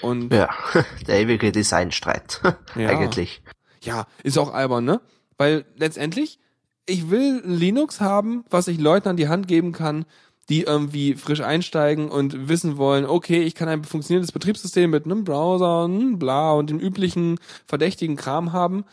Und 0.00 0.32
Ja, 0.32 0.50
der 1.06 1.20
ewige 1.20 1.52
Designstreit. 1.52 2.40
Ja. 2.74 2.88
Eigentlich. 2.88 3.42
Ja, 3.82 4.06
ist 4.22 4.38
auch 4.38 4.54
albern, 4.54 4.84
ne? 4.84 5.00
Weil 5.36 5.64
letztendlich, 5.76 6.38
ich 6.86 7.10
will 7.10 7.42
Linux 7.44 8.00
haben, 8.00 8.44
was 8.48 8.68
ich 8.68 8.78
Leuten 8.78 9.08
an 9.08 9.16
die 9.16 9.28
Hand 9.28 9.48
geben 9.48 9.72
kann, 9.72 10.06
die 10.48 10.62
irgendwie 10.62 11.14
frisch 11.14 11.40
einsteigen 11.40 12.08
und 12.10 12.48
wissen 12.48 12.76
wollen, 12.76 13.04
okay, 13.04 13.42
ich 13.42 13.54
kann 13.54 13.68
ein 13.68 13.84
funktionierendes 13.84 14.32
Betriebssystem 14.32 14.90
mit 14.90 15.04
einem 15.04 15.24
Browser, 15.24 15.84
hm, 15.84 16.18
bla 16.18 16.52
und 16.52 16.70
dem 16.70 16.78
üblichen 16.78 17.38
verdächtigen 17.66 18.16
Kram 18.16 18.52
haben. 18.52 18.84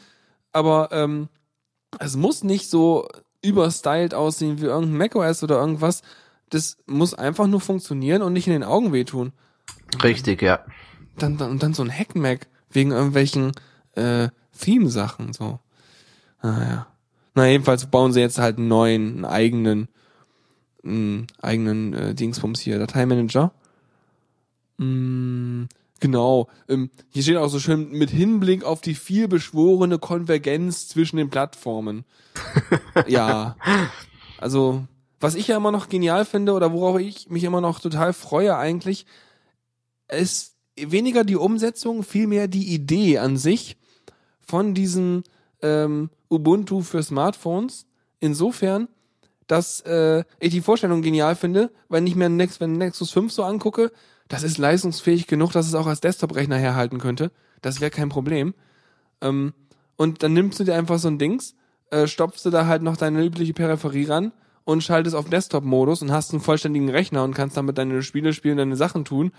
Aber 0.52 0.90
ähm, 0.92 1.30
es 2.00 2.16
muss 2.16 2.44
nicht 2.44 2.70
so 2.70 3.08
überstylt 3.42 4.14
aussehen 4.14 4.62
wie 4.62 4.66
irgendein 4.66 4.98
macOS 4.98 5.44
oder 5.44 5.60
irgendwas. 5.60 6.02
Das 6.50 6.78
muss 6.88 7.14
einfach 7.14 7.48
nur 7.48 7.62
funktionieren 7.62 8.22
und 8.22 8.34
nicht 8.34 8.48
in 8.48 8.54
den 8.54 8.64
Augen 8.64 8.92
wehtun 8.92 9.34
Richtig, 10.04 10.42
ja. 10.42 10.60
dann, 11.18 11.38
dann, 11.38 11.52
und 11.52 11.64
dann 11.64 11.74
so 11.74 11.84
ein 11.84 11.92
Hackmack 11.92 12.48
wegen 12.72 12.92
irgendwelchen 12.92 13.52
äh, 13.96 14.30
Theme-Sachen 14.60 15.34
so. 15.34 15.60
Naja. 16.42 16.88
Na, 17.36 17.48
jedenfalls 17.48 17.86
bauen 17.86 18.12
sie 18.12 18.22
jetzt 18.22 18.40
halt 18.40 18.58
einen 18.58 18.68
neuen, 18.68 19.18
einen 19.18 19.26
eigenen, 19.26 19.88
einen 20.84 21.28
eigenen 21.42 21.94
äh, 21.94 22.16
Dingsbums 22.16 22.60
hier, 22.60 22.80
Dateimanager. 22.80 23.54
Mm, 24.78 25.66
genau. 26.00 26.48
Ähm, 26.68 26.90
hier 27.10 27.24
steht 27.24 27.38
auch 27.38 27.50
so 27.50 27.60
schön 27.60 27.92
mit 27.92 28.10
Hinblick 28.10 28.64
auf 28.64 28.82
die 28.82 28.96
viel 28.96 29.28
beschworene 29.28 30.00
Konvergenz 30.00 30.88
zwischen 30.88 31.18
den 31.18 31.30
Plattformen. 31.30 32.06
ja. 33.08 33.56
Also, 34.40 34.86
was 35.20 35.36
ich 35.36 35.48
ja 35.48 35.58
immer 35.58 35.72
noch 35.72 35.90
genial 35.90 36.26
finde 36.26 36.54
oder 36.54 36.72
worauf 36.72 37.00
ich 37.00 37.30
mich 37.30 37.44
immer 37.44 37.62
noch 37.62 37.80
total 37.80 38.14
freue 38.14 38.58
eigentlich, 38.58 39.06
ist 40.12 40.55
weniger 40.76 41.24
die 41.24 41.36
Umsetzung, 41.36 42.03
vielmehr 42.03 42.47
die 42.47 42.74
Idee 42.74 43.20
an 43.20 43.38
sich 43.38 43.78
von 44.39 44.74
diesem 44.74 45.24
ähm, 45.62 46.10
Ubuntu 46.30 46.82
für 46.82 47.03
Smartphones. 47.03 47.86
Insofern, 48.20 48.88
dass 49.47 49.82
äh, 49.82 50.24
ich 50.39 50.51
die 50.51 50.62
Vorstellung 50.62 51.01
genial 51.01 51.36
finde, 51.36 51.72
weil 51.88 52.01
nicht 52.01 52.16
mehr 52.16 52.30
Nex 52.30 52.60
wenn 52.60 52.78
Nexus 52.78 53.12
5 53.12 53.32
so 53.32 53.43
angucke, 53.43 53.91
das 54.28 54.43
ist 54.43 54.57
leistungsfähig 54.57 55.28
genug, 55.28 55.51
dass 55.51 55.68
es 55.68 55.74
auch 55.74 55.88
als 55.88 56.01
Desktop-Rechner 56.01 56.57
herhalten 56.57 56.99
könnte. 56.99 57.32
Das 57.62 57.82
wäre 57.82 57.91
kein 57.91 58.10
Problem. 58.10 58.53
Ähm, 59.22 59.53
und 59.97 60.24
dann 60.24 60.34
nimmst 60.34 60.60
du 60.60 60.64
dir 60.64 60.76
einfach 60.76 60.99
so 60.99 61.07
ein 61.07 61.18
Dings, 61.18 61.55
äh, 61.91 62.07
stopfst 62.07 62.45
du 62.45 62.51
da 62.51 62.68
halt 62.68 62.84
noch 62.84 62.95
deine 62.95 63.26
übliche 63.26 63.53
Peripherie 63.53 64.05
ran 64.05 64.32
und 64.64 64.84
schaltest 64.84 65.16
auf 65.16 65.30
Desktop-Modus 65.30 66.03
und 66.03 66.12
hast 66.12 66.32
einen 66.32 66.41
vollständigen 66.41 66.89
Rechner 66.89 67.24
und 67.24 67.34
kannst 67.34 67.57
damit 67.57 67.78
deine 67.78 68.03
Spiele 68.03 68.34
spielen, 68.34 68.57
deine 68.57 68.76
Sachen 68.76 69.03
tun. 69.03 69.32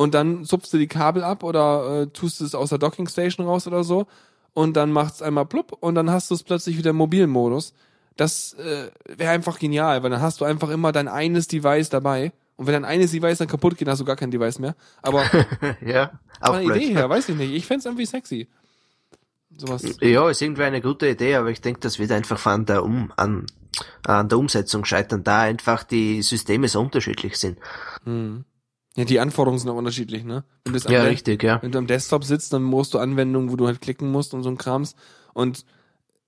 Und 0.00 0.14
dann 0.14 0.46
zupfst 0.46 0.72
du 0.72 0.78
die 0.78 0.86
Kabel 0.86 1.22
ab 1.22 1.44
oder 1.44 2.04
äh, 2.04 2.06
tust 2.06 2.40
es 2.40 2.54
aus 2.54 2.70
der 2.70 2.78
Dockingstation 2.78 3.46
raus 3.46 3.66
oder 3.66 3.84
so 3.84 4.06
und 4.54 4.74
dann 4.74 4.92
macht's 4.92 5.20
einmal 5.20 5.44
plupp 5.44 5.76
und 5.78 5.94
dann 5.94 6.08
hast 6.10 6.30
du 6.30 6.34
es 6.34 6.42
plötzlich 6.42 6.78
wieder 6.78 6.88
im 6.88 6.96
mobilen 6.96 7.28
Modus. 7.28 7.74
Das 8.16 8.54
äh, 8.54 8.90
wäre 9.04 9.32
einfach 9.32 9.58
genial, 9.58 10.02
weil 10.02 10.08
dann 10.08 10.22
hast 10.22 10.40
du 10.40 10.46
einfach 10.46 10.70
immer 10.70 10.90
dein 10.92 11.06
eines 11.06 11.48
Device 11.48 11.90
dabei. 11.90 12.32
Und 12.56 12.66
wenn 12.66 12.72
dein 12.72 12.86
eines 12.86 13.10
Device 13.10 13.36
dann 13.36 13.48
kaputt 13.48 13.76
geht, 13.76 13.88
hast 13.88 14.00
du 14.00 14.06
gar 14.06 14.16
kein 14.16 14.30
Device 14.30 14.58
mehr. 14.58 14.74
Aber 15.02 15.22
ja, 15.84 16.12
auch 16.40 16.54
von 16.54 16.64
blöd. 16.64 16.76
Idee 16.76 16.94
her, 16.94 17.10
weiß 17.10 17.28
ich 17.28 17.36
nicht. 17.36 17.52
Ich 17.52 17.66
fänd's 17.66 17.84
irgendwie 17.84 18.06
sexy. 18.06 18.48
Sowas. 19.54 19.82
Ja, 20.00 20.30
ist 20.30 20.40
irgendwie 20.40 20.62
eine 20.62 20.80
gute 20.80 21.10
Idee, 21.10 21.34
aber 21.34 21.50
ich 21.50 21.60
denke, 21.60 21.80
das 21.80 21.98
wird 21.98 22.10
einfach 22.10 22.46
an 22.46 22.64
der, 22.64 22.84
um 22.84 23.12
an, 23.16 23.44
an 24.06 24.30
der 24.30 24.38
Umsetzung 24.38 24.86
scheitern, 24.86 25.24
da 25.24 25.40
einfach 25.40 25.82
die 25.82 26.22
Systeme 26.22 26.68
so 26.68 26.80
unterschiedlich 26.80 27.36
sind. 27.36 27.58
Hm. 28.04 28.46
Ja, 28.96 29.04
die 29.04 29.20
Anforderungen 29.20 29.58
sind 29.58 29.70
auch 29.70 29.76
unterschiedlich, 29.76 30.24
ne? 30.24 30.44
Ja, 30.88 31.04
richtig, 31.04 31.42
ja. 31.42 31.62
wenn 31.62 31.70
du 31.70 31.78
am 31.78 31.86
Desktop 31.86 32.24
sitzt, 32.24 32.52
dann 32.52 32.68
brauchst 32.70 32.92
du 32.92 32.98
Anwendungen, 32.98 33.50
wo 33.52 33.56
du 33.56 33.66
halt 33.66 33.80
klicken 33.80 34.10
musst 34.10 34.34
und 34.34 34.42
so 34.42 34.50
ein 34.50 34.58
Krams. 34.58 34.96
Und 35.32 35.64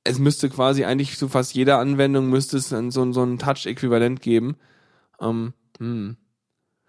es 0.05 0.19
müsste 0.19 0.49
quasi 0.49 0.85
eigentlich 0.85 1.19
zu 1.19 1.29
fast 1.29 1.55
jeder 1.55 1.79
Anwendung 1.79 2.29
müsste 2.29 2.57
es 2.57 2.69
dann 2.69 2.91
so, 2.91 3.13
so 3.13 3.23
ein 3.23 3.39
Touch-Äquivalent 3.39 4.21
geben. 4.21 4.57
Ähm, 5.21 5.55
hm. 5.79 6.17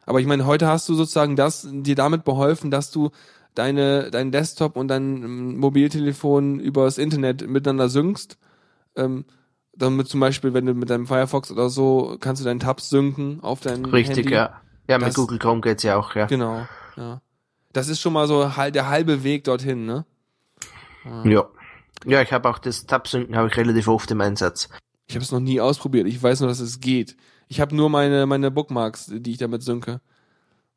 Aber 0.05 0.19
ich 0.19 0.27
meine, 0.27 0.45
heute 0.45 0.67
hast 0.67 0.89
du 0.89 0.95
sozusagen 0.95 1.35
das, 1.35 1.67
dir 1.71 1.95
damit 1.95 2.23
beholfen, 2.23 2.71
dass 2.71 2.91
du 2.91 3.11
deine, 3.55 4.11
dein 4.11 4.31
Desktop 4.31 4.75
und 4.75 4.87
dein 4.87 5.23
ähm, 5.23 5.57
Mobiltelefon 5.57 6.59
übers 6.59 6.97
Internet 6.97 7.47
miteinander 7.47 7.89
synkst. 7.89 8.37
Ähm, 8.95 9.25
damit 9.75 10.07
zum 10.07 10.19
Beispiel, 10.19 10.53
wenn 10.53 10.65
du 10.65 10.73
mit 10.73 10.89
deinem 10.89 11.07
Firefox 11.07 11.51
oder 11.51 11.69
so, 11.69 12.17
kannst 12.19 12.41
du 12.41 12.45
deinen 12.45 12.59
Tabs 12.59 12.89
synken 12.89 13.39
auf 13.41 13.61
dein 13.61 13.85
Richtig, 13.85 14.17
Handy. 14.17 14.33
ja. 14.33 14.61
Ja, 14.87 14.97
mit 14.97 15.07
Das- 15.07 15.15
Google 15.15 15.39
Chrome 15.39 15.61
geht's 15.61 15.83
ja 15.83 15.97
auch, 15.97 16.15
ja. 16.15 16.25
Genau, 16.25 16.67
ja. 16.95 17.21
Das 17.71 17.87
ist 17.87 17.99
schon 18.01 18.13
mal 18.13 18.27
so 18.27 18.55
hal- 18.55 18.71
der 18.71 18.87
halbe 18.89 19.23
Weg 19.23 19.45
dorthin, 19.45 19.85
ne? 19.85 20.05
Ja. 21.23 21.47
Ja, 22.05 22.21
ich 22.21 22.31
habe 22.33 22.49
auch 22.49 22.59
das 22.59 22.85
Tab-Synken 22.85 23.35
habe 23.35 23.47
ich 23.47 23.55
relativ 23.57 23.87
oft 23.87 24.09
im 24.11 24.21
Einsatz. 24.21 24.69
Ich 25.07 25.15
habe 25.15 25.23
es 25.23 25.31
noch 25.31 25.39
nie 25.39 25.59
ausprobiert. 25.61 26.07
Ich 26.07 26.21
weiß 26.21 26.39
nur, 26.41 26.49
dass 26.49 26.59
es 26.59 26.79
geht. 26.79 27.15
Ich 27.47 27.59
habe 27.61 27.75
nur 27.75 27.89
meine 27.89 28.25
meine 28.25 28.51
Bookmarks, 28.51 29.11
die 29.13 29.31
ich 29.31 29.37
damit 29.37 29.63
synke. 29.63 30.01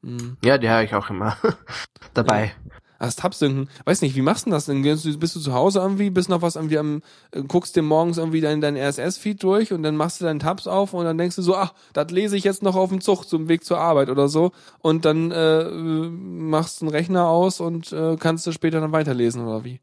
Hm. 0.03 0.37
Ja, 0.45 0.59
die 0.59 0.69
habe 0.69 0.85
ich 0.85 0.95
auch 0.95 1.11
immer 1.11 1.37
dabei. 2.15 2.55
Das 2.99 3.17
Tab-Synken, 3.17 3.69
weiß 3.85 4.03
nicht, 4.03 4.17
wie 4.17 4.23
machst 4.23 4.47
du 4.47 4.51
das 4.51 4.67
denn? 4.67 4.83
Gehst 4.83 5.05
du, 5.05 5.19
bist 5.19 5.37
du 5.37 5.41
zu 5.41 5.53
Hause 5.53 5.81
irgendwie, 5.81 6.11
bist 6.11 6.29
noch 6.29 6.43
was 6.43 6.57
irgendwie 6.57 6.79
am, 6.79 7.03
äh, 7.31 7.43
guckst 7.43 7.77
dir 7.77 7.83
morgens 7.83 8.19
irgendwie 8.19 8.41
dein, 8.41 8.61
dein 8.61 8.77
RSS-Feed 8.77 9.43
durch 9.43 9.73
und 9.73 9.83
dann 9.83 9.97
machst 9.97 10.21
du 10.21 10.25
deinen 10.25 10.41
Tabs 10.41 10.67
auf 10.67 10.95
und 10.95 11.05
dann 11.05 11.19
denkst 11.19 11.37
du 11.37 11.43
so, 11.43 11.57
ach, 11.57 11.75
das 11.93 12.11
lese 12.11 12.37
ich 12.37 12.45
jetzt 12.45 12.63
noch 12.63 12.77
auf 12.77 12.91
dem 12.91 13.01
Zug 13.01 13.25
zum 13.25 13.49
Weg 13.49 13.65
zur 13.65 13.79
Arbeit 13.79 14.09
oder 14.09 14.29
so 14.29 14.53
und 14.81 15.05
dann 15.05 15.31
äh, 15.31 15.65
machst 15.65 16.81
du 16.81 16.87
einen 16.87 16.95
Rechner 16.95 17.29
aus 17.29 17.61
und 17.61 17.93
äh, 17.93 18.17
kannst 18.19 18.47
du 18.47 18.53
später 18.53 18.81
dann 18.81 18.93
weiterlesen 18.93 19.47
oder 19.47 19.65
wie? 19.65 19.81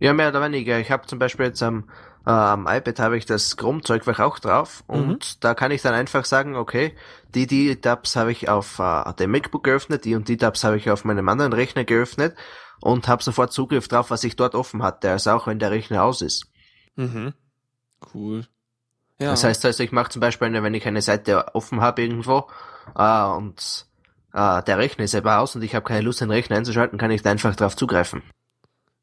Ja, 0.00 0.12
mehr 0.12 0.28
oder 0.28 0.42
weniger. 0.42 0.78
Ich 0.78 0.90
habe 0.90 1.06
zum 1.06 1.18
Beispiel 1.18 1.46
jetzt 1.46 1.62
am, 1.62 1.78
äh, 1.78 1.82
am 2.30 2.66
iPad 2.66 2.98
habe 2.98 3.16
ich 3.16 3.24
das 3.24 3.56
Chrome-Zeugwerk 3.56 4.20
auch 4.20 4.38
drauf 4.38 4.84
und 4.86 5.42
da 5.44 5.54
kann 5.54 5.70
ich 5.70 5.80
dann 5.80 5.94
einfach 5.94 6.26
sagen, 6.26 6.56
okay, 6.56 6.94
die, 7.34 7.46
die 7.46 7.80
Tabs 7.80 8.16
habe 8.16 8.32
ich 8.32 8.50
auf 8.50 8.78
äh, 8.78 9.14
dem 9.14 9.30
MacBook 9.30 9.64
geöffnet, 9.64 10.04
die 10.04 10.14
und 10.14 10.28
die 10.28 10.36
Tabs 10.36 10.62
habe 10.62 10.76
ich 10.76 10.90
auf 10.90 11.04
meinem 11.04 11.26
anderen 11.30 11.54
Rechner 11.54 11.84
geöffnet 11.84 12.36
und 12.80 13.08
habe 13.08 13.22
sofort 13.22 13.52
Zugriff 13.52 13.88
drauf, 13.88 14.10
was 14.10 14.24
ich 14.24 14.36
dort 14.36 14.54
offen 14.54 14.82
hatte, 14.82 15.10
also 15.10 15.30
auch 15.30 15.46
wenn 15.46 15.58
der 15.58 15.70
Rechner 15.70 16.02
aus 16.02 16.20
ist. 16.20 16.46
Mhm. 16.96 17.32
Cool. 18.12 18.46
Ja. 19.18 19.30
Das 19.30 19.42
heißt 19.42 19.64
also, 19.64 19.82
ich 19.82 19.92
mache 19.92 20.10
zum 20.10 20.20
Beispiel, 20.20 20.52
wenn 20.52 20.74
ich 20.74 20.86
eine 20.86 21.02
Seite 21.02 21.54
offen 21.54 21.80
habe 21.80 22.02
irgendwo 22.02 22.48
äh, 22.94 23.24
und 23.24 23.86
äh, 24.34 24.62
der 24.62 24.76
Rechner 24.76 25.04
ist 25.04 25.14
aber 25.14 25.38
aus 25.38 25.56
und 25.56 25.62
ich 25.62 25.74
habe 25.74 25.86
keine 25.86 26.02
Lust, 26.02 26.20
den 26.20 26.30
Rechner 26.30 26.56
einzuschalten, 26.56 26.98
kann 26.98 27.10
ich 27.10 27.22
da 27.22 27.30
einfach 27.30 27.56
drauf 27.56 27.74
zugreifen. 27.74 28.22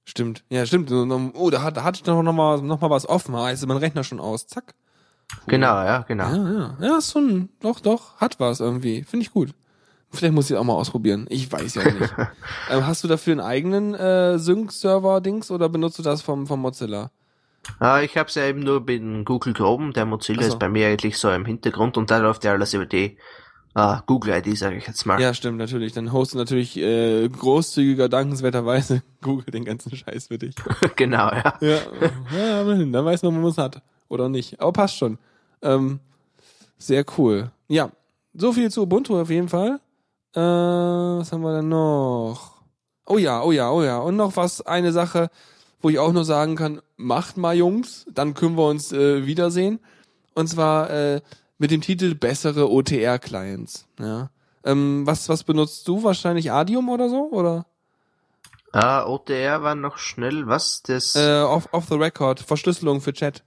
Stimmt. 0.05 0.43
Ja, 0.49 0.65
stimmt. 0.65 0.91
Oh, 0.91 1.49
da 1.49 1.63
hat, 1.63 1.77
da 1.77 1.83
hatte 1.83 1.97
ich 1.97 2.03
doch 2.03 2.21
noch 2.21 2.33
mal, 2.33 2.61
noch 2.61 2.79
mal 2.79 2.89
was 2.89 3.09
offen. 3.09 3.35
Ah, 3.35 3.49
ist 3.49 3.65
mein 3.65 3.77
Rechner 3.77 4.03
schon 4.03 4.19
aus. 4.19 4.47
Zack. 4.47 4.75
Genau, 5.47 5.83
ja, 5.83 6.03
genau. 6.07 6.29
Ja, 6.29 6.51
ja. 6.51 6.77
Ja, 6.79 6.97
ist 6.97 7.11
schon, 7.11 7.49
doch, 7.59 7.79
doch, 7.79 8.15
hat 8.17 8.39
was 8.39 8.59
irgendwie. 8.59 9.03
Finde 9.03 9.25
ich 9.25 9.31
gut. 9.31 9.53
Vielleicht 10.11 10.33
muss 10.33 10.49
ich 10.49 10.55
auch 10.55 10.63
mal 10.63 10.73
ausprobieren. 10.73 11.25
Ich 11.29 11.51
weiß 11.51 11.75
ja 11.75 11.83
nicht. 11.83 12.13
ähm, 12.69 12.85
hast 12.85 13.03
du 13.03 13.07
dafür 13.07 13.33
einen 13.33 13.41
eigenen 13.41 13.95
äh, 13.95 14.37
Sync-Server-Dings 14.37 15.51
oder 15.51 15.67
benutzt 15.67 15.99
du 15.99 16.03
das 16.03 16.21
vom, 16.21 16.47
vom 16.47 16.61
Mozilla? 16.61 17.11
Äh, 17.81 18.05
ich 18.05 18.15
habe 18.17 18.29
es 18.29 18.35
ja 18.35 18.45
eben 18.45 18.61
nur 18.61 18.81
mit 18.81 19.25
Google 19.25 19.53
Chrome, 19.53 19.91
der 19.91 20.05
Mozilla 20.05 20.43
so. 20.43 20.49
ist 20.49 20.59
bei 20.59 20.69
mir 20.69 20.87
eigentlich 20.87 21.17
so 21.17 21.31
im 21.31 21.45
Hintergrund 21.45 21.97
und 21.97 22.11
da 22.11 22.19
läuft 22.19 22.43
ja 22.43 22.51
alles 22.51 22.73
über 22.73 22.85
die 22.85 23.17
äh, 23.76 23.97
Google-ID, 24.07 24.57
sage 24.57 24.78
ich 24.78 24.88
jetzt 24.88 25.05
mal. 25.05 25.21
Ja, 25.21 25.34
stimmt, 25.34 25.57
natürlich. 25.57 25.93
Dann 25.93 26.13
hostet 26.13 26.39
natürlich 26.39 26.78
äh, 26.78 27.28
großzügiger, 27.28 28.07
dankenswerterweise 28.09 29.03
Google 29.21 29.51
den 29.51 29.65
ganzen 29.65 29.95
Scheiß 29.95 30.28
für 30.28 30.38
dich. 30.38 30.55
genau, 30.95 31.30
ja. 31.30 31.53
Ja, 31.59 31.80
ja, 32.36 32.63
dann 32.63 33.05
weiß 33.05 33.23
man, 33.23 33.36
wo 33.36 33.39
man 33.39 33.51
es 33.51 33.57
hat. 33.57 33.82
Oder 34.07 34.30
nicht. 34.30 34.61
Aber 34.61 34.71
passt 34.71 34.97
schon. 34.97 35.17
Ähm, 35.61 35.99
sehr 36.78 37.05
cool. 37.17 37.51
Ja, 37.67 37.91
so 38.34 38.53
viel 38.53 38.71
zu 38.71 38.84
Ubuntu 38.84 39.19
auf 39.19 39.30
jeden 39.30 39.49
Fall. 39.49 39.80
Äh, 40.34 40.39
was 40.39 41.32
haben 41.32 41.41
wir 41.41 41.57
denn 41.57 41.69
noch? 41.69 42.55
Oh 43.05 43.17
ja, 43.17 43.43
oh 43.43 43.51
ja, 43.51 43.71
oh 43.71 43.84
ja. 43.84 43.97
Und 43.99 44.15
noch 44.15 44.38
was, 44.38 44.61
eine 44.61 44.91
Sache, 44.91 45.30
wo 45.82 45.89
ich 45.89 45.99
auch 45.99 46.13
nur 46.13 46.26
sagen 46.26 46.55
kann, 46.55 46.82
macht 46.95 47.38
mal 47.38 47.55
Jungs, 47.55 48.05
dann 48.13 48.34
können 48.36 48.57
wir 48.57 48.67
uns 48.67 48.91
äh, 48.93 49.26
wiedersehen. 49.26 49.80
Und 50.34 50.47
zwar 50.47 50.89
äh, 50.89 51.21
mit 51.57 51.71
dem 51.71 51.81
Titel 51.81 52.15
Bessere 52.15 52.69
OTR-Clients. 52.69 53.85
Ja. 53.99 54.29
Ähm, 54.63 55.05
was, 55.05 55.29
was 55.29 55.43
benutzt 55.43 55.87
du? 55.87 56.03
Wahrscheinlich 56.03 56.51
Adium 56.51 56.89
oder 56.89 57.09
so? 57.09 57.29
Oder? 57.31 57.65
Äh, 58.73 59.01
OTR 59.03 59.63
war 59.63 59.75
noch 59.75 59.97
schnell, 59.97 60.47
was? 60.47 60.81
Das. 60.83 61.15
Äh, 61.15 61.41
off, 61.41 61.69
off 61.71 61.85
the 61.89 61.95
record, 61.95 62.39
Verschlüsselung 62.39 62.99
für 62.99 63.13
Chat. 63.13 63.43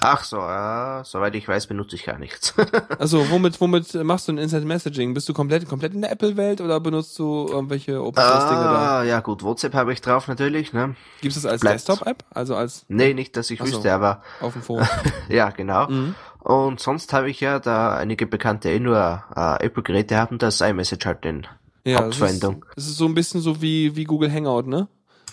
Ach 0.00 0.24
so, 0.24 0.36
ja, 0.36 1.02
soweit 1.04 1.34
ich 1.36 1.48
weiß, 1.48 1.68
benutze 1.68 1.96
ich 1.96 2.04
gar 2.04 2.18
nichts. 2.18 2.52
Also 2.98 3.30
womit 3.30 3.58
womit 3.60 3.94
machst 3.94 4.28
du 4.28 4.32
ein 4.32 4.38
Instant 4.38 4.66
Messaging? 4.66 5.14
Bist 5.14 5.28
du 5.28 5.32
komplett 5.32 5.66
komplett 5.68 5.94
in 5.94 6.02
der 6.02 6.10
Apple 6.10 6.36
Welt 6.36 6.60
oder 6.60 6.80
benutzt 6.80 7.18
du 7.18 7.46
irgendwelche 7.48 8.02
Open 8.02 8.22
Source 8.22 8.44
Dinge 8.48 8.60
da? 8.64 8.98
ah, 9.00 9.04
ja 9.04 9.20
gut, 9.20 9.42
WhatsApp 9.42 9.72
habe 9.74 9.92
ich 9.94 10.00
drauf 10.02 10.28
natürlich, 10.28 10.72
ne? 10.74 10.96
Gibt's 11.22 11.36
das 11.36 11.46
als 11.46 11.60
bleibt- 11.62 11.76
Desktop 11.76 12.06
App, 12.06 12.24
also 12.34 12.56
als 12.56 12.84
Nee, 12.88 13.14
nicht, 13.14 13.36
dass 13.36 13.50
ich 13.50 13.60
Ach 13.62 13.66
so. 13.66 13.72
wüsste, 13.74 13.92
aber 13.94 14.22
auf 14.40 14.52
dem 14.52 14.62
Phone? 14.62 14.86
ja, 15.30 15.48
genau. 15.50 15.88
mhm. 15.88 16.14
Und 16.46 16.78
sonst 16.78 17.12
habe 17.12 17.28
ich 17.28 17.40
ja, 17.40 17.58
da 17.58 17.96
einige 17.96 18.24
Bekannte 18.24 18.70
eh 18.70 18.78
nur 18.78 19.24
äh, 19.34 19.64
Apple-Geräte 19.64 20.16
haben, 20.16 20.38
das 20.38 20.60
iMessage 20.60 21.04
halt 21.04 21.24
den 21.24 21.44
Ja, 21.84 22.04
Hauptverwendung. 22.04 22.64
Es 22.76 22.84
ist, 22.84 22.90
ist 22.92 22.98
so 22.98 23.06
ein 23.06 23.14
bisschen 23.14 23.40
so 23.40 23.60
wie, 23.60 23.96
wie 23.96 24.04
Google 24.04 24.32
Hangout, 24.32 24.68
ne? 24.68 24.86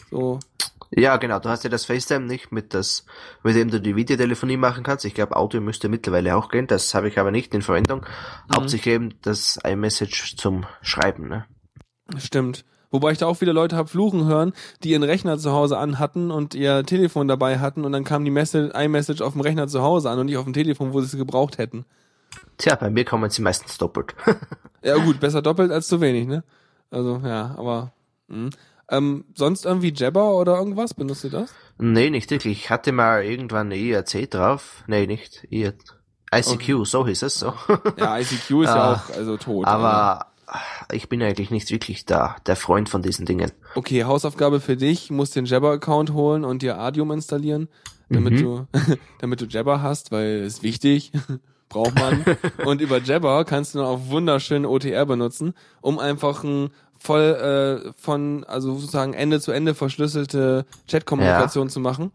So, 0.10 0.40
Ja, 0.90 1.18
genau. 1.18 1.38
Du 1.38 1.50
hast 1.50 1.64
ja 1.64 1.70
das 1.70 1.86
FaceTime 1.86 2.26
nicht 2.26 2.52
mit 2.52 2.74
das, 2.74 3.06
mit 3.44 3.56
dem 3.56 3.70
du 3.70 3.80
die 3.80 3.96
Videotelefonie 3.96 4.58
machen 4.58 4.84
kannst. 4.84 5.06
Ich 5.06 5.14
glaube, 5.14 5.36
Audio 5.36 5.62
müsste 5.62 5.88
mittlerweile 5.88 6.36
auch 6.36 6.50
gehen. 6.50 6.66
Das 6.66 6.96
habe 6.96 7.10
ich 7.10 7.20
aber 7.20 7.30
nicht 7.30 7.54
in 7.54 7.62
Verwendung. 7.62 8.02
Mhm. 8.02 8.56
Hauptsächlich 8.56 8.96
eben 8.96 9.14
das 9.22 9.60
iMessage 9.64 10.36
zum 10.36 10.66
Schreiben, 10.82 11.28
ne? 11.28 11.46
Stimmt. 12.18 12.66
Wobei 12.94 13.12
ich 13.12 13.18
da 13.18 13.26
auch 13.26 13.42
wieder 13.42 13.54
Leute 13.54 13.76
hab 13.76 13.90
fluchen 13.90 14.26
hören, 14.28 14.54
die 14.84 14.92
ihren 14.92 15.02
Rechner 15.02 15.40
zu 15.40 15.52
Hause 15.52 15.80
anhatten 15.80 16.30
und 16.30 16.54
ihr 16.54 16.84
Telefon 16.86 17.28
dabei 17.28 17.58
hatten 17.58 17.86
und 17.86 17.92
dann 17.92 18.04
kam 18.04 18.24
die 18.24 18.30
Message, 18.30 18.72
iMessage 18.76 19.22
auf 19.22 19.34
dem 19.34 19.42
Rechner 19.42 19.68
zu 19.68 19.82
Hause 19.82 20.12
an 20.12 20.20
und 20.20 20.28
nicht 20.28 20.38
auf 20.38 20.44
dem 20.44 20.54
Telefon, 20.54 20.94
wo 20.94 21.02
sie 21.02 21.08
es 21.08 21.18
gebraucht 21.18 21.58
hätten. 21.58 21.86
Tja, 22.60 22.76
bei 22.76 22.92
mir 22.92 23.04
kommen 23.04 23.32
sie 23.32 23.42
meistens 23.42 23.78
doppelt. 23.78 24.16
Ja 24.86 24.98
gut, 24.98 25.22
besser 25.22 25.42
doppelt 25.42 25.72
als 25.72 25.88
zu 25.88 26.02
wenig, 26.02 26.28
ne? 26.28 26.44
Also 26.92 27.22
ja, 27.24 27.56
aber 27.58 27.94
mh. 28.28 28.50
ähm, 28.90 29.24
sonst 29.34 29.66
irgendwie 29.66 29.94
Jabber 29.96 30.36
oder 30.36 30.58
irgendwas? 30.58 30.94
Benutzt 30.94 31.24
ihr 31.24 31.30
das? 31.30 31.54
nee, 31.78 32.10
nicht 32.10 32.30
wirklich. 32.30 32.66
Ich 32.66 32.70
hatte 32.70 32.92
mal 32.92 33.24
irgendwann 33.24 33.68
eine 33.72 33.78
IRC 33.78 34.30
drauf. 34.30 34.84
Nee, 34.88 35.08
nicht. 35.08 35.48
IR 35.50 35.74
ICQ, 36.36 36.86
so 36.86 37.08
hieß 37.08 37.22
es 37.24 37.36
so. 37.36 37.54
Ja, 37.98 38.18
ICQ 38.20 38.34
ist 38.34 38.50
ja 38.50 38.76
Ah, 38.76 38.94
auch 38.96 39.16
also 39.16 39.38
tot. 39.38 39.66
aber 39.68 40.33
ich 40.92 41.10
bin 41.10 41.22
eigentlich 41.22 41.50
nicht 41.50 41.72
wirklich 41.72 42.06
da, 42.06 42.36
der 42.46 42.56
Freund 42.56 42.90
von 42.90 43.02
diesen 43.02 43.26
Dingen. 43.26 43.52
Okay, 43.76 44.04
Hausaufgabe 44.04 44.60
für 44.60 44.78
dich, 44.78 45.10
musst 45.12 45.36
den 45.36 45.46
Jabber-Account 45.46 46.14
holen 46.14 46.44
und 46.46 46.62
dir 46.62 46.78
Adium 46.78 47.12
installieren, 47.12 47.68
damit 48.10 48.34
Mhm. 48.34 48.38
du 48.38 48.68
damit 49.20 49.42
du 49.42 49.46
Jabber 49.46 49.82
hast, 49.82 50.12
weil 50.12 50.42
ist 50.42 50.64
wichtig, 50.64 51.12
braucht 51.70 51.96
man. 51.96 52.24
und 52.66 52.82
über 52.82 53.00
Jabber 53.02 53.44
kannst 53.46 53.74
du 53.74 53.80
dann 53.80 53.88
auch 53.88 54.08
wunderschön 54.08 54.66
OTR 54.66 55.06
benutzen, 55.06 55.54
um 55.82 56.00
einfach 56.00 56.44
ein 56.44 56.70
voll 57.00 57.84
äh, 57.86 57.92
von 57.98 58.44
also 58.46 58.76
sozusagen 58.76 59.14
Ende 59.14 59.42
zu 59.42 59.52
Ende 59.52 59.76
verschlüsselte 59.76 60.66
Chatkommunikation 60.88 61.70
zu 61.70 61.80
machen. 61.80 62.12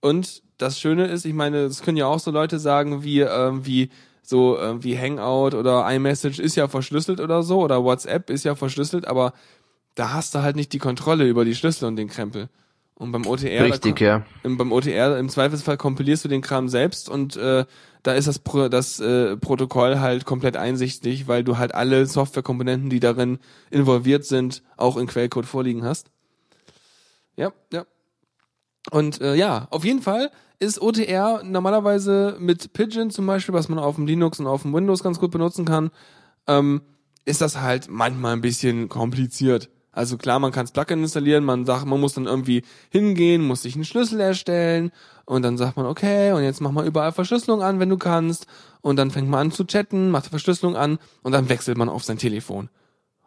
Und 0.00 0.42
das 0.58 0.78
Schöne 0.78 1.06
ist, 1.06 1.24
ich 1.24 1.32
meine, 1.34 1.58
es 1.58 1.82
können 1.82 1.96
ja 1.96 2.06
auch 2.06 2.18
so 2.18 2.30
Leute 2.30 2.58
sagen 2.58 3.02
wie 3.04 3.20
ähm, 3.20 3.64
wie 3.64 3.90
so 4.28 4.58
äh, 4.58 4.82
wie 4.84 4.98
Hangout 4.98 5.56
oder 5.56 5.90
iMessage 5.90 6.38
ist 6.38 6.54
ja 6.54 6.68
verschlüsselt 6.68 7.18
oder 7.18 7.42
so 7.42 7.60
oder 7.62 7.82
WhatsApp 7.82 8.28
ist 8.28 8.44
ja 8.44 8.54
verschlüsselt, 8.54 9.06
aber 9.06 9.32
da 9.94 10.12
hast 10.12 10.34
du 10.34 10.42
halt 10.42 10.54
nicht 10.54 10.72
die 10.74 10.78
Kontrolle 10.78 11.26
über 11.26 11.46
die 11.46 11.54
Schlüssel 11.54 11.86
und 11.86 11.96
den 11.96 12.08
Krempel. 12.08 12.50
Und 12.94 13.12
beim 13.12 13.26
OTR, 13.26 13.64
Richtig, 13.64 13.96
da, 13.96 14.04
ja. 14.04 14.26
im, 14.42 14.58
beim 14.58 14.72
OTR 14.72 15.18
im 15.18 15.28
Zweifelsfall 15.28 15.76
kompilierst 15.76 16.24
du 16.24 16.28
den 16.28 16.42
Kram 16.42 16.68
selbst 16.68 17.08
und 17.08 17.36
äh, 17.36 17.64
da 18.02 18.12
ist 18.12 18.28
das, 18.28 18.38
Pro, 18.38 18.68
das 18.68 19.00
äh, 19.00 19.36
Protokoll 19.36 19.98
halt 19.98 20.26
komplett 20.26 20.56
einsichtig, 20.56 21.26
weil 21.26 21.42
du 21.42 21.56
halt 21.56 21.74
alle 21.74 22.04
Softwarekomponenten, 22.04 22.90
die 22.90 23.00
darin 23.00 23.38
involviert 23.70 24.24
sind, 24.24 24.62
auch 24.76 24.96
in 24.98 25.06
Quellcode 25.06 25.46
vorliegen 25.46 25.84
hast. 25.84 26.10
Ja, 27.36 27.52
ja. 27.72 27.86
Und 28.90 29.20
äh, 29.20 29.34
ja, 29.36 29.68
auf 29.70 29.84
jeden 29.84 30.02
Fall 30.02 30.30
ist 30.60 30.80
OTR 30.80 31.42
normalerweise 31.44 32.36
mit 32.40 32.72
Pigeon 32.72 33.10
zum 33.10 33.26
Beispiel, 33.26 33.54
was 33.54 33.68
man 33.68 33.78
auf 33.78 33.94
dem 33.94 34.06
Linux 34.06 34.40
und 34.40 34.46
auf 34.46 34.62
dem 34.62 34.74
Windows 34.74 35.02
ganz 35.02 35.18
gut 35.18 35.30
benutzen 35.30 35.64
kann, 35.64 35.90
ähm, 36.46 36.82
ist 37.24 37.40
das 37.40 37.60
halt 37.60 37.88
manchmal 37.88 38.32
ein 38.32 38.40
bisschen 38.40 38.88
kompliziert. 38.88 39.70
Also 39.92 40.16
klar, 40.16 40.38
man 40.38 40.52
kann 40.52 40.64
das 40.64 40.72
Plugin 40.72 41.02
installieren, 41.02 41.44
man 41.44 41.64
sagt, 41.64 41.86
man 41.86 42.00
muss 42.00 42.14
dann 42.14 42.26
irgendwie 42.26 42.62
hingehen, 42.90 43.44
muss 43.44 43.62
sich 43.62 43.74
einen 43.74 43.84
Schlüssel 43.84 44.20
erstellen 44.20 44.92
und 45.24 45.42
dann 45.42 45.58
sagt 45.58 45.76
man, 45.76 45.86
okay, 45.86 46.32
und 46.32 46.42
jetzt 46.42 46.60
mach 46.60 46.70
mal 46.70 46.86
überall 46.86 47.12
Verschlüsselung 47.12 47.62
an, 47.62 47.80
wenn 47.80 47.88
du 47.88 47.96
kannst. 47.96 48.46
Und 48.80 48.96
dann 48.96 49.10
fängt 49.10 49.28
man 49.28 49.40
an 49.40 49.50
zu 49.50 49.64
chatten, 49.64 50.10
macht 50.10 50.26
Verschlüsselung 50.26 50.76
an 50.76 50.98
und 51.22 51.32
dann 51.32 51.48
wechselt 51.48 51.76
man 51.76 51.88
auf 51.88 52.04
sein 52.04 52.18
Telefon. 52.18 52.70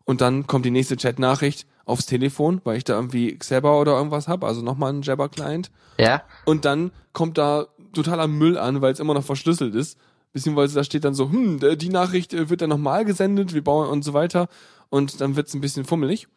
Und 0.06 0.22
dann 0.22 0.48
kommt 0.48 0.66
die 0.66 0.72
nächste 0.72 0.98
Chat-Nachricht 0.98 1.68
aufs 1.86 2.06
Telefon, 2.06 2.62
weil 2.64 2.78
ich 2.78 2.84
da 2.84 2.94
irgendwie 2.96 3.38
Xabber 3.38 3.80
oder 3.80 3.98
irgendwas 3.98 4.28
hab, 4.28 4.44
also 4.44 4.62
nochmal 4.62 4.90
einen 4.90 5.02
Jabber-Client. 5.02 5.72
Ja, 6.00 6.24
Und 6.46 6.66
dann 6.66 6.92
kommt 7.14 7.38
da 7.38 7.68
totaler 7.94 8.28
Müll 8.28 8.58
an, 8.58 8.82
weil 8.82 8.94
es 8.94 9.00
immer 9.00 9.14
noch 9.14 9.24
verschlüsselt 9.24 9.76
ist. 9.76 9.98
Beziehungsweise 10.34 10.76
da 10.76 10.84
steht 10.84 11.04
dann 11.04 11.14
so, 11.14 11.30
hm, 11.30 11.60
die 11.78 11.90
Nachricht 11.90 12.34
äh, 12.34 12.50
wird 12.50 12.62
dann 12.62 12.70
nochmal 12.70 13.04
gesendet, 13.06 13.54
wir 13.54 13.64
bauen 13.64 13.90
und 13.90 14.04
so 14.04 14.14
weiter. 14.14 14.48
Und 14.90 15.20
dann 15.20 15.36
wird's 15.36 15.54
ein 15.54 15.62
bisschen 15.62 15.84
fummelig. 15.84 16.28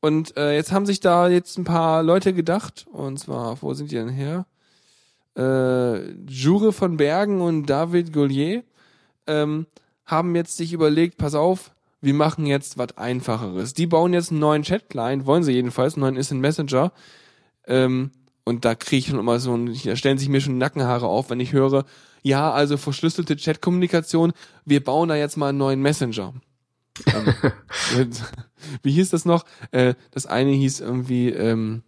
Und 0.00 0.36
äh, 0.36 0.54
jetzt 0.54 0.72
haben 0.72 0.86
sich 0.86 1.00
da 1.00 1.28
jetzt 1.28 1.58
ein 1.58 1.64
paar 1.64 2.02
Leute 2.02 2.32
gedacht, 2.32 2.86
und 2.92 3.18
zwar, 3.18 3.60
wo 3.60 3.74
sind 3.74 3.90
die 3.90 3.96
denn 3.96 4.08
her? 4.08 4.46
Äh, 5.36 6.12
Jure 6.30 6.72
von 6.72 6.96
Bergen 6.96 7.40
und 7.40 7.66
David 7.66 8.12
Gaulier 8.12 8.62
ähm, 9.26 9.66
haben 10.06 10.34
jetzt 10.34 10.56
sich 10.56 10.72
überlegt, 10.72 11.18
pass 11.18 11.34
auf, 11.34 11.72
wir 12.00 12.14
machen 12.14 12.46
jetzt 12.46 12.78
was 12.78 12.96
Einfacheres. 12.98 13.74
Die 13.74 13.86
bauen 13.86 14.12
jetzt 14.12 14.30
einen 14.30 14.40
neuen 14.40 14.62
Chat-Client, 14.62 15.26
wollen 15.26 15.42
sie 15.42 15.52
jedenfalls, 15.52 15.94
einen 15.94 16.02
neuen 16.02 16.16
Instant 16.16 16.40
Messenger. 16.40 16.92
Ähm, 17.66 18.10
und 18.44 18.64
da 18.64 18.74
kriege 18.74 18.98
ich 18.98 19.06
schon 19.08 19.18
immer 19.18 19.40
so, 19.40 19.54
ein- 19.56 19.76
da 19.84 19.96
stellen 19.96 20.18
sich 20.18 20.28
mir 20.28 20.40
schon 20.40 20.58
Nackenhaare 20.58 21.06
auf, 21.06 21.30
wenn 21.30 21.40
ich 21.40 21.52
höre, 21.52 21.84
ja, 22.22 22.52
also 22.52 22.76
verschlüsselte 22.76 23.36
Chat-Kommunikation, 23.36 24.32
wir 24.64 24.82
bauen 24.84 25.08
da 25.08 25.16
jetzt 25.16 25.36
mal 25.36 25.48
einen 25.48 25.58
neuen 25.58 25.80
Messenger. 25.82 26.34
ähm, 27.06 27.34
und- 27.98 28.22
wie 28.82 28.92
hieß 28.92 29.10
das 29.10 29.24
noch? 29.24 29.44
Äh, 29.72 29.94
das 30.12 30.26
eine 30.26 30.50
hieß 30.50 30.80
irgendwie, 30.80 31.30
ähm, 31.30 31.82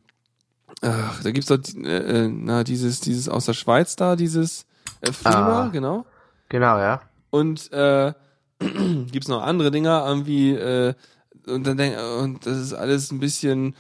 ach, 0.82 1.22
da 1.22 1.30
gibt's 1.30 1.48
doch, 1.48 1.58
äh, 1.82 2.24
äh, 2.24 2.28
na, 2.28 2.64
dieses, 2.64 3.00
dieses 3.00 3.28
aus 3.28 3.46
der 3.46 3.54
Schweiz 3.54 3.94
da, 3.96 4.16
dieses 4.16 4.66
äh, 5.00 5.12
Freema, 5.12 5.64
Ah. 5.66 5.68
genau. 5.68 6.06
genau, 6.48 6.78
ja. 6.78 7.02
Und 7.30 7.72
äh, 7.72 8.12
gibt's 9.10 9.28
noch 9.28 9.42
andere 9.42 9.70
Dinger, 9.70 10.04
irgendwie, 10.06 10.52
äh, 10.52 10.94
und 11.46 11.66
dann 11.66 11.76
denk, 11.76 11.96
und 12.20 12.46
das 12.46 12.58
ist 12.58 12.72
alles 12.74 13.10
ein 13.10 13.20
bisschen, 13.20 13.74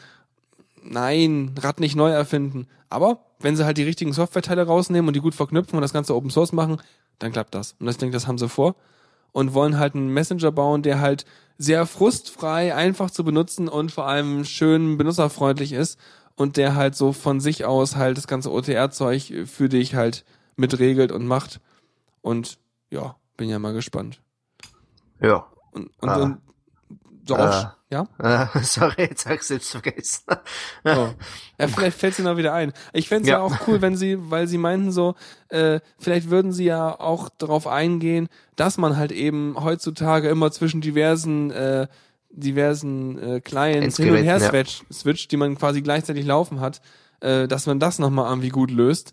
nein, 0.82 1.54
Rad 1.60 1.80
nicht 1.80 1.96
neu 1.96 2.10
erfinden. 2.10 2.66
Aber 2.88 3.20
wenn 3.40 3.56
sie 3.56 3.64
halt 3.64 3.78
die 3.78 3.84
richtigen 3.84 4.12
Softwareteile 4.12 4.66
rausnehmen 4.66 5.08
und 5.08 5.14
die 5.14 5.20
gut 5.20 5.34
verknüpfen 5.34 5.76
und 5.76 5.82
das 5.82 5.92
Ganze 5.92 6.14
Open 6.14 6.30
Source 6.30 6.52
machen, 6.52 6.80
dann 7.18 7.32
klappt 7.32 7.54
das. 7.54 7.76
Und 7.78 7.88
ich 7.88 7.98
denke, 7.98 8.14
das 8.14 8.26
haben 8.26 8.38
sie 8.38 8.48
vor. 8.48 8.76
Und 9.32 9.52
wollen 9.52 9.78
halt 9.78 9.94
einen 9.94 10.08
Messenger 10.08 10.50
bauen, 10.52 10.82
der 10.82 11.00
halt 11.00 11.26
sehr 11.58 11.86
frustfrei, 11.86 12.74
einfach 12.74 13.10
zu 13.10 13.24
benutzen 13.24 13.68
und 13.68 13.92
vor 13.92 14.06
allem 14.06 14.44
schön 14.44 14.96
benutzerfreundlich 14.96 15.72
ist 15.72 15.98
und 16.36 16.56
der 16.56 16.76
halt 16.76 16.94
so 16.94 17.12
von 17.12 17.40
sich 17.40 17.64
aus 17.64 17.96
halt 17.96 18.16
das 18.16 18.28
ganze 18.28 18.50
OTR-Zeug 18.52 19.46
für 19.46 19.68
dich 19.68 19.94
halt 19.94 20.24
mitregelt 20.56 21.12
und 21.12 21.26
macht. 21.26 21.60
Und 22.22 22.58
ja, 22.90 23.16
bin 23.36 23.50
ja 23.50 23.58
mal 23.58 23.74
gespannt. 23.74 24.20
Ja. 25.20 25.46
Und, 25.72 25.90
und, 26.00 26.08
Ah. 26.08 26.16
und 26.22 26.38
so 27.26 27.36
Ah. 27.36 27.76
ja? 27.90 28.06
Äh, 28.18 28.46
sorry, 28.62 28.94
jetzt 29.02 29.26
hab 29.26 29.34
ich 29.34 29.42
selbst 29.42 29.70
vergessen. 29.70 30.22
Oh. 30.84 31.08
Ja, 31.58 31.68
vielleicht 31.68 31.98
fällt 31.98 32.14
sie 32.14 32.22
noch 32.22 32.36
wieder 32.36 32.54
ein. 32.54 32.72
Ich 32.92 33.08
fände 33.08 33.28
ja. 33.28 33.38
Ja. 33.38 33.42
auch 33.42 33.68
cool, 33.68 33.82
wenn 33.82 33.96
sie, 33.96 34.16
weil 34.30 34.46
sie 34.46 34.58
meinten 34.58 34.92
so, 34.92 35.14
äh, 35.48 35.80
vielleicht 35.98 36.30
würden 36.30 36.52
sie 36.52 36.64
ja 36.64 36.98
auch 36.98 37.28
darauf 37.28 37.66
eingehen, 37.66 38.28
dass 38.56 38.78
man 38.78 38.96
halt 38.96 39.12
eben 39.12 39.56
heutzutage 39.62 40.28
immer 40.28 40.50
zwischen 40.52 40.80
diversen, 40.80 41.50
äh, 41.50 41.86
diversen 42.30 43.18
äh, 43.18 43.40
Clients 43.40 43.96
hin 43.96 44.10
und 44.10 44.16
her 44.16 44.34
Endgeräten, 44.34 44.42
ja. 44.42 44.50
switcht, 44.64 44.84
switcht, 44.92 45.32
die 45.32 45.36
man 45.36 45.56
quasi 45.58 45.82
gleichzeitig 45.82 46.24
laufen 46.26 46.60
hat, 46.60 46.80
äh, 47.20 47.46
dass 47.48 47.66
man 47.66 47.78
das 47.80 47.98
nochmal 47.98 48.28
irgendwie 48.30 48.50
gut 48.50 48.70
löst. 48.70 49.12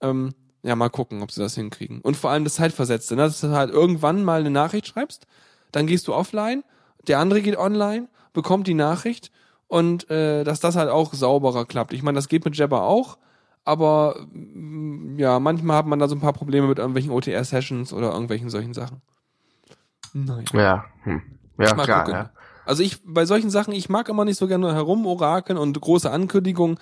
Ähm, 0.00 0.34
ja, 0.62 0.74
mal 0.76 0.88
gucken, 0.88 1.22
ob 1.22 1.30
sie 1.30 1.40
das 1.42 1.54
hinkriegen. 1.54 2.00
Und 2.00 2.16
vor 2.16 2.30
allem 2.30 2.44
das 2.44 2.54
Zeitversetzte, 2.54 3.16
ne? 3.16 3.22
dass 3.22 3.40
du 3.40 3.50
halt 3.50 3.70
irgendwann 3.70 4.24
mal 4.24 4.40
eine 4.40 4.50
Nachricht 4.50 4.86
schreibst, 4.88 5.26
dann 5.74 5.86
gehst 5.86 6.08
du 6.08 6.14
offline, 6.14 6.62
der 7.08 7.18
andere 7.18 7.42
geht 7.42 7.56
online, 7.56 8.08
bekommt 8.32 8.66
die 8.66 8.74
Nachricht 8.74 9.30
und 9.66 10.08
äh, 10.10 10.44
dass 10.44 10.60
das 10.60 10.76
halt 10.76 10.88
auch 10.88 11.12
sauberer 11.14 11.64
klappt. 11.64 11.92
Ich 11.92 12.02
meine, 12.02 12.16
das 12.16 12.28
geht 12.28 12.44
mit 12.44 12.56
Jabber 12.56 12.82
auch, 12.82 13.18
aber 13.64 14.26
mm, 14.32 15.18
ja, 15.18 15.40
manchmal 15.40 15.76
hat 15.78 15.86
man 15.86 15.98
da 15.98 16.08
so 16.08 16.14
ein 16.14 16.20
paar 16.20 16.32
Probleme 16.32 16.68
mit 16.68 16.78
irgendwelchen 16.78 17.10
OTR-Sessions 17.12 17.92
oder 17.92 18.12
irgendwelchen 18.12 18.50
solchen 18.50 18.74
Sachen. 18.74 19.00
Naja. 20.12 20.44
Ja, 20.52 20.84
hm. 21.02 21.22
ja 21.58 21.74
Mal 21.74 21.84
klar, 21.84 22.04
gucken. 22.04 22.20
ja. 22.20 22.30
Also 22.66 22.82
ich, 22.82 23.00
bei 23.04 23.26
solchen 23.26 23.50
Sachen, 23.50 23.74
ich 23.74 23.88
mag 23.88 24.08
immer 24.08 24.24
nicht 24.24 24.38
so 24.38 24.46
gerne 24.46 24.72
herumorakeln 24.72 25.58
und 25.58 25.78
große 25.80 26.10
Ankündigungen. 26.10 26.78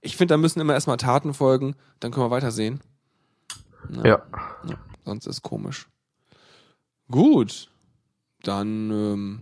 Ich 0.00 0.16
finde, 0.16 0.34
da 0.34 0.38
müssen 0.38 0.60
immer 0.60 0.74
erstmal 0.74 0.96
Taten 0.96 1.32
folgen, 1.32 1.76
dann 2.00 2.10
können 2.10 2.26
wir 2.26 2.30
weitersehen. 2.30 2.80
Na, 3.88 4.04
Ja. 4.04 4.22
Sonst 5.04 5.26
ist 5.26 5.42
komisch. 5.42 5.88
Gut. 7.10 7.71
Dann 8.42 8.90
ähm, 8.90 9.40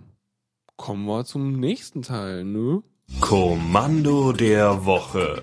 kommen 0.76 1.06
wir 1.06 1.24
zum 1.24 1.58
nächsten 1.58 2.02
Teil, 2.02 2.44
ne? 2.44 2.82
Kommando 3.20 4.32
der 4.32 4.84
Woche. 4.84 5.42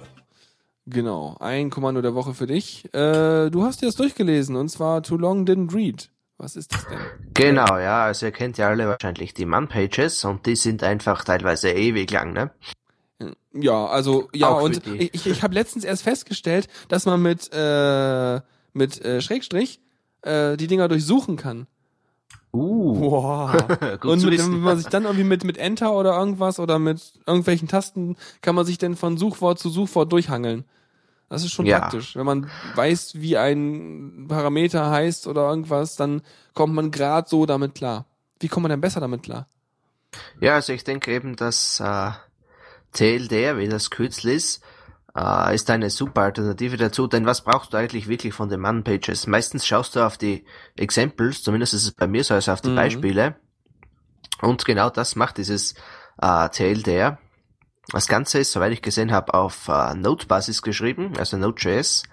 Genau, 0.85 1.35
ein 1.39 1.69
Kommando 1.69 2.01
der 2.01 2.15
Woche 2.15 2.33
für 2.33 2.47
dich. 2.47 2.85
Äh, 2.93 3.49
du 3.49 3.63
hast 3.63 3.81
dir 3.81 3.87
das 3.87 3.95
durchgelesen 3.95 4.55
und 4.55 4.69
zwar 4.69 5.03
Too 5.03 5.17
Long 5.17 5.45
Didn't 5.45 5.73
Read. 5.73 6.09
Was 6.37 6.55
ist 6.55 6.73
das 6.73 6.87
denn? 6.87 6.99
Genau, 7.33 7.77
ja, 7.77 8.05
also 8.05 8.27
ihr 8.27 8.31
kennt 8.31 8.57
ja 8.57 8.69
alle 8.69 8.87
wahrscheinlich 8.87 9.33
die 9.33 9.45
Man-Pages 9.45 10.23
und 10.23 10.45
die 10.45 10.55
sind 10.55 10.83
einfach 10.83 11.23
teilweise 11.23 11.71
ewig 11.71 12.11
lang, 12.11 12.31
ne? 12.31 12.51
Ja, 13.53 13.87
also 13.87 14.29
ja 14.33 14.49
Auch 14.49 14.61
und 14.61 14.85
ich, 14.85 15.25
ich 15.25 15.41
habe 15.41 15.55
letztens 15.55 15.83
erst 15.83 16.03
festgestellt, 16.03 16.67
dass 16.89 17.05
man 17.07 17.21
mit 17.21 17.49
äh, 17.51 18.39
mit 18.73 19.03
äh, 19.03 19.21
Schrägstrich 19.21 19.81
äh, 20.21 20.55
die 20.57 20.67
Dinger 20.67 20.87
durchsuchen 20.87 21.35
kann. 21.35 21.65
Uh, 22.53 23.61
gut 23.99 24.03
Und 24.05 24.25
mit, 24.25 24.39
wenn 24.39 24.61
man 24.61 24.77
sich 24.77 24.87
dann 24.87 25.03
irgendwie 25.03 25.23
mit, 25.23 25.43
mit 25.43 25.57
Enter 25.57 25.93
oder 25.93 26.17
irgendwas 26.17 26.59
oder 26.59 26.79
mit 26.79 27.13
irgendwelchen 27.25 27.67
Tasten 27.67 28.15
kann 28.41 28.55
man 28.55 28.65
sich 28.65 28.77
dann 28.77 28.95
von 28.95 29.17
Suchwort 29.17 29.59
zu 29.59 29.69
Suchwort 29.69 30.11
durchhangeln. 30.11 30.65
Das 31.29 31.43
ist 31.43 31.51
schon 31.51 31.65
Ja. 31.65 31.79
praktisch. 31.79 32.15
Wenn 32.15 32.25
man 32.25 32.49
weiß, 32.73 33.15
wie 33.15 33.37
ein 33.37 34.25
Parameter 34.29 34.89
heißt 34.89 35.27
oder 35.27 35.49
irgendwas, 35.49 35.97
dann 35.97 36.21
kommt 36.53 36.73
man 36.73 36.89
gerade 36.91 37.27
so 37.29 37.45
damit 37.45 37.75
klar. 37.75 38.05
Wie 38.39 38.47
kommt 38.47 38.63
man 38.63 38.69
denn 38.69 38.81
besser 38.81 39.01
damit 39.01 39.23
klar? 39.23 39.47
Ja, 40.39 40.55
also 40.55 40.71
ich 40.73 40.83
denke 40.83 41.13
eben, 41.13 41.35
dass 41.35 41.79
äh, 41.81 42.11
TLDR, 42.93 43.57
wie 43.57 43.67
das 43.67 43.89
Kürzel 43.89 44.31
ist, 44.31 44.61
äh, 45.17 45.55
ist 45.55 45.69
eine 45.69 45.89
super 45.89 46.21
Alternative 46.21 46.77
dazu, 46.77 47.07
denn 47.07 47.25
was 47.25 47.41
brauchst 47.43 47.73
du 47.73 47.77
eigentlich 47.77 48.07
wirklich 48.07 48.33
von 48.33 48.49
den 48.49 48.59
Man-Pages? 48.59 49.27
Meistens 49.27 49.65
schaust 49.65 49.95
du 49.95 50.05
auf 50.05 50.17
die 50.17 50.45
Examples, 50.75 51.41
zumindest 51.43 51.73
ist 51.73 51.83
es 51.83 51.91
bei 51.91 52.07
mir 52.07 52.23
so, 52.23 52.33
also 52.35 52.51
auf 52.51 52.61
die 52.61 52.69
Mhm. 52.69 52.75
Beispiele. 52.75 53.35
Und 54.41 54.65
genau 54.65 54.89
das 54.89 55.15
macht 55.15 55.37
dieses 55.37 55.73
äh, 56.21 56.49
TLDR. 56.49 57.17
Das 57.91 58.07
Ganze 58.07 58.39
ist, 58.39 58.51
soweit 58.51 58.73
ich 58.73 58.81
gesehen 58.81 59.11
habe, 59.11 59.33
auf 59.33 59.67
äh, 59.69 59.95
Node-Basis 59.95 60.61
geschrieben, 60.61 61.13
also 61.17 61.37
Node.js, 61.37 62.03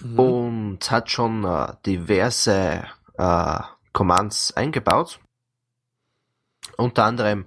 Mhm. 0.00 0.18
und 0.18 0.90
hat 0.90 1.10
schon 1.10 1.44
äh, 1.44 1.74
diverse 1.84 2.84
äh, 3.18 3.58
Commands 3.92 4.52
eingebaut. 4.56 5.20
Unter 6.76 7.04
anderem, 7.04 7.44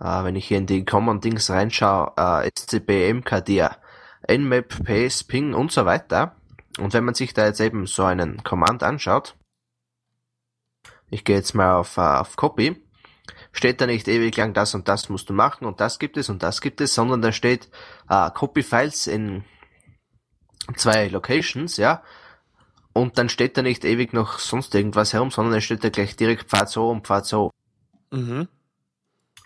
äh, 0.00 0.24
wenn 0.24 0.36
ich 0.36 0.46
hier 0.48 0.58
in 0.58 0.66
die 0.66 0.84
Common-Dings 0.84 1.50
reinschaue, 1.50 2.12
äh, 2.16 2.50
SCP, 2.56 3.12
MKDIR, 3.12 3.76
Nmap, 4.28 4.84
PS, 4.84 5.24
Ping 5.24 5.54
und 5.54 5.72
so 5.72 5.84
weiter. 5.84 6.34
Und 6.78 6.94
wenn 6.94 7.04
man 7.04 7.14
sich 7.14 7.34
da 7.34 7.46
jetzt 7.46 7.60
eben 7.60 7.86
so 7.86 8.04
einen 8.04 8.42
Command 8.42 8.82
anschaut, 8.82 9.36
ich 11.10 11.24
gehe 11.24 11.36
jetzt 11.36 11.54
mal 11.54 11.74
auf, 11.74 11.96
äh, 11.96 12.00
auf 12.00 12.36
Copy, 12.36 12.82
steht 13.52 13.80
da 13.80 13.86
nicht 13.86 14.08
ewig 14.08 14.36
lang 14.36 14.54
das 14.54 14.74
und 14.74 14.88
das 14.88 15.08
musst 15.08 15.28
du 15.28 15.32
machen 15.32 15.66
und 15.66 15.80
das 15.80 15.98
gibt 15.98 16.16
es 16.16 16.28
und 16.28 16.42
das 16.42 16.60
gibt 16.60 16.80
es, 16.80 16.94
sondern 16.94 17.20
da 17.20 17.32
steht 17.32 17.68
äh, 18.08 18.30
Copy 18.30 18.62
Files 18.62 19.06
in 19.06 19.44
zwei 20.76 21.08
Locations, 21.08 21.76
ja, 21.76 22.02
und 22.92 23.18
dann 23.18 23.28
steht 23.28 23.56
da 23.56 23.62
nicht 23.62 23.84
ewig 23.84 24.12
noch 24.12 24.38
sonst 24.38 24.74
irgendwas 24.74 25.12
herum, 25.12 25.30
sondern 25.30 25.54
es 25.54 25.64
steht 25.64 25.84
da 25.84 25.90
gleich 25.90 26.16
direkt 26.16 26.48
Pfad 26.50 26.68
so 26.68 26.90
und 26.90 27.06
Pfad 27.06 27.26
so. 27.26 27.50
Mhm. 28.10 28.48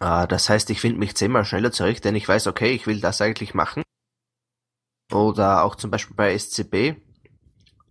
Äh, 0.05 0.29
das 0.29 0.49
heißt, 0.51 0.69
ich 0.71 0.81
finde 0.81 0.99
mich 0.99 1.15
zehnmal 1.17 1.45
schneller 1.47 1.73
zurecht, 1.73 2.05
denn 2.05 2.15
ich 2.15 2.29
weiß, 2.29 2.47
okay, 2.47 2.73
ich 2.73 2.87
will 2.87 3.01
das 3.01 3.21
eigentlich 3.23 3.55
machen. 3.55 3.83
Oder 5.13 5.65
auch 5.65 5.77
zum 5.77 5.91
Beispiel 5.91 6.15
bei 6.17 6.37
SCP, 6.37 6.97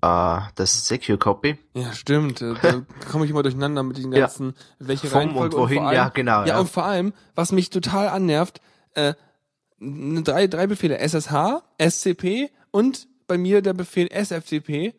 äh, 0.02 0.40
das 0.56 0.86
Secure 0.86 1.18
Copy. 1.18 1.58
Ja, 1.74 1.92
stimmt. 1.94 2.42
Äh, 2.42 2.54
Da 2.62 2.84
komme 3.12 3.26
ich 3.26 3.32
immer 3.32 3.42
durcheinander 3.44 3.82
mit 3.82 3.98
den 3.98 4.12
Ja. 4.12 4.22
ganzen, 4.22 4.56
welche 4.80 5.08
Vom 5.08 5.20
Reihenfolge 5.20 5.56
und 5.56 5.62
wohin, 5.64 5.78
vor 5.78 5.88
allem, 5.88 5.96
ja, 5.96 6.10
genau. 6.10 6.46
Ja, 6.46 6.60
und 6.60 6.70
vor 6.70 6.86
allem, 6.86 7.14
was 7.34 7.52
mich 7.52 7.72
total 7.72 8.10
annervt, 8.10 8.62
äh, 8.94 9.16
drei, 9.80 10.48
drei 10.48 10.68
Befehle, 10.68 10.98
SSH, 11.00 11.64
SCP 11.80 12.52
und 12.72 13.08
bei 13.28 13.38
mir 13.38 13.62
der 13.62 13.74
Befehl 13.74 14.08
SFTP, 14.12 14.94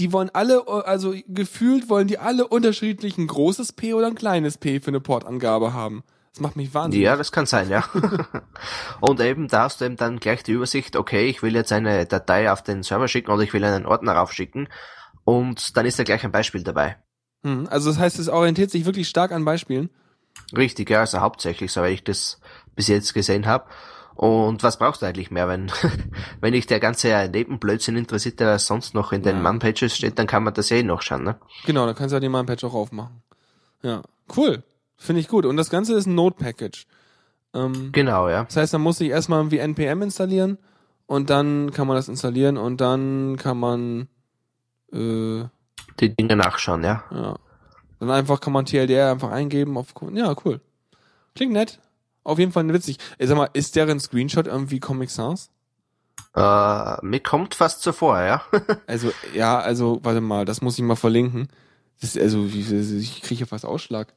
die 0.00 0.12
wollen 0.12 0.30
alle, 0.32 0.64
äh, 0.66 0.82
also 0.84 1.14
gefühlt 1.28 1.88
wollen 1.88 2.08
die 2.08 2.18
alle 2.18 2.48
unterschiedlich 2.48 3.18
ein 3.18 3.26
großes 3.26 3.74
P 3.74 3.94
oder 3.94 4.08
ein 4.08 4.14
kleines 4.14 4.58
P 4.58 4.80
für 4.80 4.88
eine 4.88 5.00
Portangabe 5.00 5.72
haben. 5.72 6.02
Das 6.32 6.40
macht 6.40 6.56
mich 6.56 6.72
wahnsinnig. 6.74 7.04
Ja, 7.04 7.16
das 7.16 7.32
kann 7.32 7.46
sein, 7.46 7.68
ja. 7.68 7.84
und 9.00 9.20
eben 9.20 9.48
da 9.48 9.64
hast 9.64 9.80
du 9.80 9.84
eben 9.84 9.96
dann 9.96 10.18
gleich 10.18 10.42
die 10.42 10.52
Übersicht, 10.52 10.96
okay, 10.96 11.26
ich 11.26 11.42
will 11.42 11.54
jetzt 11.54 11.72
eine 11.72 12.06
Datei 12.06 12.50
auf 12.50 12.62
den 12.62 12.82
Server 12.82 13.08
schicken 13.08 13.30
oder 13.30 13.42
ich 13.42 13.52
will 13.52 13.64
einen 13.64 13.84
Ordner 13.84 14.12
raufschicken. 14.12 14.68
Und 15.24 15.76
dann 15.76 15.86
ist 15.86 15.98
da 15.98 16.04
gleich 16.04 16.24
ein 16.24 16.32
Beispiel 16.32 16.62
dabei. 16.62 16.96
Hm, 17.42 17.68
Also 17.70 17.90
das 17.90 17.98
heißt, 17.98 18.18
es 18.18 18.28
orientiert 18.28 18.70
sich 18.70 18.84
wirklich 18.86 19.08
stark 19.08 19.32
an 19.32 19.44
Beispielen. 19.44 19.90
Richtig, 20.56 20.88
ja, 20.88 21.00
also 21.00 21.20
hauptsächlich, 21.20 21.72
so 21.72 21.82
wie 21.82 21.88
ich 21.88 22.04
das 22.04 22.40
bis 22.74 22.88
jetzt 22.88 23.12
gesehen 23.12 23.46
habe. 23.46 23.66
Und 24.20 24.62
was 24.62 24.78
brauchst 24.78 25.00
du 25.00 25.06
eigentlich 25.06 25.30
mehr, 25.30 25.48
wenn, 25.48 25.72
wenn 26.42 26.52
dich 26.52 26.66
der 26.66 26.78
ganze 26.78 27.08
Nebenblödsinn 27.32 27.96
interessiert, 27.96 28.38
der 28.38 28.58
sonst 28.58 28.92
noch 28.92 29.12
in 29.12 29.22
den 29.22 29.36
Ja. 29.36 29.42
Man-Pages 29.42 29.96
steht, 29.96 30.18
dann 30.18 30.26
kann 30.26 30.44
man 30.44 30.52
das 30.52 30.70
eh 30.70 30.82
noch 30.82 31.00
schauen, 31.00 31.24
ne? 31.24 31.36
Genau, 31.64 31.86
dann 31.86 31.94
kannst 31.94 32.12
du 32.12 32.16
ja 32.16 32.20
den 32.20 32.44
Patch 32.44 32.62
auch 32.64 32.74
aufmachen. 32.74 33.22
Ja, 33.82 34.02
cool. 34.36 34.62
Finde 34.98 35.22
ich 35.22 35.28
gut. 35.28 35.46
Und 35.46 35.56
das 35.56 35.70
Ganze 35.70 35.94
ist 35.94 36.04
ein 36.04 36.16
Node-Package. 36.16 36.86
Ähm, 37.54 37.92
Genau, 37.92 38.28
ja. 38.28 38.44
Das 38.44 38.56
heißt, 38.56 38.74
dann 38.74 38.82
muss 38.82 39.00
ich 39.00 39.08
erstmal 39.08 39.38
irgendwie 39.40 39.56
npm 39.56 40.02
installieren 40.02 40.58
und 41.06 41.30
dann 41.30 41.70
kann 41.70 41.86
man 41.86 41.96
das 41.96 42.10
installieren 42.10 42.58
und 42.58 42.82
dann 42.82 43.38
kann 43.38 43.56
man 43.58 44.08
äh, 44.92 45.44
Die 45.98 46.14
Dinge 46.14 46.36
nachschauen, 46.36 46.84
ja. 46.84 47.04
ja. 47.10 47.36
Dann 48.00 48.10
einfach 48.10 48.42
kann 48.42 48.52
man 48.52 48.66
TLDR 48.66 49.12
einfach 49.12 49.30
eingeben 49.30 49.78
auf 49.78 49.94
ja, 50.12 50.36
cool. 50.44 50.60
Klingt 51.34 51.54
nett. 51.54 51.78
Auf 52.24 52.38
jeden 52.38 52.52
Fall 52.52 52.70
witzig. 52.72 52.98
Ey, 53.18 53.26
sag 53.26 53.36
mal, 53.36 53.48
ist 53.52 53.76
deren 53.76 53.98
Screenshot 54.00 54.46
irgendwie 54.46 54.80
Comic 54.80 55.10
Sans? 55.10 55.50
Äh, 56.34 57.04
mir 57.04 57.20
kommt 57.20 57.54
fast 57.54 57.82
so 57.82 57.92
vor, 57.92 58.20
ja. 58.20 58.42
Also, 58.86 59.10
ja, 59.34 59.58
also, 59.58 60.00
warte 60.02 60.20
mal, 60.20 60.44
das 60.44 60.60
muss 60.60 60.78
ich 60.78 60.84
mal 60.84 60.96
verlinken. 60.96 61.48
Das, 62.00 62.16
also, 62.16 62.52
wie- 62.52 62.98
ich 62.98 63.22
kriege 63.22 63.38
hier 63.38 63.46
fast 63.46 63.64
Ausschlag. 63.64 64.12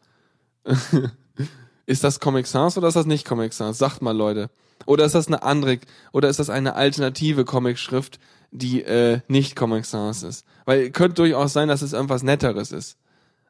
ist 1.85 2.03
das 2.03 2.19
Comic 2.19 2.47
Sans 2.47 2.77
oder 2.77 2.87
ist 2.87 2.95
das 2.95 3.05
nicht 3.05 3.25
Comic 3.27 3.53
Sans? 3.53 3.77
Sagt 3.77 4.01
mal, 4.01 4.15
Leute. 4.15 4.49
Oder 4.85 5.05
ist 5.05 5.15
das 5.15 5.27
eine 5.27 5.43
andere, 5.43 5.79
oder 6.11 6.29
ist 6.29 6.39
das 6.39 6.49
eine 6.49 6.75
alternative 6.75 7.45
Comic-Schrift, 7.45 8.19
die 8.51 8.83
äh, 8.83 9.21
nicht 9.27 9.55
Comic 9.55 9.85
Sans 9.85 10.23
ist? 10.23 10.45
Weil 10.65 10.91
könnte 10.91 11.15
durchaus 11.15 11.53
sein, 11.53 11.67
dass 11.69 11.81
es 11.81 11.93
irgendwas 11.93 12.23
Netteres 12.23 12.71
ist. 12.71 12.97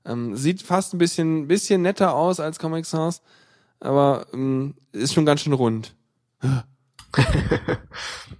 Ähm, 0.06 0.36
sieht 0.36 0.62
fast 0.62 0.93
ein 0.93 0.97
bisschen, 0.99 1.47
bisschen 1.47 1.82
netter 1.82 2.14
aus 2.14 2.39
als 2.39 2.60
Comic 2.60 2.86
Sans, 2.86 3.22
aber 3.84 4.27
ähm, 4.34 4.75
ist 4.91 5.13
schon 5.13 5.25
ganz 5.25 5.41
schön 5.41 5.53
rund. 5.53 5.95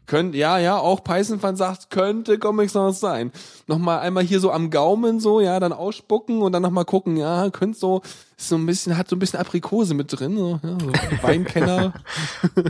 Könnt, 0.05 0.35
ja, 0.35 0.57
ja, 0.57 0.77
auch 0.77 1.03
Python-Fan 1.03 1.55
sagt, 1.55 1.89
könnte 1.89 2.37
Comic 2.37 2.69
Sans 2.69 2.99
sein. 2.99 3.31
Nochmal 3.67 3.99
einmal 3.99 4.23
hier 4.23 4.39
so 4.39 4.51
am 4.51 4.69
Gaumen 4.69 5.19
so, 5.19 5.39
ja, 5.39 5.59
dann 5.59 5.73
ausspucken 5.73 6.41
und 6.41 6.51
dann 6.51 6.61
nochmal 6.61 6.85
gucken, 6.85 7.17
ja, 7.17 7.49
könnte 7.51 7.79
so, 7.79 8.01
ist 8.37 8.49
so 8.49 8.55
ein 8.55 8.65
bisschen, 8.65 8.97
hat 8.97 9.09
so 9.09 9.15
ein 9.15 9.19
bisschen 9.19 9.39
Aprikose 9.39 9.93
mit 9.93 10.11
drin, 10.11 10.37
so, 10.37 10.59
ja, 10.61 10.77
so 10.79 11.23
Weinkenner. 11.23 11.93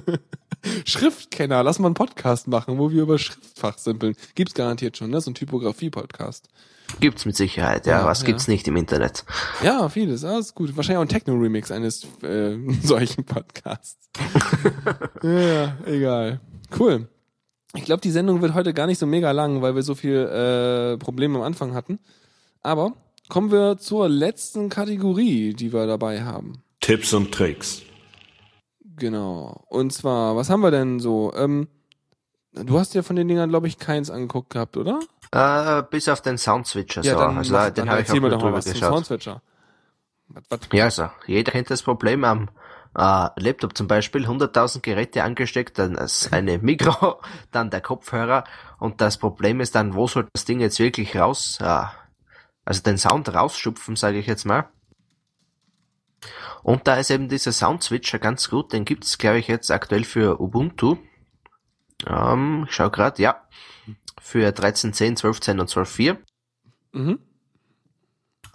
Schriftkenner, 0.86 1.64
lass 1.64 1.80
mal 1.80 1.88
einen 1.88 1.96
Podcast 1.96 2.48
machen, 2.48 2.78
wo 2.78 2.92
wir 2.92 3.02
über 3.02 3.18
Schriftfach 3.18 3.78
simpeln. 3.78 4.16
Gibt's 4.36 4.54
garantiert 4.54 4.98
schon, 4.98 5.10
ne, 5.10 5.20
so 5.20 5.32
ein 5.32 5.36
Typografie-Podcast. 5.36 6.48
Gibt's 7.00 7.26
mit 7.26 7.36
Sicherheit, 7.36 7.86
ja. 7.86 8.02
Ja, 8.02 8.06
Was 8.06 8.22
ja. 8.22 8.28
gibt's 8.28 8.48
nicht 8.48 8.68
im 8.68 8.76
Internet? 8.76 9.26
Ja, 9.64 9.90
vieles, 9.90 10.22
ja, 10.22 10.38
ist 10.38 10.56
gut. 10.56 10.76
Wahrscheinlich 10.76 10.98
auch 10.98 11.02
ein 11.02 11.10
Techno-Remix 11.10 11.72
eines 11.72 12.06
äh, 12.22 12.58
solchen 12.84 13.26
Podcasts. 13.26 14.10
ja, 15.24 15.78
egal. 15.86 16.40
Cool. 16.78 17.08
Ich 17.76 17.86
glaube, 17.86 18.02
die 18.02 18.12
Sendung 18.12 18.42
wird 18.42 18.54
heute 18.54 18.74
gar 18.74 18.86
nicht 18.86 19.00
so 19.00 19.08
mega 19.08 19.32
lang, 19.32 19.62
weil 19.62 19.76
wir 19.76 19.82
so 19.82 19.96
viel 19.96 20.16
äh, 20.16 20.98
Probleme 20.98 21.40
am 21.40 21.44
Anfang 21.44 21.74
hatten. 21.74 22.00
Aber 22.62 22.94
kommen 23.30 23.52
wir 23.52 23.78
zur 23.78 24.10
letzten 24.10 24.70
Kategorie, 24.70 25.54
die 25.54 25.74
wir 25.74 25.88
dabei 25.88 26.24
haben. 26.24 26.64
Tipps 26.82 27.14
und 27.14 27.32
Tricks. 27.32 27.82
Genau. 28.96 29.64
Und 29.70 29.92
zwar, 29.92 30.36
was 30.36 30.50
haben 30.50 30.62
wir 30.62 30.72
denn 30.72 31.00
so? 31.00 31.34
Ähm, 31.36 31.68
du 32.54 32.78
hast 32.78 32.94
ja 32.94 33.02
von 33.02 33.16
den 33.16 33.28
Dingern, 33.28 33.50
glaube 33.50 33.68
ich, 33.68 33.80
keins 33.80 34.12
angeguckt 34.12 34.52
gehabt, 34.52 34.78
oder? 34.78 35.00
Äh, 35.34 35.84
bis 35.90 36.08
auf 36.10 36.22
den 36.22 36.38
Soundswitcher, 36.38 37.04
so. 37.04 37.18
also, 37.18 37.54
mach- 37.54 37.70
den 37.72 37.90
habe 37.90 38.02
ich 38.02 38.12
auch 38.12 38.20
mal 38.20 38.30
drüber 38.30 38.54
was 38.54 38.66
geschaut. 38.66 38.94
Soundswitcher. 38.94 39.42
Was, 40.28 40.44
was, 40.50 40.60
Ja, 40.72 40.84
also, 40.86 41.10
jeder 41.26 41.52
kennt 41.52 41.72
das 41.72 41.82
Problem 41.82 42.24
am 42.24 42.50
äh, 42.96 43.30
Laptop 43.42 43.76
zum 43.76 43.88
Beispiel, 43.88 44.28
100.000 44.28 44.82
Geräte 44.82 45.24
angesteckt, 45.24 45.80
dann 45.80 45.96
das 45.96 46.32
eine 46.32 46.58
Mikro, 46.62 47.20
dann 47.52 47.72
der 47.72 47.82
Kopfhörer 47.82 48.44
und 48.78 49.02
das 49.02 49.18
Problem 49.18 49.60
ist 49.60 49.74
dann, 49.74 49.96
wo 49.96 50.06
soll 50.08 50.28
das 50.34 50.46
Ding 50.46 50.60
jetzt 50.60 50.78
wirklich 50.78 51.16
raus, 51.16 51.58
äh, 51.62 51.86
also 52.66 52.84
den 52.84 53.00
Sound 53.00 53.34
rausschupfen, 53.34 53.96
sage 53.96 54.20
ich 54.20 54.28
jetzt 54.28 54.46
mal. 54.46 54.70
Und 56.62 56.88
da 56.88 56.96
ist 56.96 57.10
eben 57.10 57.28
dieser 57.28 57.52
Sound-Switcher 57.52 58.20
ganz 58.20 58.50
gut, 58.50 58.72
den 58.72 58.86
gibt's 58.86 59.18
glaube 59.18 59.40
ich, 59.40 59.48
jetzt 59.48 59.72
aktuell 59.72 60.04
für 60.04 60.40
Ubuntu. 60.40 60.98
Ähm, 62.08 62.66
ich 62.70 62.76
schau 62.76 62.90
grad, 62.90 63.18
ja, 63.20 63.42
für 64.24 64.48
13.10, 64.50 65.20
12.10 65.20 65.60
und 65.60 65.70
12.4. 65.70 66.18
mhm. 66.94 67.20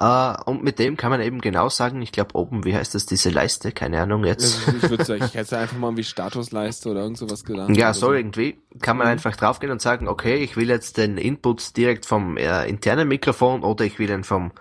Äh, 0.00 0.34
und 0.44 0.62
mit 0.62 0.78
dem 0.78 0.96
kann 0.96 1.10
man 1.10 1.20
eben 1.20 1.40
genau 1.40 1.68
sagen, 1.68 2.00
ich 2.02 2.12
glaube 2.12 2.36
oben, 2.36 2.64
wie 2.64 2.74
heißt 2.74 2.94
das, 2.94 3.04
diese 3.04 3.30
Leiste, 3.30 3.72
keine 3.72 4.00
Ahnung 4.00 4.24
jetzt. 4.24 4.68
Ich 4.76 4.88
würde 4.88 5.04
sagen, 5.04 5.24
ich 5.24 5.34
hätte 5.34 5.58
einfach 5.58 5.76
mal 5.76 5.88
irgendwie 5.88 6.04
Statusleiste 6.04 6.88
oder 6.90 7.00
irgend 7.00 7.18
sowas 7.18 7.44
gedacht. 7.44 7.76
Ja, 7.76 7.86
oder 7.88 7.94
so 7.94 8.12
irgendwie 8.12 8.60
kann 8.80 8.96
man 8.96 9.08
Mhm. 9.08 9.12
einfach 9.14 9.34
draufgehen 9.34 9.72
und 9.72 9.82
sagen, 9.82 10.06
okay, 10.06 10.36
ich 10.36 10.56
will 10.56 10.68
jetzt 10.68 10.98
den 10.98 11.18
Input 11.18 11.76
direkt 11.76 12.06
vom 12.06 12.36
äh, 12.36 12.66
internen 12.68 13.08
Mikrofon 13.08 13.64
oder 13.64 13.84
ich 13.84 13.98
will 13.98 14.08
ihn 14.08 14.22
vom 14.22 14.52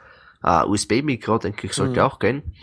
äh, 0.43 0.63
USB-Mikro, 0.65 1.37
denke 1.37 1.67
ich, 1.67 1.73
sollte 1.73 1.99
Mhm. 1.99 2.05
auch 2.07 2.17
gehen. 2.17 2.55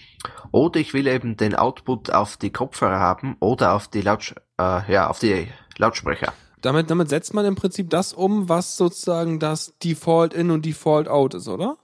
Oder 0.51 0.81
ich 0.81 0.95
will 0.95 1.07
eben 1.07 1.37
den 1.37 1.55
Output 1.55 2.11
auf 2.11 2.37
die 2.39 2.51
Kopfhörer 2.51 2.99
haben 2.99 3.37
oder 3.39 3.75
auf 3.75 3.87
die 3.87 4.01
Lautsch 4.01 4.35
äh, 4.59 4.93
ja, 4.93 5.09
auf 5.09 5.21
die 5.21 5.47
Lautsprecher. 5.79 6.33
Damit, 6.65 6.89
damit 6.89 7.11
setzt 7.11 7.35
man 7.35 7.45
im 7.45 7.57
Prinzip 7.57 7.91
das 7.91 8.15
um, 8.15 8.49
was 8.49 8.79
sozusagen 8.79 9.39
das 9.39 9.75
Default 9.83 10.33
In 10.33 10.51
und 10.51 10.65
Default 10.65 11.09
Out 11.09 11.35
ist, 11.35 11.47
oder? 11.47 11.77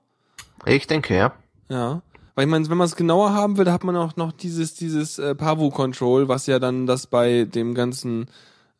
Ich 0.65 0.87
denke, 0.87 1.15
ja. 1.15 1.35
Ja. 1.69 2.01
Weil 2.35 2.47
ich 2.47 2.51
meine, 2.51 2.67
wenn 2.71 2.79
man 2.79 2.87
es 2.87 2.97
genauer 2.97 3.35
haben 3.35 3.59
will, 3.59 3.71
hat 3.71 3.85
man 3.85 3.95
auch 3.97 4.17
noch 4.17 4.33
dieses, 4.33 4.75
dieses 4.75 5.19
äh, 5.19 5.35
Pavo-Control, 5.35 6.29
was 6.29 6.47
ja 6.47 6.59
dann 6.59 6.87
das 6.87 7.07
bei 7.07 7.45
dem 7.45 7.75
ganzen, 7.75 8.31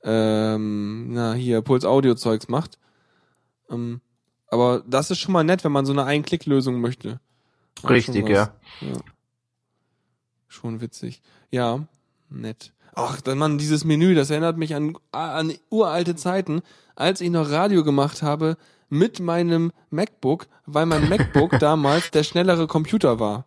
ähm, 0.03 1.13
na 1.13 1.35
hier, 1.35 1.61
Puls-Audio-Zeugs 1.61 2.49
macht. 2.49 2.79
Ähm, 3.69 4.01
aber 4.49 4.83
das 4.87 5.11
ist 5.11 5.19
schon 5.19 5.35
mal 5.35 5.45
nett, 5.45 5.65
wenn 5.65 5.73
man 5.73 5.85
so 5.85 5.93
eine 5.93 6.05
Ein-Klick-Lösung 6.05 6.81
möchte. 6.81 7.21
Richtig, 7.87 8.27
ja. 8.27 8.55
ja. 8.81 9.01
Schon 10.49 10.81
witzig. 10.81 11.21
Ja, 11.51 11.87
nett. 12.31 12.73
Ach, 12.95 13.21
dann 13.21 13.39
man, 13.39 13.59
dieses 13.59 13.85
Menü, 13.85 14.15
das 14.15 14.31
erinnert 14.31 14.57
mich 14.57 14.75
an, 14.75 14.97
an 15.13 15.53
uralte 15.71 16.17
Zeiten, 16.17 16.63
als 16.97 17.21
ich 17.21 17.31
noch 17.31 17.51
Radio 17.51 17.85
gemacht 17.85 18.23
habe 18.23 18.57
mit 18.89 19.21
meinem 19.21 19.73
MacBook, 19.91 20.49
weil 20.67 20.87
mein 20.87 21.09
MacBook 21.09 21.53
damals 21.61 22.11
der 22.11 22.25
schnellere 22.25 22.67
Computer 22.67 23.21
war. 23.21 23.45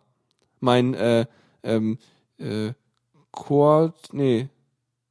Mein, 0.60 0.94
äh, 0.94 1.26
ähm, 1.62 1.98
äh, 2.38 2.72
Core, 3.30 3.92
nee, 4.12 4.48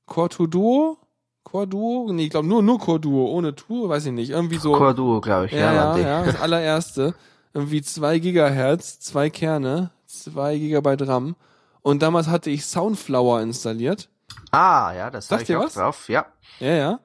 Core 0.05 0.29
2 0.29 0.45
Duo? 0.47 0.97
Core 1.43 1.67
Duo? 1.67 2.11
Nee, 2.11 2.25
ich 2.25 2.29
glaube 2.29 2.47
nur, 2.47 2.63
nur 2.63 2.79
Core 2.79 2.99
Duo, 2.99 3.27
ohne 3.27 3.53
Tour, 3.53 3.89
weiß 3.89 4.07
ich 4.07 4.11
nicht. 4.11 4.31
Irgendwie 4.31 4.57
so. 4.57 4.71
Core 4.71 4.95
Duo, 4.95 5.21
glaube 5.21 5.45
ich. 5.45 5.51
Ja, 5.51 5.73
Ja, 5.73 5.97
ja, 5.97 6.23
das 6.23 6.39
allererste. 6.39 7.13
Irgendwie 7.53 7.81
zwei 7.81 8.17
Gigahertz, 8.17 8.99
zwei 8.99 9.29
Kerne, 9.29 9.91
zwei 10.07 10.57
Gigabyte 10.57 11.07
RAM. 11.07 11.36
Und 11.81 12.01
damals 12.01 12.27
hatte 12.27 12.49
ich 12.49 12.65
Soundflower 12.65 13.41
installiert. 13.41 14.09
Ah, 14.54 14.93
ja, 14.95 15.10
das 15.10 15.28
Sagt 15.28 15.43
ich 15.43 15.49
ihr 15.49 15.60
auch 15.60 15.66
was? 15.66 15.74
drauf. 15.74 16.08
Ja. 16.10 16.26
Ja, 16.60 16.72
ja. 16.74 16.99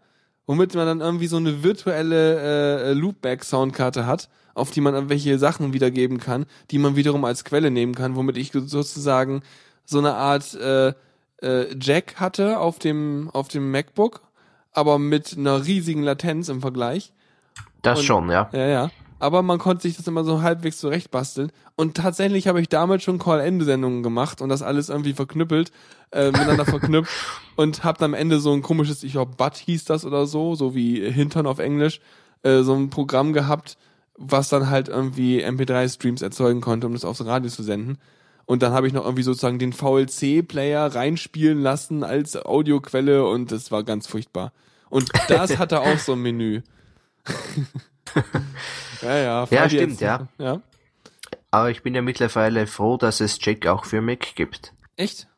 Womit 0.46 0.74
man 0.74 0.86
dann 0.86 1.00
irgendwie 1.00 1.26
so 1.26 1.36
eine 1.38 1.62
virtuelle 1.62 2.90
äh, 2.90 2.92
Loopback-Soundkarte 2.92 4.06
hat, 4.06 4.28
auf 4.54 4.70
die 4.70 4.80
man 4.80 4.94
irgendwelche 4.94 5.38
Sachen 5.38 5.72
wiedergeben 5.72 6.18
kann, 6.18 6.46
die 6.70 6.78
man 6.78 6.96
wiederum 6.96 7.24
als 7.24 7.44
Quelle 7.44 7.70
nehmen 7.70 7.94
kann, 7.94 8.16
womit 8.16 8.36
ich 8.36 8.52
sozusagen 8.52 9.42
so 9.84 9.98
eine 9.98 10.14
Art 10.14 10.54
äh, 10.54 10.92
äh, 11.42 11.74
Jack 11.80 12.16
hatte 12.20 12.58
auf 12.58 12.78
dem 12.78 13.30
auf 13.32 13.48
dem 13.48 13.70
MacBook, 13.70 14.20
aber 14.72 14.98
mit 14.98 15.36
einer 15.36 15.64
riesigen 15.64 16.02
Latenz 16.02 16.48
im 16.48 16.60
Vergleich. 16.60 17.12
Das 17.82 18.00
Und- 18.00 18.04
schon, 18.04 18.30
ja. 18.30 18.48
Ja, 18.52 18.66
ja. 18.66 18.90
Aber 19.18 19.42
man 19.42 19.58
konnte 19.58 19.82
sich 19.82 19.96
das 19.96 20.06
immer 20.06 20.24
so 20.24 20.42
halbwegs 20.42 20.78
zurechtbasteln. 20.78 21.50
Und 21.76 21.96
tatsächlich 21.96 22.46
habe 22.46 22.60
ich 22.60 22.68
damals 22.68 23.02
schon 23.02 23.18
Call-End-Sendungen 23.18 24.02
gemacht 24.02 24.40
und 24.40 24.48
das 24.48 24.62
alles 24.62 24.88
irgendwie 24.88 25.12
verknüppelt, 25.12 25.72
äh, 26.12 26.26
miteinander 26.26 26.64
verknüpft 26.66 27.12
und 27.56 27.84
hab 27.84 27.98
dann 27.98 28.12
am 28.12 28.14
Ende 28.14 28.40
so 28.40 28.52
ein 28.52 28.62
komisches, 28.62 29.02
ich 29.02 29.12
glaube, 29.12 29.34
Butt 29.36 29.56
hieß 29.56 29.84
das 29.84 30.04
oder 30.04 30.26
so, 30.26 30.54
so 30.54 30.74
wie 30.74 31.10
Hintern 31.10 31.46
auf 31.46 31.58
Englisch, 31.58 32.00
äh, 32.42 32.62
so 32.62 32.74
ein 32.74 32.90
Programm 32.90 33.32
gehabt, 33.32 33.76
was 34.16 34.48
dann 34.48 34.70
halt 34.70 34.88
irgendwie 34.88 35.44
MP3-Streams 35.44 36.22
erzeugen 36.22 36.60
konnte, 36.60 36.86
um 36.86 36.92
das 36.92 37.04
aufs 37.04 37.24
Radio 37.24 37.50
zu 37.50 37.62
senden. 37.62 37.98
Und 38.46 38.62
dann 38.62 38.72
habe 38.72 38.86
ich 38.86 38.92
noch 38.92 39.04
irgendwie 39.04 39.22
sozusagen 39.24 39.58
den 39.58 39.72
VLC-Player 39.72 40.94
reinspielen 40.94 41.60
lassen 41.60 42.02
als 42.02 42.34
Audioquelle 42.34 43.26
und 43.26 43.52
das 43.52 43.70
war 43.70 43.84
ganz 43.84 44.06
furchtbar. 44.06 44.52
Und 44.88 45.10
das 45.28 45.58
hatte 45.58 45.80
auch 45.80 45.98
so 45.98 46.12
ein 46.12 46.22
Menü. 46.22 46.62
ja, 49.02 49.16
ja. 49.16 49.46
dir 49.46 49.68
stimmt, 49.68 50.00
ja. 50.00 50.28
Ja. 50.38 50.60
Aber 51.50 51.70
ich 51.70 51.82
bin 51.82 51.94
ja 51.94 52.02
mittlerweile 52.02 52.66
froh, 52.66 52.96
dass 52.96 53.20
es 53.20 53.38
Jack 53.40 53.66
auch 53.66 53.84
für 53.84 54.00
Mac 54.02 54.34
gibt. 54.34 54.72
Echt? 54.96 55.28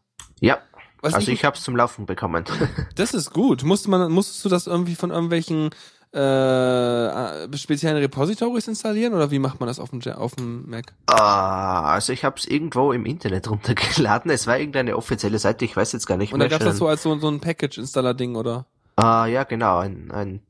Ja. 0.41 0.59
Was 1.03 1.14
also 1.14 1.29
ich- 1.31 1.39
ich, 1.41 1.45
hab's 1.45 1.62
zum 1.62 1.77
Laufen 1.77 2.07
bekommen. 2.07 2.45
Das 2.97 3.14
ist 3.14 3.33
gut. 3.33 3.62
Musste 3.64 3.89
man, 3.91 4.11
musstest 4.12 4.45
du 4.45 4.49
das 4.49 4.66
irgendwie 4.66 4.95
von 4.97 5.11
irgendwelchen 5.11 5.71
äh, 6.12 7.57
speziellen 7.57 7.97
Repositories 7.99 8.66
installieren 8.68 9.14
oder 9.14 9.31
wie 9.31 9.39
macht 9.39 9.61
man 9.61 9.68
das 9.68 9.79
auf 9.79 9.91
dem, 9.91 10.01
Ja- 10.01 10.16
auf 10.16 10.35
dem 10.35 10.68
Mac? 10.68 10.93
ah, 11.07 11.93
also 11.93 12.12
ich 12.12 12.25
hab's 12.25 12.45
irgendwo 12.45 12.93
im 12.93 13.07
Internet 13.07 13.49
runtergeladen. 13.51 14.31
Es 14.31 14.47
war 14.47 14.59
irgendeine 14.59 14.97
offizielle 14.97 15.39
Seite, 15.39 15.64
ich 15.64 15.77
weiß 15.77 15.93
jetzt 15.93 16.07
gar 16.07 16.16
nicht 16.16 16.33
Und 16.33 16.41
da 16.41 16.45
mehr. 16.45 16.51
gab's 16.51 16.64
das 16.64 16.79
so 16.79 16.89
als 16.89 17.03
so, 17.03 17.16
so 17.18 17.29
ein 17.29 17.41
Package-Installer-Ding, 17.41 18.35
oder? 18.37 18.66
Ah, 18.97 19.27
ja, 19.27 19.45
genau, 19.45 19.79
ein, 19.79 20.11
ein 20.11 20.41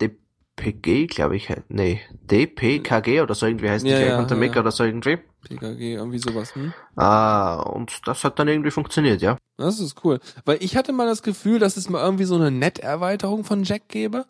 DPG, 0.61 1.07
glaube 1.07 1.37
ich. 1.37 1.49
Nee, 1.69 2.01
DPKG 2.31 3.21
oder 3.21 3.35
so 3.35 3.47
irgendwie 3.47 3.69
heißt 3.71 3.87
Ja, 3.87 3.99
die 3.99 4.05
ja, 4.07 4.19
unter 4.19 4.35
ja, 4.35 4.41
Mac 4.41 4.55
ja. 4.55 4.61
oder 4.61 4.71
so 4.71 4.85
irgendwie. 4.85 5.19
PKG, 5.43 5.95
irgendwie 5.95 6.19
sowas, 6.19 6.55
hm? 6.55 6.73
Ah, 6.97 7.61
und 7.61 8.07
das 8.07 8.25
hat 8.25 8.39
dann 8.39 8.49
irgendwie 8.49 8.71
funktioniert, 8.71 9.23
ja. 9.23 9.37
Das 9.57 9.81
ist 9.81 10.05
cool. 10.05 10.21
Weil 10.45 10.59
ich 10.63 10.77
hatte 10.77 10.93
mal 10.93 11.07
das 11.07 11.23
Gefühl, 11.23 11.59
dass 11.59 11.77
es 11.77 11.89
mal 11.89 12.05
irgendwie 12.05 12.25
so 12.25 12.35
eine 12.37 12.51
Net-Erweiterung 12.51 13.45
von 13.45 13.65
Jack 13.65 13.89
gäbe. 13.89 14.27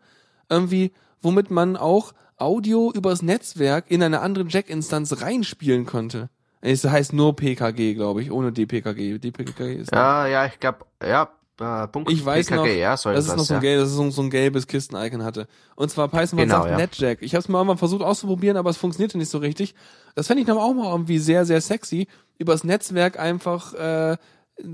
Irgendwie, 0.49 0.93
womit 1.21 1.51
man 1.51 1.77
auch 1.77 2.13
Audio 2.37 2.93
übers 2.95 3.23
Netzwerk 3.23 3.91
in 3.91 4.03
eine 4.03 4.21
andere 4.21 4.47
Jack-Instanz 4.49 5.21
reinspielen 5.21 5.85
konnte. 5.85 6.31
Es 6.63 6.85
heißt 6.85 7.13
nur 7.13 7.37
PKG, 7.37 7.95
glaube 7.95 8.23
ich, 8.23 8.31
ohne 8.31 8.53
DPKG. 8.53 9.19
DPKG 9.19 9.75
ist 9.77 9.93
Ja, 9.93 10.27
ja, 10.27 10.47
ich 10.47 10.61
glaube, 10.61 10.87
ja, 11.03 11.31
äh, 11.61 11.89
Punkt 11.89 12.11
Ich 12.11 12.25
weiß 12.25 12.47
PKG, 12.47 12.57
noch, 12.57 12.67
ja, 12.67 12.97
so 12.97 13.13
dass 13.13 13.27
es 13.27 13.37
noch 13.37 13.45
so 13.45 13.55
ein, 13.55 13.57
ja. 13.59 13.61
gelb, 13.61 13.81
dass 13.81 13.91
es 13.91 14.15
so, 14.15 14.23
ein 14.23 14.31
gelbes 14.31 14.67
Kisten-Icon 14.67 15.23
hatte. 15.23 15.47
Und 15.77 15.91
zwar 15.91 16.09
Python 16.09 16.39
Genau, 16.39 16.63
sagt 16.63 16.71
ja. 16.71 16.77
NetJack. 16.77 17.19
Ich 17.23 17.35
habe 17.35 17.41
es 17.41 17.49
mal 17.49 17.59
irgendwann 17.59 17.79
versucht 17.79 18.03
auszuprobieren, 18.03 18.57
aber 18.57 18.71
es 18.71 18.77
funktionierte 18.77 19.19
nicht 19.19 19.31
so 19.31 19.39
richtig. 19.39 19.75
Das 20.15 20.27
fände 20.27 20.41
ich 20.41 20.47
dann 20.47 20.59
auch 20.59 20.73
mal 20.73 20.91
irgendwie 20.91 21.19
sehr, 21.19 21.45
sehr 21.45 21.61
sexy, 21.61 22.09
übers 22.39 22.65
Netzwerk 22.65 23.19
einfach 23.19 23.75
äh, 23.75 24.17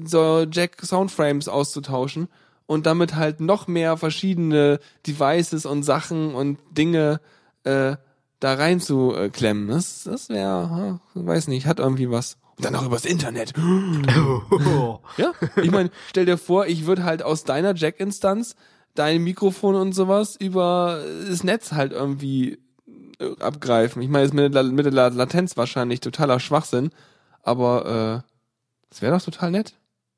so 0.04 0.46
Jack 0.50 0.82
Soundframes 0.82 1.48
auszutauschen 1.48 2.28
und 2.66 2.86
damit 2.86 3.14
halt 3.14 3.40
noch 3.40 3.66
mehr 3.66 3.96
verschiedene 3.96 4.80
Devices 5.06 5.66
und 5.66 5.82
Sachen 5.82 6.34
und 6.34 6.58
Dinge 6.70 7.20
äh, 7.64 7.96
da 8.40 8.54
reinzuklemmen. 8.54 9.68
Das, 9.68 10.04
das 10.04 10.28
wäre, 10.28 11.00
weiß 11.14 11.48
nicht, 11.48 11.66
hat 11.66 11.78
irgendwie 11.78 12.10
was. 12.10 12.36
Und 12.58 12.64
dann 12.64 12.74
auch 12.76 12.84
übers 12.86 13.04
Internet. 13.04 13.52
Ja, 15.18 15.32
ich 15.62 15.70
meine, 15.70 15.90
stell 16.08 16.26
dir 16.26 16.38
vor, 16.38 16.66
ich 16.66 16.86
würde 16.86 17.04
halt 17.04 17.22
aus 17.22 17.44
deiner 17.44 17.74
Jack-Instanz 17.74 18.56
dein 18.94 19.22
Mikrofon 19.22 19.74
und 19.74 19.92
sowas 19.92 20.36
über 20.36 21.02
das 21.28 21.44
Netz 21.44 21.72
halt 21.72 21.92
irgendwie 21.92 22.58
äh, 23.18 23.34
abgreifen. 23.40 24.00
Ich 24.02 24.08
meine, 24.08 24.24
ist 24.24 24.34
mit, 24.34 24.54
der 24.54 24.62
mit 24.64 24.84
der 24.86 24.92
La- 24.92 25.08
Latenz 25.08 25.56
wahrscheinlich 25.56 26.00
totaler 26.00 26.40
Schwachsinn, 26.40 26.90
aber 27.42 28.22
äh, 28.24 28.30
das 28.90 29.02
wäre 29.02 29.14
doch 29.16 29.22
total 29.24 29.50
nett. 29.50 29.74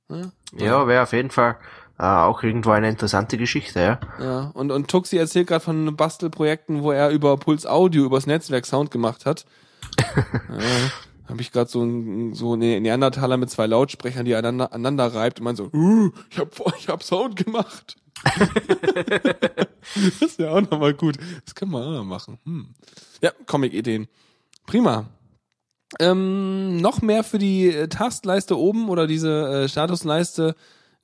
Ja, 0.08 0.30
Ja, 0.56 0.86
wäre 0.86 1.02
auf 1.02 1.12
jeden 1.12 1.30
Fall 1.30 1.56
äh, 1.98 2.04
auch 2.04 2.42
irgendwo 2.42 2.70
eine 2.70 2.88
interessante 2.88 3.36
Geschichte, 3.36 3.80
ja. 3.80 4.00
ja. 4.20 4.50
Und, 4.54 4.70
und 4.70 4.88
Tuxi 4.88 5.16
erzählt 5.16 5.48
gerade 5.48 5.64
von 5.64 5.96
Bastelprojekten, 5.96 6.82
wo 6.82 6.92
er 6.92 7.10
über 7.10 7.36
Puls 7.36 7.66
Audio 7.66 8.04
übers 8.04 8.26
Netzwerk 8.26 8.64
Sound 8.66 8.90
gemacht 8.92 9.26
hat. 9.26 9.44
ja, 10.16 10.24
habe 11.28 11.40
ich 11.40 11.52
gerade 11.52 11.70
so 11.70 11.82
ein 11.82 12.34
so 12.34 12.54
eine 12.54 12.80
Neandertaler 12.80 13.36
mit 13.36 13.50
zwei 13.50 13.66
Lautsprechern, 13.66 14.24
die 14.24 14.34
aneinander, 14.34 14.72
aneinander 14.72 15.14
reibt 15.14 15.40
und 15.40 15.44
man 15.44 15.56
so, 15.56 15.70
uh, 15.72 16.10
ich 16.30 16.38
hab 16.38 16.54
ich 16.78 16.88
hab 16.88 17.02
Sound 17.02 17.36
gemacht. 17.36 17.96
das 19.94 20.22
ist 20.22 20.38
ja 20.38 20.50
auch 20.50 20.60
nochmal 20.60 20.94
gut. 20.94 21.18
Das 21.44 21.54
können 21.54 21.70
wir 21.70 21.78
auch 21.78 21.92
noch 21.92 22.04
machen. 22.04 22.38
Hm. 22.44 22.74
Ja, 23.22 23.30
Comic-Ideen. 23.46 24.08
Prima. 24.66 25.06
Ähm, 26.00 26.78
noch 26.78 27.00
mehr 27.00 27.24
für 27.24 27.38
die 27.38 27.68
äh, 27.68 27.88
Taskleiste 27.88 28.58
oben 28.58 28.88
oder 28.88 29.06
diese 29.06 29.64
äh, 29.64 29.68
Statusleiste 29.68 30.54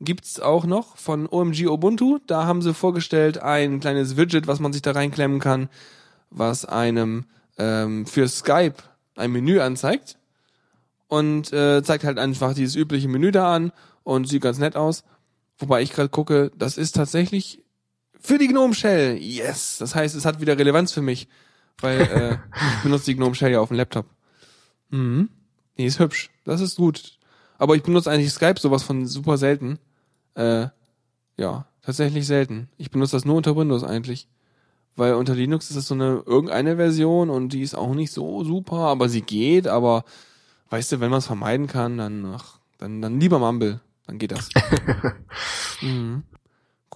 gibt's 0.01 0.41
auch 0.41 0.67
noch 0.67 0.97
von 0.97 1.27
OMG 1.27 1.69
Ubuntu. 1.69 2.19
Da 2.27 2.45
haben 2.45 2.63
sie 2.63 2.75
vorgestellt 2.75 3.39
ein 3.39 3.81
kleines 3.81 4.17
Widget, 4.17 4.47
was 4.47 4.61
man 4.61 4.73
sich 4.73 4.83
da 4.83 4.93
reinklemmen 4.93 5.41
kann, 5.41 5.69
was 6.31 6.65
einem 6.65 7.27
ähm, 7.57 8.05
für 8.07 8.29
Skype 8.29 8.75
ein 9.17 9.33
Menü 9.33 9.61
anzeigt 9.61 10.19
und 11.09 11.53
äh, 11.53 11.83
zeigt 11.83 12.05
halt 12.05 12.19
einfach 12.19 12.55
dieses 12.55 12.77
übliche 12.77 13.09
Menü 13.09 13.31
da 13.31 13.55
an 13.55 13.73
und 14.03 14.29
sieht 14.29 14.43
ganz 14.43 14.59
nett 14.59 14.77
aus. 14.77 15.05
Wobei 15.59 15.83
ich 15.83 15.93
gerade 15.93 16.09
gucke, 16.09 16.51
das 16.57 16.79
ist 16.79 16.93
tatsächlich 16.93 17.63
für 18.19 18.39
die 18.39 18.49
Gnome 18.49 18.75
Shell. 18.75 19.17
Yes, 19.19 19.79
das 19.79 19.95
heißt, 19.95 20.15
es 20.15 20.25
hat 20.25 20.41
wieder 20.41 20.59
Relevanz 20.59 20.93
für 20.93 21.03
mich, 21.03 21.29
weil 21.79 22.01
äh, 22.01 22.33
ich 22.77 22.83
benutze 22.83 23.07
die 23.07 23.17
Gnome 23.17 23.35
Shell 23.35 23.53
ja 23.53 23.61
auf 23.61 23.69
dem 23.69 23.77
Laptop. 23.77 24.07
Mhm. 24.91 25.29
Nee, 25.77 25.87
ist 25.87 25.99
hübsch. 25.99 26.31
Das 26.45 26.61
ist 26.61 26.77
gut. 26.77 27.19
Aber 27.59 27.77
ich 27.77 27.83
benutze 27.83 28.11
eigentlich 28.11 28.33
Skype 28.33 28.59
sowas 28.59 28.83
von 28.83 29.07
super 29.07 29.39
selten. 29.39 29.79
Äh, 30.35 30.69
ja, 31.37 31.67
tatsächlich 31.83 32.27
selten. 32.27 32.69
Ich 32.79 32.91
benutze 32.91 33.17
das 33.17 33.25
nur 33.25 33.37
unter 33.37 33.57
Windows 33.57 33.85
eigentlich. 33.85 34.29
Weil 34.97 35.15
unter 35.15 35.35
Linux 35.35 35.71
ist 35.71 35.77
das 35.77 35.89
so 35.89 35.95
eine 35.95 36.23
irgendeine 36.25 36.77
Version 36.77 37.31
und 37.31 37.53
die 37.53 37.63
ist 37.63 37.75
auch 37.75 37.95
nicht 37.95 38.13
so 38.13 38.45
super, 38.45 38.77
aber 38.77 39.09
sie 39.09 39.23
geht, 39.23 39.67
aber 39.67 40.05
weißt 40.71 40.93
du, 40.93 41.01
wenn 41.01 41.11
man 41.11 41.19
es 41.19 41.27
vermeiden 41.27 41.67
kann, 41.67 41.99
dann 41.99 42.25
ach, 42.27 42.59
dann, 42.79 43.03
dann 43.03 43.19
lieber 43.19 43.39
Mumble. 43.39 43.81
Dann 44.07 44.19
geht 44.19 44.33
das. 44.33 44.51
mhm. 45.81 46.23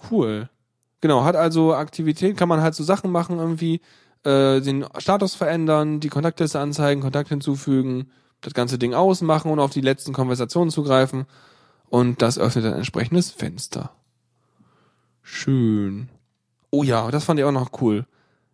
Cool. 0.09 0.49
Genau, 1.01 1.23
hat 1.23 1.35
also 1.35 1.73
Aktivität, 1.73 2.37
kann 2.37 2.49
man 2.49 2.61
halt 2.61 2.75
so 2.75 2.83
Sachen 2.83 3.11
machen 3.11 3.39
irgendwie, 3.39 3.81
äh, 4.23 4.59
den 4.61 4.85
Status 4.97 5.35
verändern, 5.35 5.99
die 5.99 6.09
Kontaktliste 6.09 6.59
anzeigen, 6.59 7.01
Kontakt 7.01 7.29
hinzufügen, 7.29 8.11
das 8.41 8.53
ganze 8.53 8.77
Ding 8.77 8.93
ausmachen 8.93 9.51
und 9.51 9.59
auf 9.59 9.71
die 9.71 9.81
letzten 9.81 10.13
Konversationen 10.13 10.71
zugreifen. 10.71 11.25
Und 11.89 12.21
das 12.21 12.37
öffnet 12.37 12.65
ein 12.65 12.73
entsprechendes 12.73 13.31
Fenster. 13.31 13.91
Schön. 15.23 16.09
Oh 16.71 16.83
ja, 16.83 17.09
das 17.11 17.25
fand 17.25 17.39
ich 17.39 17.45
auch 17.45 17.51
noch 17.51 17.81
cool. 17.81 18.05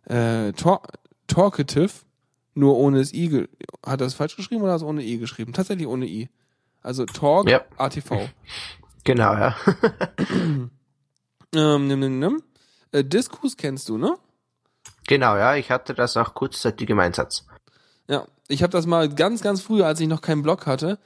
Äh, 0.04 0.52
Tor 0.52 0.82
Talkative 1.26 1.90
nur 2.54 2.76
ohne 2.76 2.98
das 2.98 3.12
I. 3.12 3.48
Hat 3.84 4.00
er 4.00 4.06
es 4.06 4.14
falsch 4.14 4.36
geschrieben 4.36 4.62
oder 4.62 4.72
hat 4.72 4.80
er 4.80 4.84
es 4.84 4.88
ohne 4.88 5.02
I 5.02 5.18
geschrieben? 5.18 5.52
Tatsächlich 5.52 5.86
ohne 5.86 6.06
I. 6.06 6.30
Also 6.82 7.04
Talk 7.04 7.48
Ja. 7.48 7.62
ATV. 7.76 8.10
Genau, 9.04 9.34
ja. 9.34 9.56
Ähm, 11.54 11.86
nimm, 11.86 12.00
nimm, 12.00 12.18
nimm. 12.18 12.42
Äh, 12.90 13.04
Diskus 13.04 13.56
kennst 13.56 13.88
du, 13.88 13.96
ne? 13.96 14.16
genau, 15.06 15.36
ja. 15.36 15.54
Ich 15.54 15.70
hatte 15.70 15.94
das 15.94 16.16
auch 16.16 16.34
kurzzeitig 16.34 16.90
im 16.90 16.98
Einsatz. 16.98 17.46
Ja. 18.08 18.26
Ich 18.48 18.62
habe 18.62 18.72
das 18.72 18.84
mal 18.86 19.08
ganz, 19.08 19.42
ganz 19.42 19.60
früh, 19.60 19.82
als 19.82 20.00
ich 20.00 20.08
noch 20.08 20.20
keinen 20.22 20.42
Blog 20.42 20.66
hatte, 20.66 20.98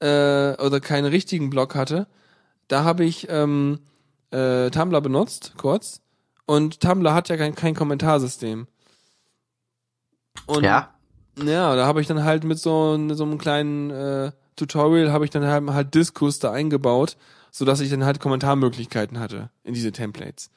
äh, 0.00 0.54
oder 0.62 0.80
keinen 0.80 1.06
richtigen 1.06 1.50
Blog 1.50 1.74
hatte, 1.74 2.06
da 2.68 2.84
habe 2.84 3.04
ich 3.04 3.28
ähm, 3.30 3.80
äh, 4.30 4.70
Tumblr 4.70 5.00
benutzt, 5.00 5.54
kurz. 5.56 6.02
Und 6.50 6.80
Tumblr 6.80 7.14
hat 7.14 7.28
ja 7.28 7.36
kein, 7.36 7.54
kein 7.54 7.76
Kommentarsystem. 7.76 8.66
Und 10.46 10.64
Ja. 10.64 10.92
Ja, 11.40 11.76
da 11.76 11.86
habe 11.86 12.00
ich 12.00 12.08
dann 12.08 12.24
halt 12.24 12.42
mit 12.42 12.58
so, 12.58 12.98
so 13.14 13.22
einem 13.22 13.38
kleinen 13.38 13.90
äh, 13.90 14.32
Tutorial 14.56 15.12
habe 15.12 15.24
ich 15.24 15.30
dann 15.30 15.46
halt, 15.46 15.70
halt 15.70 15.94
Diskus 15.94 16.40
da 16.40 16.50
eingebaut, 16.50 17.16
so 17.52 17.64
dass 17.64 17.78
ich 17.78 17.88
dann 17.88 18.04
halt 18.04 18.18
Kommentarmöglichkeiten 18.18 19.20
hatte 19.20 19.50
in 19.62 19.74
diese 19.74 19.92
Templates. 19.92 20.50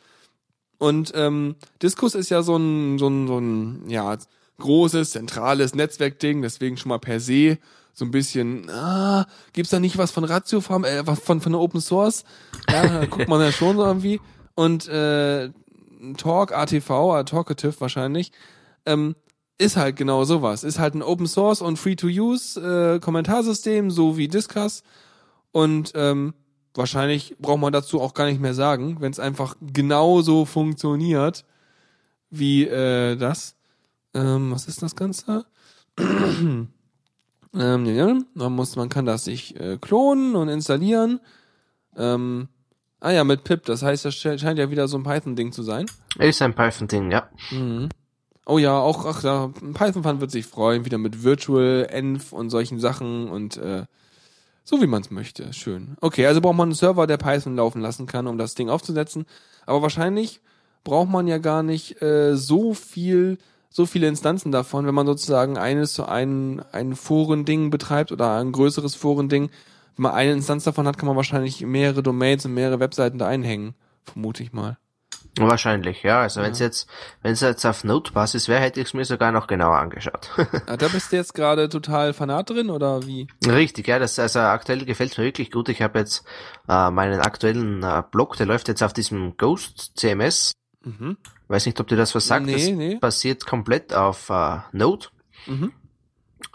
Und 0.80 1.12
ähm, 1.14 1.58
Diskus 1.84 2.16
ist 2.16 2.32
ja 2.32 2.42
so 2.42 2.58
ein 2.58 2.98
so 2.98 3.08
ein 3.08 3.28
so 3.28 3.38
ein 3.38 3.88
ja 3.88 4.18
großes 4.58 5.12
zentrales 5.12 5.76
Netzwerkding, 5.76 6.42
deswegen 6.42 6.76
schon 6.76 6.90
mal 6.90 6.98
per 6.98 7.20
se 7.20 7.60
so 7.94 8.04
ein 8.04 8.12
bisschen 8.12 8.68
ah, 8.72 9.28
gibt's 9.54 9.70
da 9.70 9.80
nicht 9.80 10.00
was 10.00 10.10
von 10.10 10.24
Ratiofarm, 10.24 10.86
äh, 10.86 11.06
was 11.06 11.20
von 11.20 11.40
von 11.40 11.52
der 11.52 11.62
Open 11.62 11.82
Source? 11.82 12.24
Ja, 12.68 12.88
da 12.88 13.06
guckt 13.10 13.28
man 13.28 13.42
ja 13.42 13.52
schon 13.52 13.78
so 13.78 13.86
irgendwie 13.86 14.20
und 14.56 14.88
äh, 14.88 15.52
Talk 16.18 16.52
ATV, 16.52 17.24
Talkative 17.26 17.80
wahrscheinlich. 17.80 18.32
Ähm, 18.86 19.16
ist 19.58 19.78
halt 19.78 19.96
genau 19.96 20.24
sowas. 20.26 20.64
Ist 20.64 20.80
halt 20.80 20.96
ein 20.96 21.04
Open 21.04 21.28
Source 21.28 21.62
und 21.62 21.78
Free-to-Use 21.78 22.96
äh, 22.96 23.00
Kommentarsystem, 23.00 23.92
so 23.92 24.18
wie 24.18 24.28
Discuss. 24.28 24.84
Und 25.52 25.92
ähm, 25.96 26.34
wahrscheinlich 26.74 27.36
braucht 27.40 27.60
man 27.60 27.74
dazu 27.74 28.02
auch 28.02 28.14
gar 28.14 28.26
nicht 28.26 28.42
mehr 28.42 28.54
sagen, 28.54 28.98
wenn 29.00 29.12
es 29.12 29.20
einfach 29.20 29.56
genauso 29.62 30.46
funktioniert 30.46 31.46
wie 32.30 32.66
äh, 32.68 33.16
das. 33.16 33.56
Ähm, 34.14 34.52
was 34.52 34.68
ist 34.68 34.82
das 34.82 34.96
Ganze? 34.96 35.46
ähm, 36.00 36.68
ja. 37.54 38.18
Man 38.34 38.54
muss, 38.54 38.76
man 38.76 38.90
kann 38.90 39.06
das 39.06 39.26
sich 39.26 39.60
äh, 39.60 39.78
klonen 39.78 40.36
und 40.36 40.50
installieren. 40.50 41.20
Ähm, 41.96 42.48
ah 43.04 43.12
ja, 43.12 43.24
mit 43.24 43.44
pip. 43.44 43.66
Das 43.66 43.84
heißt, 43.84 44.06
das 44.06 44.16
sche- 44.16 44.40
scheint 44.40 44.58
ja 44.58 44.72
wieder 44.72 44.88
so 44.88 44.98
ein 44.98 45.04
Python-Ding 45.04 45.52
zu 45.52 45.62
sein. 45.62 45.86
Ist 46.18 46.42
ein 46.42 46.56
Python-Ding, 46.56 47.12
ja. 47.12 47.30
Mhm. 47.52 47.90
Oh 48.46 48.58
ja, 48.58 48.78
auch 48.78 49.06
ach 49.06 49.24
ja, 49.24 49.52
Python-Fan 49.74 50.20
wird 50.20 50.32
sich 50.32 50.46
freuen, 50.46 50.84
wieder 50.86 50.98
mit 50.98 51.24
Virtual 51.24 51.88
Env 51.90 52.34
und 52.34 52.50
solchen 52.50 52.80
Sachen 52.80 53.30
und 53.30 53.56
äh, 53.58 53.84
so 54.66 54.82
wie 54.82 54.88
man 54.88 55.02
es 55.02 55.12
möchte. 55.12 55.54
Schön. 55.54 55.96
Okay, 56.02 56.26
also 56.26 56.42
braucht 56.42 56.56
man 56.58 56.70
einen 56.70 56.76
Server, 56.76 57.08
der 57.08 57.18
Python 57.18 57.56
laufen 57.56 57.82
lassen 57.82 58.06
kann, 58.06 58.28
um 58.28 58.38
das 58.38 58.56
Ding 58.56 58.70
aufzusetzen. 58.70 59.26
Aber 59.66 59.82
wahrscheinlich 59.82 60.42
braucht 60.84 61.10
man 61.10 61.28
ja 61.28 61.38
gar 61.38 61.64
nicht 61.64 62.02
äh, 62.02 62.36
so 62.36 62.74
viel, 62.74 63.38
so 63.70 63.86
viele 63.86 64.08
Instanzen 64.08 64.52
davon, 64.52 64.86
wenn 64.86 64.96
man 64.96 65.06
sozusagen 65.08 65.58
eines 65.58 65.94
zu 65.94 66.06
einem 66.06 66.62
ein 66.74 66.96
Forending 66.96 67.70
betreibt 67.70 68.12
oder 68.12 68.36
ein 68.40 68.52
größeres 68.52 68.96
Forending. 68.96 69.50
Wenn 69.96 70.04
man 70.04 70.14
eine 70.14 70.32
Instanz 70.32 70.64
davon 70.64 70.88
hat, 70.88 70.98
kann 70.98 71.08
man 71.08 71.16
wahrscheinlich 71.16 71.62
mehrere 71.62 72.04
Domains 72.04 72.46
und 72.46 72.54
mehrere 72.54 72.80
Webseiten 72.80 73.18
da 73.18 73.28
einhängen. 73.28 73.76
Vermute 74.06 74.44
ich 74.44 74.54
mal. 74.54 74.78
Wahrscheinlich, 75.38 76.04
ja. 76.04 76.22
Also 76.22 76.42
wenn 76.42 76.52
es 76.52 76.60
jetzt, 76.60 76.88
wenn 77.24 77.34
es 77.34 77.42
jetzt 77.42 77.66
auf 77.66 77.84
Node-Basis 77.84 78.48
wäre, 78.48 78.62
hätte 78.62 78.80
ich 78.80 78.88
es 78.88 78.94
mir 78.94 79.04
sogar 79.04 79.32
noch 79.32 79.48
genauer 79.48 79.78
angeschaut. 79.78 80.30
Ah, 80.68 80.78
da 80.78 80.88
bist 80.88 81.12
du 81.12 81.16
jetzt 81.16 81.34
gerade 81.34 81.68
total 81.70 82.14
fanat 82.14 82.50
drin 82.50 82.70
oder 82.70 83.06
wie? 83.06 83.28
Richtig, 83.46 83.88
ja, 83.88 84.00
das 84.00 84.18
also 84.18 84.40
aktuell 84.40 84.86
gefällt 84.86 85.18
mir 85.18 85.26
wirklich 85.26 85.52
gut. 85.52 85.70
Ich 85.70 85.82
habe 85.82 86.00
jetzt 86.00 86.24
äh, 86.70 86.90
meinen 86.90 87.20
aktuellen 87.20 87.84
äh, 87.84 88.04
Blog, 88.12 88.38
der 88.38 88.46
läuft 88.46 88.68
jetzt 88.68 88.82
auf 88.84 88.94
diesem 88.94 89.36
Ghost 89.38 89.94
CMS. 89.96 90.54
Mhm. 90.84 91.18
Weiß 91.48 91.66
nicht, 91.66 91.80
ob 91.80 91.88
dir 91.88 91.98
das 91.98 92.16
was 92.16 92.28
sagt. 92.28 92.46
Nee, 92.46 92.54
das 92.54 92.70
nee. 92.70 92.96
basiert 92.96 93.46
komplett 93.46 93.94
auf 93.94 94.30
äh, 94.30 94.60
Node. 94.72 95.08
Mhm. 95.48 95.74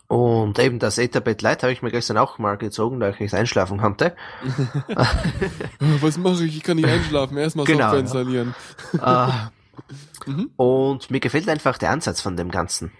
Und 0.07 0.59
eben 0.59 0.79
das 0.79 0.97
Etherpad 0.97 1.43
Lite 1.43 1.63
habe 1.63 1.73
ich 1.73 1.83
mir 1.83 1.91
gestern 1.91 2.17
auch 2.17 2.39
mal 2.39 2.57
gezogen, 2.57 2.99
da 2.99 3.11
ich 3.11 3.21
nicht 3.21 3.35
einschlafen 3.35 3.79
konnte. 3.79 4.17
Was 6.01 6.17
mache 6.17 6.45
ich? 6.45 6.57
Ich 6.57 6.63
kann 6.63 6.77
nicht 6.77 6.89
einschlafen. 6.89 7.37
Erstmal 7.37 7.67
Genau, 7.67 7.91
Software 7.93 7.99
ja. 7.99 8.01
installieren. 8.01 8.55
äh, 9.03 9.33
Mhm. 10.27 10.51
Und 10.57 11.11
mir 11.11 11.21
gefällt 11.21 11.49
einfach 11.49 11.79
der 11.79 11.91
Ansatz 11.91 12.21
von 12.21 12.37
dem 12.37 12.51
Ganzen. 12.51 12.93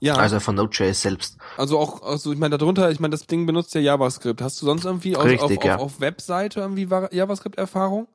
Ja, 0.00 0.14
also, 0.14 0.22
Also 0.36 0.40
von 0.40 0.56
Node.js 0.56 1.00
selbst. 1.00 1.38
auch, 1.76 2.02
also 2.02 2.32
ich 2.32 2.38
meine, 2.38 2.58
darunter, 2.58 2.90
ich 2.90 2.98
meine, 2.98 3.12
das 3.12 3.26
Ding 3.26 3.46
benutzt 3.46 3.74
ja 3.74 3.80
JavaScript. 3.80 4.42
Hast 4.42 4.60
du 4.60 4.66
sonst 4.66 4.84
irgendwie 4.84 5.16
aus, 5.16 5.24
Richtig, 5.24 5.58
auf, 5.58 5.64
ja. 5.64 5.76
auf, 5.76 5.82
auf 5.82 6.00
Webseite 6.00 6.60
irgendwie 6.60 6.88
JavaScript-Erfahrung? 7.12 8.08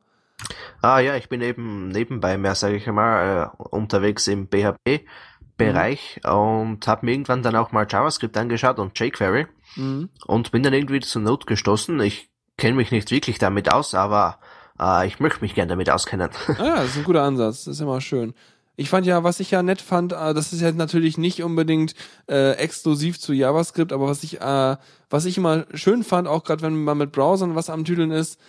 Ah 0.82 1.00
ja, 1.00 1.16
ich 1.16 1.30
bin 1.30 1.42
eben 1.42 1.88
nebenbei 1.88 2.38
mehr, 2.38 2.54
sage 2.56 2.76
ich 2.76 2.88
einmal, 2.88 3.52
äh, 3.58 3.64
unterwegs 3.70 4.28
im 4.28 4.48
PHP-Bereich 5.58 6.22
und 6.24 6.88
habe 6.88 7.06
mir 7.06 7.14
irgendwann 7.14 7.44
dann 7.44 7.56
auch 7.56 7.72
mal 7.72 7.88
JavaScript 7.90 8.38
angeschaut 8.38 8.80
und 8.80 8.98
jQuery 9.00 9.48
Mhm. 9.76 10.10
und 10.26 10.52
bin 10.52 10.64
dann 10.64 10.74
irgendwie 10.74 11.00
zu 11.02 11.20
Node 11.20 11.46
gestoßen. 11.46 12.00
Ich 12.02 12.30
kenne 12.58 12.76
mich 12.78 12.92
nicht 12.92 13.12
wirklich 13.12 13.38
damit 13.38 13.72
aus, 13.72 13.94
aber 13.94 14.40
äh, 14.80 15.06
ich 15.06 15.20
möchte 15.20 15.42
mich 15.42 15.54
gern 15.54 15.68
damit 15.70 15.90
auskennen. 15.90 16.30
Ah 16.58 16.64
ja, 16.66 16.76
das 16.78 16.88
ist 16.92 16.98
ein 16.98 17.04
guter 17.04 17.24
Ansatz. 17.24 17.66
Das 17.66 17.76
ist 17.76 17.82
immer 17.82 18.02
schön. 18.02 18.34
Ich 18.76 18.90
fand 18.90 19.06
ja, 19.08 19.24
was 19.24 19.40
ich 19.40 19.52
ja 19.52 19.62
nett 19.64 19.82
fand, 19.82 20.14
äh, 20.14 20.34
das 20.34 20.54
ist 20.54 20.62
ja 20.62 20.72
natürlich 20.72 21.18
nicht 21.18 21.44
unbedingt 21.44 21.94
äh, 22.30 22.52
exklusiv 22.54 23.20
zu 23.20 23.34
JavaScript, 23.34 23.92
aber 23.92 24.08
was 24.08 24.24
ich, 24.24 24.40
äh, 24.42 24.78
was 25.10 25.26
ich 25.26 25.38
immer 25.38 25.66
schön 25.74 26.04
fand, 26.04 26.28
auch 26.28 26.44
gerade 26.44 26.62
wenn 26.64 26.84
man 26.84 26.98
mit 26.98 27.12
Browsern 27.12 27.56
was 27.56 27.70
am 27.70 27.86
Tüdeln 27.86 28.12
ist, 28.12 28.40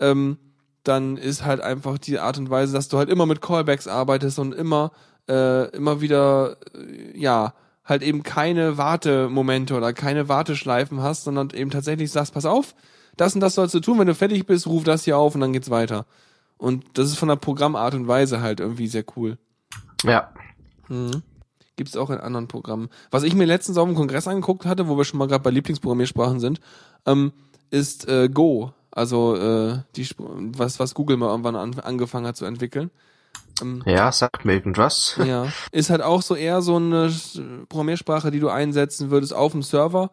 ähm, 0.00 0.38
dann 0.84 1.16
ist 1.16 1.44
halt 1.44 1.60
einfach 1.60 1.98
die 1.98 2.18
Art 2.20 2.38
und 2.38 2.50
Weise, 2.50 2.72
dass 2.72 2.88
du 2.88 2.98
halt 2.98 3.08
immer 3.08 3.26
mit 3.26 3.40
Callbacks 3.40 3.88
arbeitest 3.88 4.38
und 4.38 4.54
immer, 4.54 4.92
äh, 5.28 5.68
immer 5.76 6.00
wieder, 6.00 6.56
äh, 6.74 7.18
ja, 7.18 7.54
halt 7.84 8.02
eben 8.02 8.22
keine 8.22 8.78
Wartemomente 8.78 9.74
oder 9.74 9.92
keine 9.92 10.28
Warteschleifen 10.28 11.02
hast, 11.02 11.24
sondern 11.24 11.50
eben 11.50 11.70
tatsächlich 11.70 12.10
sagst, 12.10 12.34
pass 12.34 12.44
auf, 12.44 12.74
das 13.16 13.34
und 13.34 13.40
das 13.40 13.54
sollst 13.54 13.74
du 13.74 13.80
tun, 13.80 13.98
wenn 13.98 14.06
du 14.06 14.14
fertig 14.14 14.46
bist, 14.46 14.66
ruf 14.66 14.84
das 14.84 15.04
hier 15.04 15.16
auf 15.18 15.34
und 15.34 15.40
dann 15.40 15.52
geht's 15.52 15.70
weiter. 15.70 16.06
Und 16.58 16.84
das 16.94 17.08
ist 17.08 17.18
von 17.18 17.28
der 17.28 17.36
Programmart 17.36 17.94
und 17.94 18.08
Weise 18.08 18.40
halt 18.40 18.60
irgendwie 18.60 18.88
sehr 18.88 19.04
cool. 19.16 19.38
ja. 20.04 20.30
Mhm. 20.88 21.22
Gibt 21.76 21.90
es 21.90 21.96
auch 21.96 22.08
in 22.08 22.18
anderen 22.18 22.48
Programmen. 22.48 22.88
Was 23.10 23.22
ich 23.22 23.34
mir 23.34 23.44
letztens 23.44 23.76
auf 23.76 23.86
dem 23.86 23.94
Kongress 23.94 24.26
angeguckt 24.26 24.64
hatte, 24.64 24.88
wo 24.88 24.96
wir 24.96 25.04
schon 25.04 25.18
mal 25.18 25.28
gerade 25.28 25.42
bei 25.42 25.50
Lieblingsprogrammiersprachen 25.50 26.40
sind, 26.40 26.58
ähm, 27.04 27.32
ist 27.70 28.08
äh, 28.08 28.30
Go. 28.30 28.72
Also 28.90 29.36
äh, 29.36 29.80
die 29.94 30.08
was 30.16 30.80
was 30.80 30.94
Google 30.94 31.18
mal 31.18 31.28
irgendwann 31.28 31.54
an, 31.54 31.78
angefangen 31.80 32.26
hat 32.26 32.36
zu 32.36 32.46
entwickeln. 32.46 32.90
Ähm, 33.62 33.82
Ja, 33.86 34.12
sagt 34.12 34.44
mir 34.44 34.54
irgendwas. 34.54 35.18
ja, 35.24 35.52
ist 35.72 35.90
halt 35.90 36.02
auch 36.02 36.22
so 36.22 36.34
eher 36.34 36.62
so 36.62 36.76
eine 36.76 37.12
Programmiersprache, 37.68 38.30
die 38.30 38.40
du 38.40 38.48
einsetzen 38.48 39.10
würdest 39.10 39.34
auf 39.34 39.52
dem 39.52 39.62
Server, 39.62 40.10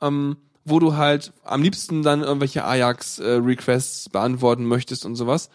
ähm, 0.00 0.36
wo 0.64 0.78
du 0.78 0.96
halt 0.96 1.32
am 1.44 1.62
liebsten 1.62 2.02
dann 2.02 2.22
irgendwelche 2.22 2.64
Ajax-Requests 2.64 4.08
beantworten 4.10 4.64
möchtest 4.66 5.04
und 5.06 5.16
sowas. 5.16 5.50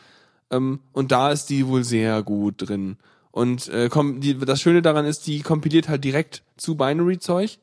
Ähm, 0.52 0.80
und 0.94 1.12
da 1.12 1.32
ist 1.32 1.50
die 1.50 1.68
wohl 1.68 1.84
sehr 1.84 2.24
gut 2.24 2.56
drin. 2.58 2.98
Und 3.32 3.68
äh, 3.70 3.90
komm, 3.90 4.20
die, 4.20 4.38
das 4.38 4.62
Schöne 4.62 4.82
daran 4.82 5.06
ist, 5.06 5.28
die 5.28 5.42
kompiliert 5.42 5.90
halt 5.90 6.04
direkt 6.04 6.44
zu 6.58 6.76
Binary-Zeug. 6.76 7.60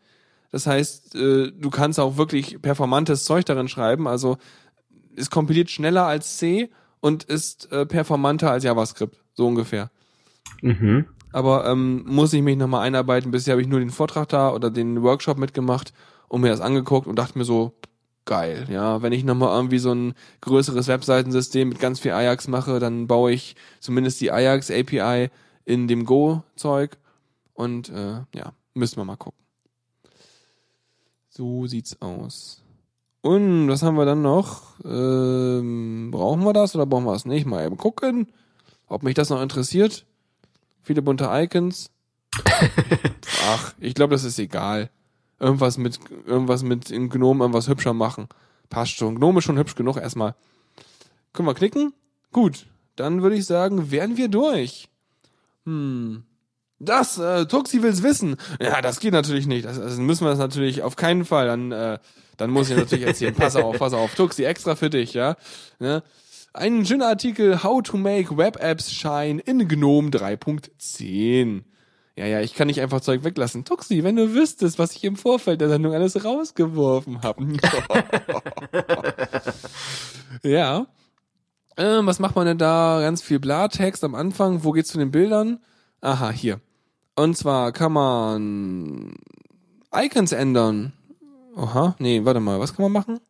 Das 0.52 0.66
heißt, 0.66 1.16
äh, 1.16 1.50
du 1.50 1.70
kannst 1.70 1.98
auch 1.98 2.16
wirklich 2.16 2.62
performantes 2.62 3.24
Zeug 3.24 3.44
darin 3.44 3.68
schreiben. 3.68 4.06
Also 4.06 4.38
es 5.16 5.30
kompiliert 5.30 5.70
schneller 5.70 6.06
als 6.06 6.36
C 6.36 6.70
und 7.04 7.22
ist 7.22 7.70
äh, 7.70 7.84
performanter 7.84 8.50
als 8.50 8.64
JavaScript, 8.64 9.20
so 9.34 9.46
ungefähr. 9.46 9.90
Mhm. 10.62 11.04
Aber 11.32 11.66
ähm, 11.66 12.02
muss 12.06 12.32
ich 12.32 12.40
mich 12.40 12.56
nochmal 12.56 12.86
einarbeiten. 12.86 13.30
Bisher 13.30 13.52
habe 13.52 13.60
ich 13.60 13.68
nur 13.68 13.80
den 13.80 13.90
Vortrag 13.90 14.30
da 14.30 14.50
oder 14.50 14.70
den 14.70 15.02
Workshop 15.02 15.36
mitgemacht 15.36 15.92
und 16.28 16.40
mir 16.40 16.48
das 16.48 16.62
angeguckt 16.62 17.06
und 17.06 17.16
dachte 17.16 17.36
mir 17.36 17.44
so, 17.44 17.74
geil. 18.24 18.66
Ja, 18.70 19.02
wenn 19.02 19.12
ich 19.12 19.22
nochmal 19.22 19.54
irgendwie 19.54 19.80
so 19.80 19.92
ein 19.92 20.14
größeres 20.40 20.88
Webseitensystem 20.88 21.68
mit 21.68 21.78
ganz 21.78 22.00
viel 22.00 22.12
Ajax 22.12 22.48
mache, 22.48 22.78
dann 22.78 23.06
baue 23.06 23.32
ich 23.32 23.54
zumindest 23.80 24.22
die 24.22 24.32
Ajax 24.32 24.70
API 24.70 25.28
in 25.66 25.88
dem 25.88 26.06
Go-Zeug. 26.06 26.96
Und 27.52 27.90
äh, 27.90 28.22
ja, 28.34 28.54
müssen 28.72 28.96
wir 28.96 29.04
mal 29.04 29.16
gucken. 29.16 29.44
So 31.28 31.66
sieht's 31.66 32.00
aus. 32.00 32.63
Und 33.24 33.68
was 33.68 33.82
haben 33.82 33.96
wir 33.96 34.04
dann 34.04 34.20
noch? 34.20 34.74
Ähm, 34.84 36.10
brauchen 36.10 36.44
wir 36.44 36.52
das 36.52 36.74
oder 36.74 36.84
brauchen 36.84 37.06
wir 37.06 37.14
es 37.14 37.24
nicht? 37.24 37.46
Mal 37.46 37.64
eben 37.64 37.78
gucken, 37.78 38.28
ob 38.86 39.02
mich 39.02 39.14
das 39.14 39.30
noch 39.30 39.40
interessiert. 39.40 40.04
Viele 40.82 41.00
bunte 41.00 41.30
Icons. 41.32 41.90
Ach, 43.48 43.72
ich 43.80 43.94
glaube, 43.94 44.14
das 44.14 44.24
ist 44.24 44.38
egal. 44.38 44.90
Irgendwas 45.40 45.78
mit, 45.78 45.98
irgendwas 46.26 46.64
mit 46.64 46.90
in 46.90 47.08
Gnome 47.08 47.44
irgendwas 47.44 47.66
hübscher 47.66 47.94
machen. 47.94 48.28
Passt 48.68 48.92
schon. 48.92 49.14
Gnome 49.14 49.38
ist 49.38 49.44
schon 49.46 49.56
hübsch 49.56 49.74
genug 49.74 49.96
erstmal. 49.96 50.34
Können 51.32 51.48
wir 51.48 51.54
knicken? 51.54 51.94
Gut. 52.30 52.66
Dann 52.94 53.22
würde 53.22 53.36
ich 53.36 53.46
sagen, 53.46 53.90
wären 53.90 54.18
wir 54.18 54.28
durch. 54.28 54.90
Hm. 55.64 56.24
Das, 56.84 57.18
äh, 57.18 57.46
Tuxi 57.46 57.82
will's 57.82 58.02
wissen. 58.02 58.36
Ja, 58.60 58.82
das 58.82 59.00
geht 59.00 59.12
natürlich 59.12 59.46
nicht. 59.46 59.64
Das, 59.64 59.78
also 59.78 60.00
müssen 60.00 60.24
wir 60.24 60.30
das 60.30 60.38
natürlich 60.38 60.82
auf 60.82 60.96
keinen 60.96 61.24
Fall. 61.24 61.46
Dann, 61.46 61.72
äh, 61.72 61.98
dann 62.36 62.50
muss 62.50 62.70
ich 62.70 62.76
natürlich 62.76 63.06
erzählen. 63.06 63.34
Pass 63.38 63.56
auf, 63.56 63.78
pass 63.78 63.92
auf. 63.92 64.14
Tuxi, 64.14 64.44
extra 64.44 64.76
für 64.76 64.90
dich, 64.90 65.14
ja. 65.14 65.36
Ne? 65.78 66.02
Ein 66.52 66.86
schöner 66.86 67.08
Artikel, 67.08 67.64
How 67.64 67.82
to 67.82 67.96
make 67.96 68.36
Web 68.36 68.62
Apps 68.62 68.92
shine 68.92 69.40
in 69.40 69.66
GNOME 69.66 70.10
3.10. 70.10 71.64
Ja, 72.16 72.26
ja, 72.26 72.40
ich 72.40 72.54
kann 72.54 72.68
nicht 72.68 72.80
einfach 72.80 73.00
Zeug 73.00 73.24
weglassen. 73.24 73.64
Tuxi, 73.64 74.04
wenn 74.04 74.14
du 74.14 74.34
wüsstest, 74.34 74.78
was 74.78 74.94
ich 74.94 75.02
im 75.02 75.16
Vorfeld 75.16 75.60
der 75.60 75.68
Sendung 75.68 75.94
alles 75.94 76.24
rausgeworfen 76.24 77.22
habe. 77.22 77.44
ja. 80.44 80.86
Ähm, 81.76 82.06
was 82.06 82.20
macht 82.20 82.36
man 82.36 82.46
denn 82.46 82.58
da? 82.58 83.00
Ganz 83.00 83.20
viel 83.20 83.40
Blatext 83.40 84.04
am 84.04 84.14
Anfang. 84.14 84.62
Wo 84.62 84.70
geht's 84.70 84.90
zu 84.90 84.98
den 84.98 85.10
Bildern? 85.10 85.58
Aha, 86.00 86.30
hier. 86.30 86.60
Und 87.16 87.36
zwar 87.36 87.72
kann 87.72 87.92
man 87.92 89.14
Icons 89.94 90.32
ändern. 90.32 90.92
Aha, 91.56 91.94
nee, 91.98 92.24
warte 92.24 92.40
mal, 92.40 92.58
was 92.58 92.74
kann 92.74 92.84
man 92.84 92.92
machen? 92.92 93.20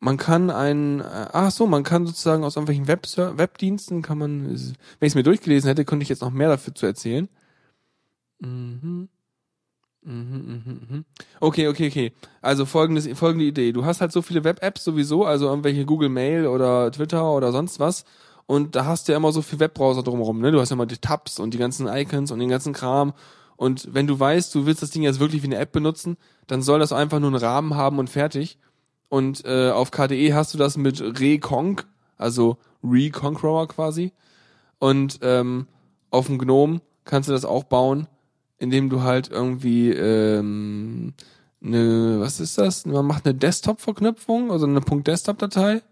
Man 0.00 0.16
kann 0.16 0.50
ein, 0.50 1.00
äh, 1.00 1.28
ach 1.32 1.52
so, 1.52 1.68
man 1.68 1.84
kann 1.84 2.06
sozusagen 2.06 2.42
aus 2.42 2.56
irgendwelchen 2.56 2.88
Web 2.88 3.06
Webdiensten 3.38 4.02
kann 4.02 4.18
man, 4.18 4.48
wenn 4.48 4.56
ich 4.56 4.72
es 5.00 5.14
mir 5.14 5.22
durchgelesen 5.22 5.68
hätte, 5.68 5.84
könnte 5.84 6.02
ich 6.02 6.08
jetzt 6.08 6.22
noch 6.22 6.32
mehr 6.32 6.48
dafür 6.48 6.74
zu 6.74 6.86
erzählen. 6.86 7.28
Mhm. 8.40 9.08
Mhm, 10.04 10.62
mhm, 10.66 10.80
mhm. 10.90 11.04
Okay, 11.38 11.68
okay, 11.68 11.86
okay. 11.86 12.12
Also 12.40 12.66
folgendes, 12.66 13.06
folgende 13.16 13.44
Idee. 13.44 13.70
Du 13.70 13.84
hast 13.84 14.00
halt 14.00 14.10
so 14.10 14.20
viele 14.20 14.42
Web-Apps 14.42 14.82
sowieso, 14.82 15.24
also 15.24 15.46
irgendwelche 15.46 15.84
Google 15.86 16.08
Mail 16.08 16.48
oder 16.48 16.90
Twitter 16.90 17.30
oder 17.30 17.52
sonst 17.52 17.78
was. 17.78 18.04
Und 18.46 18.74
da 18.76 18.84
hast 18.84 19.08
du 19.08 19.12
ja 19.12 19.18
immer 19.18 19.32
so 19.32 19.42
viel 19.42 19.60
Webbrowser 19.60 20.02
drumherum, 20.02 20.40
ne? 20.40 20.52
Du 20.52 20.60
hast 20.60 20.70
ja 20.70 20.74
immer 20.74 20.86
die 20.86 20.98
Tabs 20.98 21.38
und 21.38 21.54
die 21.54 21.58
ganzen 21.58 21.86
Icons 21.86 22.30
und 22.30 22.38
den 22.38 22.48
ganzen 22.48 22.72
Kram. 22.72 23.12
Und 23.56 23.94
wenn 23.94 24.06
du 24.06 24.18
weißt, 24.18 24.54
du 24.54 24.66
willst 24.66 24.82
das 24.82 24.90
Ding 24.90 25.02
jetzt 25.02 25.20
wirklich 25.20 25.42
wie 25.42 25.46
eine 25.46 25.58
App 25.58 25.72
benutzen, 25.72 26.16
dann 26.46 26.62
soll 26.62 26.80
das 26.80 26.92
einfach 26.92 27.20
nur 27.20 27.30
einen 27.30 27.42
Rahmen 27.42 27.74
haben 27.74 27.98
und 27.98 28.10
fertig. 28.10 28.58
Und 29.08 29.44
äh, 29.44 29.70
auf 29.70 29.90
KDE 29.90 30.34
hast 30.34 30.54
du 30.54 30.58
das 30.58 30.76
mit 30.76 31.00
Reconq, 31.00 31.86
also 32.16 32.56
Reconqueror 32.82 33.68
quasi. 33.68 34.12
Und 34.78 35.20
ähm, 35.22 35.66
auf 36.10 36.26
dem 36.26 36.38
GNOME 36.38 36.80
kannst 37.04 37.28
du 37.28 37.32
das 37.32 37.44
auch 37.44 37.64
bauen, 37.64 38.08
indem 38.58 38.90
du 38.90 39.02
halt 39.02 39.30
irgendwie 39.30 39.90
ähm, 39.90 41.14
eine, 41.62 42.20
was 42.20 42.40
ist 42.40 42.58
das? 42.58 42.86
Man 42.86 43.06
macht 43.06 43.26
eine 43.26 43.34
Desktop-Verknüpfung, 43.34 44.50
also 44.50 44.66
eine 44.66 44.80
.desktop-Datei 44.80 45.82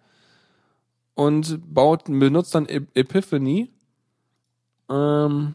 und 1.14 1.60
baut, 1.74 2.04
benutzt 2.04 2.54
dann 2.54 2.66
Epiphany 2.66 3.70
ähm, 4.88 5.54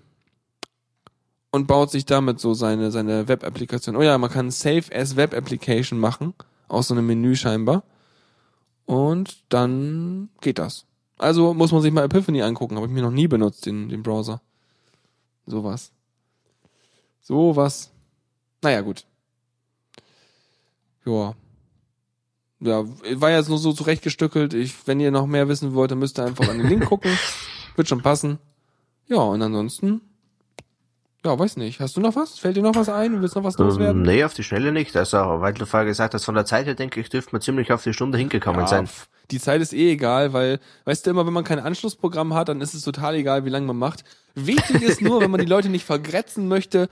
und 1.51 1.67
baut 1.67 1.91
sich 1.91 2.05
damit 2.05 2.39
so 2.39 2.53
seine, 2.53 2.91
seine 2.91 3.27
Web-Applikation. 3.27 3.95
Oh 3.95 4.01
ja, 4.01 4.17
man 4.17 4.29
kann 4.29 4.51
Save 4.51 4.85
as 4.93 5.15
Web-Application 5.15 5.99
machen 5.99 6.33
aus 6.67 6.87
so 6.87 6.93
einem 6.93 7.07
Menü 7.07 7.35
scheinbar. 7.35 7.83
Und 8.85 9.43
dann 9.49 10.29
geht 10.41 10.59
das. 10.59 10.85
Also 11.17 11.53
muss 11.53 11.71
man 11.71 11.81
sich 11.81 11.91
mal 11.91 12.05
Epiphany 12.05 12.41
angucken. 12.41 12.75
Habe 12.75 12.87
ich 12.87 12.93
mir 12.93 13.01
noch 13.01 13.11
nie 13.11 13.27
benutzt, 13.27 13.65
den, 13.65 13.89
den 13.89 14.03
Browser. 14.03 14.41
Sowas. 15.45 15.91
Sowas. 17.21 17.91
Naja, 18.61 18.81
gut. 18.81 19.05
Ja. 21.05 21.35
Ja, 22.65 22.83
war 23.13 23.31
jetzt 23.31 23.49
nur 23.49 23.57
so 23.57 23.73
zurechtgestückelt. 23.73 24.53
Ich, 24.53 24.75
wenn 24.85 24.99
ihr 24.99 25.11
noch 25.11 25.27
mehr 25.27 25.47
wissen 25.47 25.73
wollt, 25.73 25.91
dann 25.91 25.99
müsst 25.99 26.19
ihr 26.19 26.25
einfach 26.25 26.49
an 26.49 26.57
den 26.57 26.67
Link 26.67 26.85
gucken. 26.85 27.11
Wird 27.75 27.87
schon 27.87 28.01
passen. 28.01 28.39
Ja, 29.07 29.17
und 29.17 29.41
ansonsten 29.41 30.01
ja, 31.25 31.37
weiß 31.39 31.57
nicht. 31.57 31.79
Hast 31.79 31.97
du 31.97 32.01
noch 32.01 32.15
was? 32.15 32.37
Fällt 32.37 32.55
dir 32.55 32.61
noch 32.61 32.75
was 32.75 32.87
ein? 32.87 33.19
Willst 33.19 33.35
du 33.35 33.39
noch 33.39 33.47
was 33.47 33.57
loswerden? 33.57 34.05
Ähm, 34.05 34.13
nee, 34.13 34.23
auf 34.23 34.35
die 34.35 34.43
Schnelle 34.43 34.71
nicht. 34.71 34.95
Also, 34.95 35.17
weil 35.17 35.55
du 35.55 35.65
vorher 35.65 35.87
gesagt 35.87 36.13
hast, 36.13 36.23
von 36.23 36.35
der 36.35 36.45
Zeit 36.45 36.67
her 36.67 36.75
denke 36.75 36.99
ich, 36.99 37.09
dürfte 37.09 37.31
man 37.31 37.41
ziemlich 37.41 37.71
auf 37.71 37.81
die 37.81 37.93
Stunde 37.93 38.19
hingekommen 38.19 38.61
ja, 38.61 38.67
sein. 38.67 38.87
Die 39.31 39.39
Zeit 39.39 39.59
ist 39.59 39.73
eh 39.73 39.93
egal, 39.93 40.33
weil, 40.33 40.59
weißt 40.83 41.03
du 41.03 41.09
immer, 41.09 41.25
wenn 41.25 41.33
man 41.33 41.43
kein 41.43 41.57
Anschlussprogramm 41.57 42.35
hat, 42.35 42.49
dann 42.49 42.61
ist 42.61 42.75
es 42.75 42.83
total 42.83 43.15
egal, 43.15 43.43
wie 43.43 43.49
lange 43.49 43.65
man 43.65 43.77
macht. 43.77 44.03
Wichtig 44.35 44.83
ist 44.83 45.01
nur, 45.01 45.19
wenn 45.19 45.31
man 45.31 45.39
die 45.39 45.47
Leute 45.47 45.69
nicht 45.69 45.83
vergrätzen 45.83 46.47
möchte, 46.47 46.89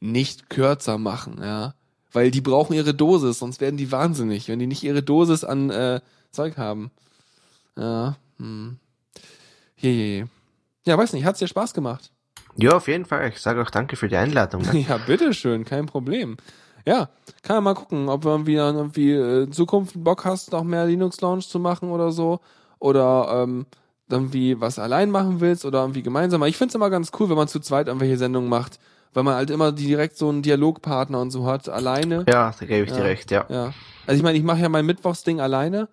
nicht 0.00 0.50
kürzer 0.50 0.98
machen, 0.98 1.38
ja. 1.40 1.74
Weil 2.16 2.30
die 2.30 2.40
brauchen 2.40 2.72
ihre 2.72 2.94
Dosis, 2.94 3.40
sonst 3.40 3.60
werden 3.60 3.76
die 3.76 3.92
wahnsinnig, 3.92 4.48
wenn 4.48 4.58
die 4.58 4.66
nicht 4.66 4.82
ihre 4.82 5.02
Dosis 5.02 5.44
an 5.44 5.68
äh, 5.68 6.00
Zeug 6.30 6.56
haben. 6.56 6.90
Ja, 7.76 8.16
hm. 8.38 8.78
Je, 9.76 9.90
je, 9.90 10.16
je. 10.20 10.24
Ja, 10.86 10.96
weiß 10.96 11.12
nicht, 11.12 11.26
hat's 11.26 11.40
dir 11.40 11.46
Spaß 11.46 11.74
gemacht? 11.74 12.10
Ja, 12.56 12.74
auf 12.74 12.88
jeden 12.88 13.04
Fall. 13.04 13.28
Ich 13.28 13.42
sage 13.42 13.60
auch 13.60 13.68
danke 13.68 13.96
für 13.96 14.08
die 14.08 14.16
Einladung. 14.16 14.62
Ne? 14.62 14.78
Ja, 14.88 14.96
bitteschön, 14.96 15.66
kein 15.66 15.84
Problem. 15.84 16.38
Ja, 16.86 17.10
kann 17.42 17.56
ja 17.56 17.60
mal 17.60 17.74
gucken, 17.74 18.08
ob 18.08 18.22
du 18.22 18.30
irgendwie, 18.30 18.54
irgendwie 18.54 19.12
äh, 19.12 19.42
in 19.42 19.52
Zukunft 19.52 20.02
Bock 20.02 20.24
hast, 20.24 20.52
noch 20.52 20.64
mehr 20.64 20.86
Linux 20.86 21.20
Launch 21.20 21.46
zu 21.50 21.58
machen 21.58 21.90
oder 21.90 22.12
so. 22.12 22.40
Oder 22.78 23.42
ähm, 23.42 23.66
irgendwie 24.08 24.58
was 24.58 24.78
allein 24.78 25.10
machen 25.10 25.42
willst 25.42 25.66
oder 25.66 25.80
irgendwie 25.80 26.02
gemeinsam. 26.02 26.42
Ich 26.44 26.56
find's 26.56 26.74
immer 26.74 26.88
ganz 26.88 27.10
cool, 27.20 27.28
wenn 27.28 27.36
man 27.36 27.48
zu 27.48 27.60
zweit 27.60 27.88
irgendwelche 27.88 28.16
Sendungen 28.16 28.48
macht, 28.48 28.78
weil 29.14 29.22
man 29.22 29.34
halt 29.34 29.50
immer 29.50 29.72
direkt 29.72 30.16
so 30.16 30.28
einen 30.28 30.42
Dialogpartner 30.42 31.20
und 31.20 31.30
so 31.30 31.46
hat, 31.46 31.68
alleine. 31.68 32.24
Ja, 32.28 32.54
da 32.58 32.66
gebe 32.66 32.84
ich 32.84 32.90
ja, 32.90 32.96
dir 32.96 33.04
recht, 33.04 33.30
ja. 33.30 33.46
ja. 33.48 33.72
Also 34.06 34.18
ich 34.18 34.22
meine, 34.22 34.38
ich 34.38 34.44
mache 34.44 34.60
ja 34.60 34.68
mein 34.68 34.86
Mittwochsding 34.86 35.40
alleine 35.40 35.88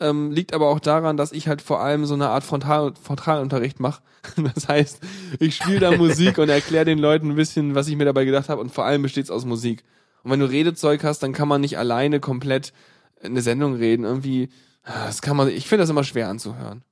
ähm, 0.00 0.30
liegt 0.30 0.54
aber 0.54 0.68
auch 0.68 0.80
daran, 0.80 1.16
dass 1.16 1.32
ich 1.32 1.48
halt 1.48 1.62
vor 1.62 1.80
allem 1.80 2.06
so 2.06 2.14
eine 2.14 2.28
Art 2.28 2.44
Frontal 2.44 2.94
Frontalunterricht 3.00 3.80
mache. 3.80 4.02
Das 4.54 4.68
heißt, 4.68 5.00
ich 5.38 5.56
spiele 5.56 5.80
da 5.80 5.96
Musik 5.96 6.38
und 6.38 6.48
erkläre 6.48 6.84
den 6.84 6.98
Leuten 6.98 7.30
ein 7.30 7.36
bisschen, 7.36 7.74
was 7.74 7.88
ich 7.88 7.96
mir 7.96 8.04
dabei 8.04 8.24
gedacht 8.24 8.48
habe 8.48 8.60
und 8.60 8.70
vor 8.70 8.84
allem 8.84 9.02
besteht's 9.02 9.30
aus 9.30 9.44
Musik. 9.44 9.84
Und 10.22 10.30
wenn 10.30 10.40
du 10.40 10.46
Redezeug 10.46 11.02
hast, 11.04 11.22
dann 11.22 11.32
kann 11.32 11.48
man 11.48 11.60
nicht 11.60 11.78
alleine 11.78 12.20
komplett 12.20 12.72
eine 13.22 13.40
Sendung 13.40 13.76
reden. 13.76 14.04
Irgendwie, 14.04 14.50
das 14.84 15.22
kann 15.22 15.36
man, 15.36 15.48
ich 15.48 15.66
finde 15.66 15.82
das 15.82 15.90
immer 15.90 16.04
schwer 16.04 16.28
anzuhören. 16.28 16.82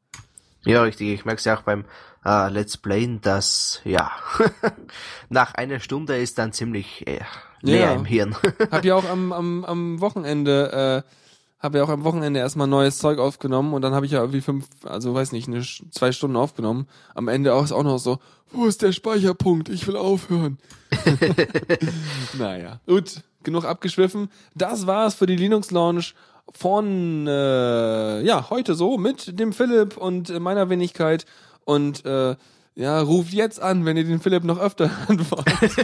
Ja, 0.64 0.82
richtig. 0.82 1.12
Ich 1.12 1.24
merke 1.24 1.38
es 1.38 1.44
ja 1.44 1.58
auch 1.58 1.62
beim 1.62 1.84
äh, 2.26 2.48
Let's 2.50 2.76
Playen, 2.76 3.20
dass, 3.20 3.80
ja, 3.84 4.10
nach 5.28 5.54
einer 5.54 5.80
Stunde 5.80 6.18
ist 6.18 6.38
dann 6.38 6.52
ziemlich 6.52 7.06
äh, 7.06 7.20
leer 7.62 7.86
ja. 7.86 7.92
im 7.92 8.04
Hirn. 8.04 8.36
Hab 8.70 8.84
ja 8.84 8.96
auch 8.96 9.08
am, 9.08 9.32
am, 9.32 9.64
am 9.64 10.00
Wochenende 10.00 11.04
äh, 11.04 11.10
habe 11.58 11.78
ja 11.78 11.84
auch 11.84 11.88
am 11.88 12.04
Wochenende 12.04 12.38
erstmal 12.38 12.66
neues 12.66 12.98
Zeug 12.98 13.18
aufgenommen 13.18 13.72
und 13.72 13.82
dann 13.82 13.94
habe 13.94 14.06
ich 14.06 14.12
ja 14.12 14.20
irgendwie 14.20 14.42
fünf, 14.42 14.66
also 14.84 15.14
weiß 15.14 15.32
nicht, 15.32 15.48
eine, 15.48 15.62
zwei 15.90 16.12
Stunden 16.12 16.36
aufgenommen. 16.36 16.86
Am 17.14 17.28
Ende 17.28 17.54
auch 17.54 17.64
ist 17.64 17.72
auch 17.72 17.82
noch 17.82 17.98
so, 17.98 18.18
wo 18.52 18.66
ist 18.66 18.82
der 18.82 18.92
Speicherpunkt? 18.92 19.68
Ich 19.70 19.86
will 19.86 19.96
aufhören. 19.96 20.58
naja, 22.38 22.80
gut, 22.86 23.22
genug 23.42 23.64
abgeschwiffen. 23.64 24.30
Das 24.54 24.86
war's 24.86 25.14
für 25.14 25.26
die 25.26 25.36
Linux 25.36 25.70
Launch 25.70 26.14
von 26.52 27.26
äh, 27.26 28.20
ja 28.22 28.50
heute 28.50 28.74
so 28.74 28.98
mit 28.98 29.40
dem 29.40 29.52
Philipp 29.52 29.96
und 29.96 30.38
meiner 30.38 30.68
Wenigkeit 30.68 31.26
und 31.66 32.06
äh, 32.06 32.36
ja, 32.74 33.00
ruft 33.00 33.32
jetzt 33.32 33.60
an, 33.60 33.84
wenn 33.84 33.96
ihr 33.96 34.04
den 34.04 34.20
Philipp 34.20 34.44
noch 34.44 34.58
öfter 34.58 34.90
wollt. 35.08 35.76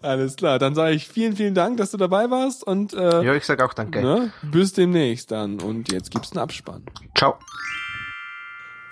Alles 0.02 0.36
klar, 0.36 0.58
dann 0.58 0.74
sage 0.74 0.94
ich 0.94 1.08
vielen, 1.08 1.36
vielen 1.36 1.54
Dank, 1.54 1.78
dass 1.78 1.90
du 1.90 1.96
dabei 1.96 2.30
warst 2.30 2.62
und 2.64 2.92
äh, 2.92 3.22
ja, 3.22 3.34
ich 3.34 3.44
sag 3.44 3.62
auch 3.62 3.74
danke. 3.74 4.02
Ne, 4.02 4.32
bis 4.42 4.72
demnächst 4.72 5.30
dann 5.30 5.60
und 5.60 5.90
jetzt 5.90 6.10
gibt's 6.10 6.32
einen 6.32 6.40
Abspann. 6.40 6.84
Ciao. 7.16 7.38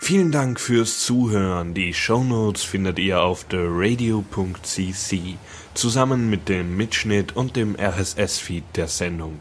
Vielen 0.01 0.31
Dank 0.31 0.61
fürs 0.61 1.01
Zuhören. 1.01 1.75
Die 1.75 1.93
Shownotes 1.93 2.63
findet 2.63 2.99
ihr 2.99 3.21
auf 3.21 3.45
theradio.cc 3.45 5.37
zusammen 5.75 6.31
mit 6.31 6.49
dem 6.49 6.77
Mitschnitt 6.77 7.37
und 7.37 7.57
dem 7.57 7.77
RSS-Feed 7.77 8.65
der 8.77 8.89
Sendung. 8.89 9.41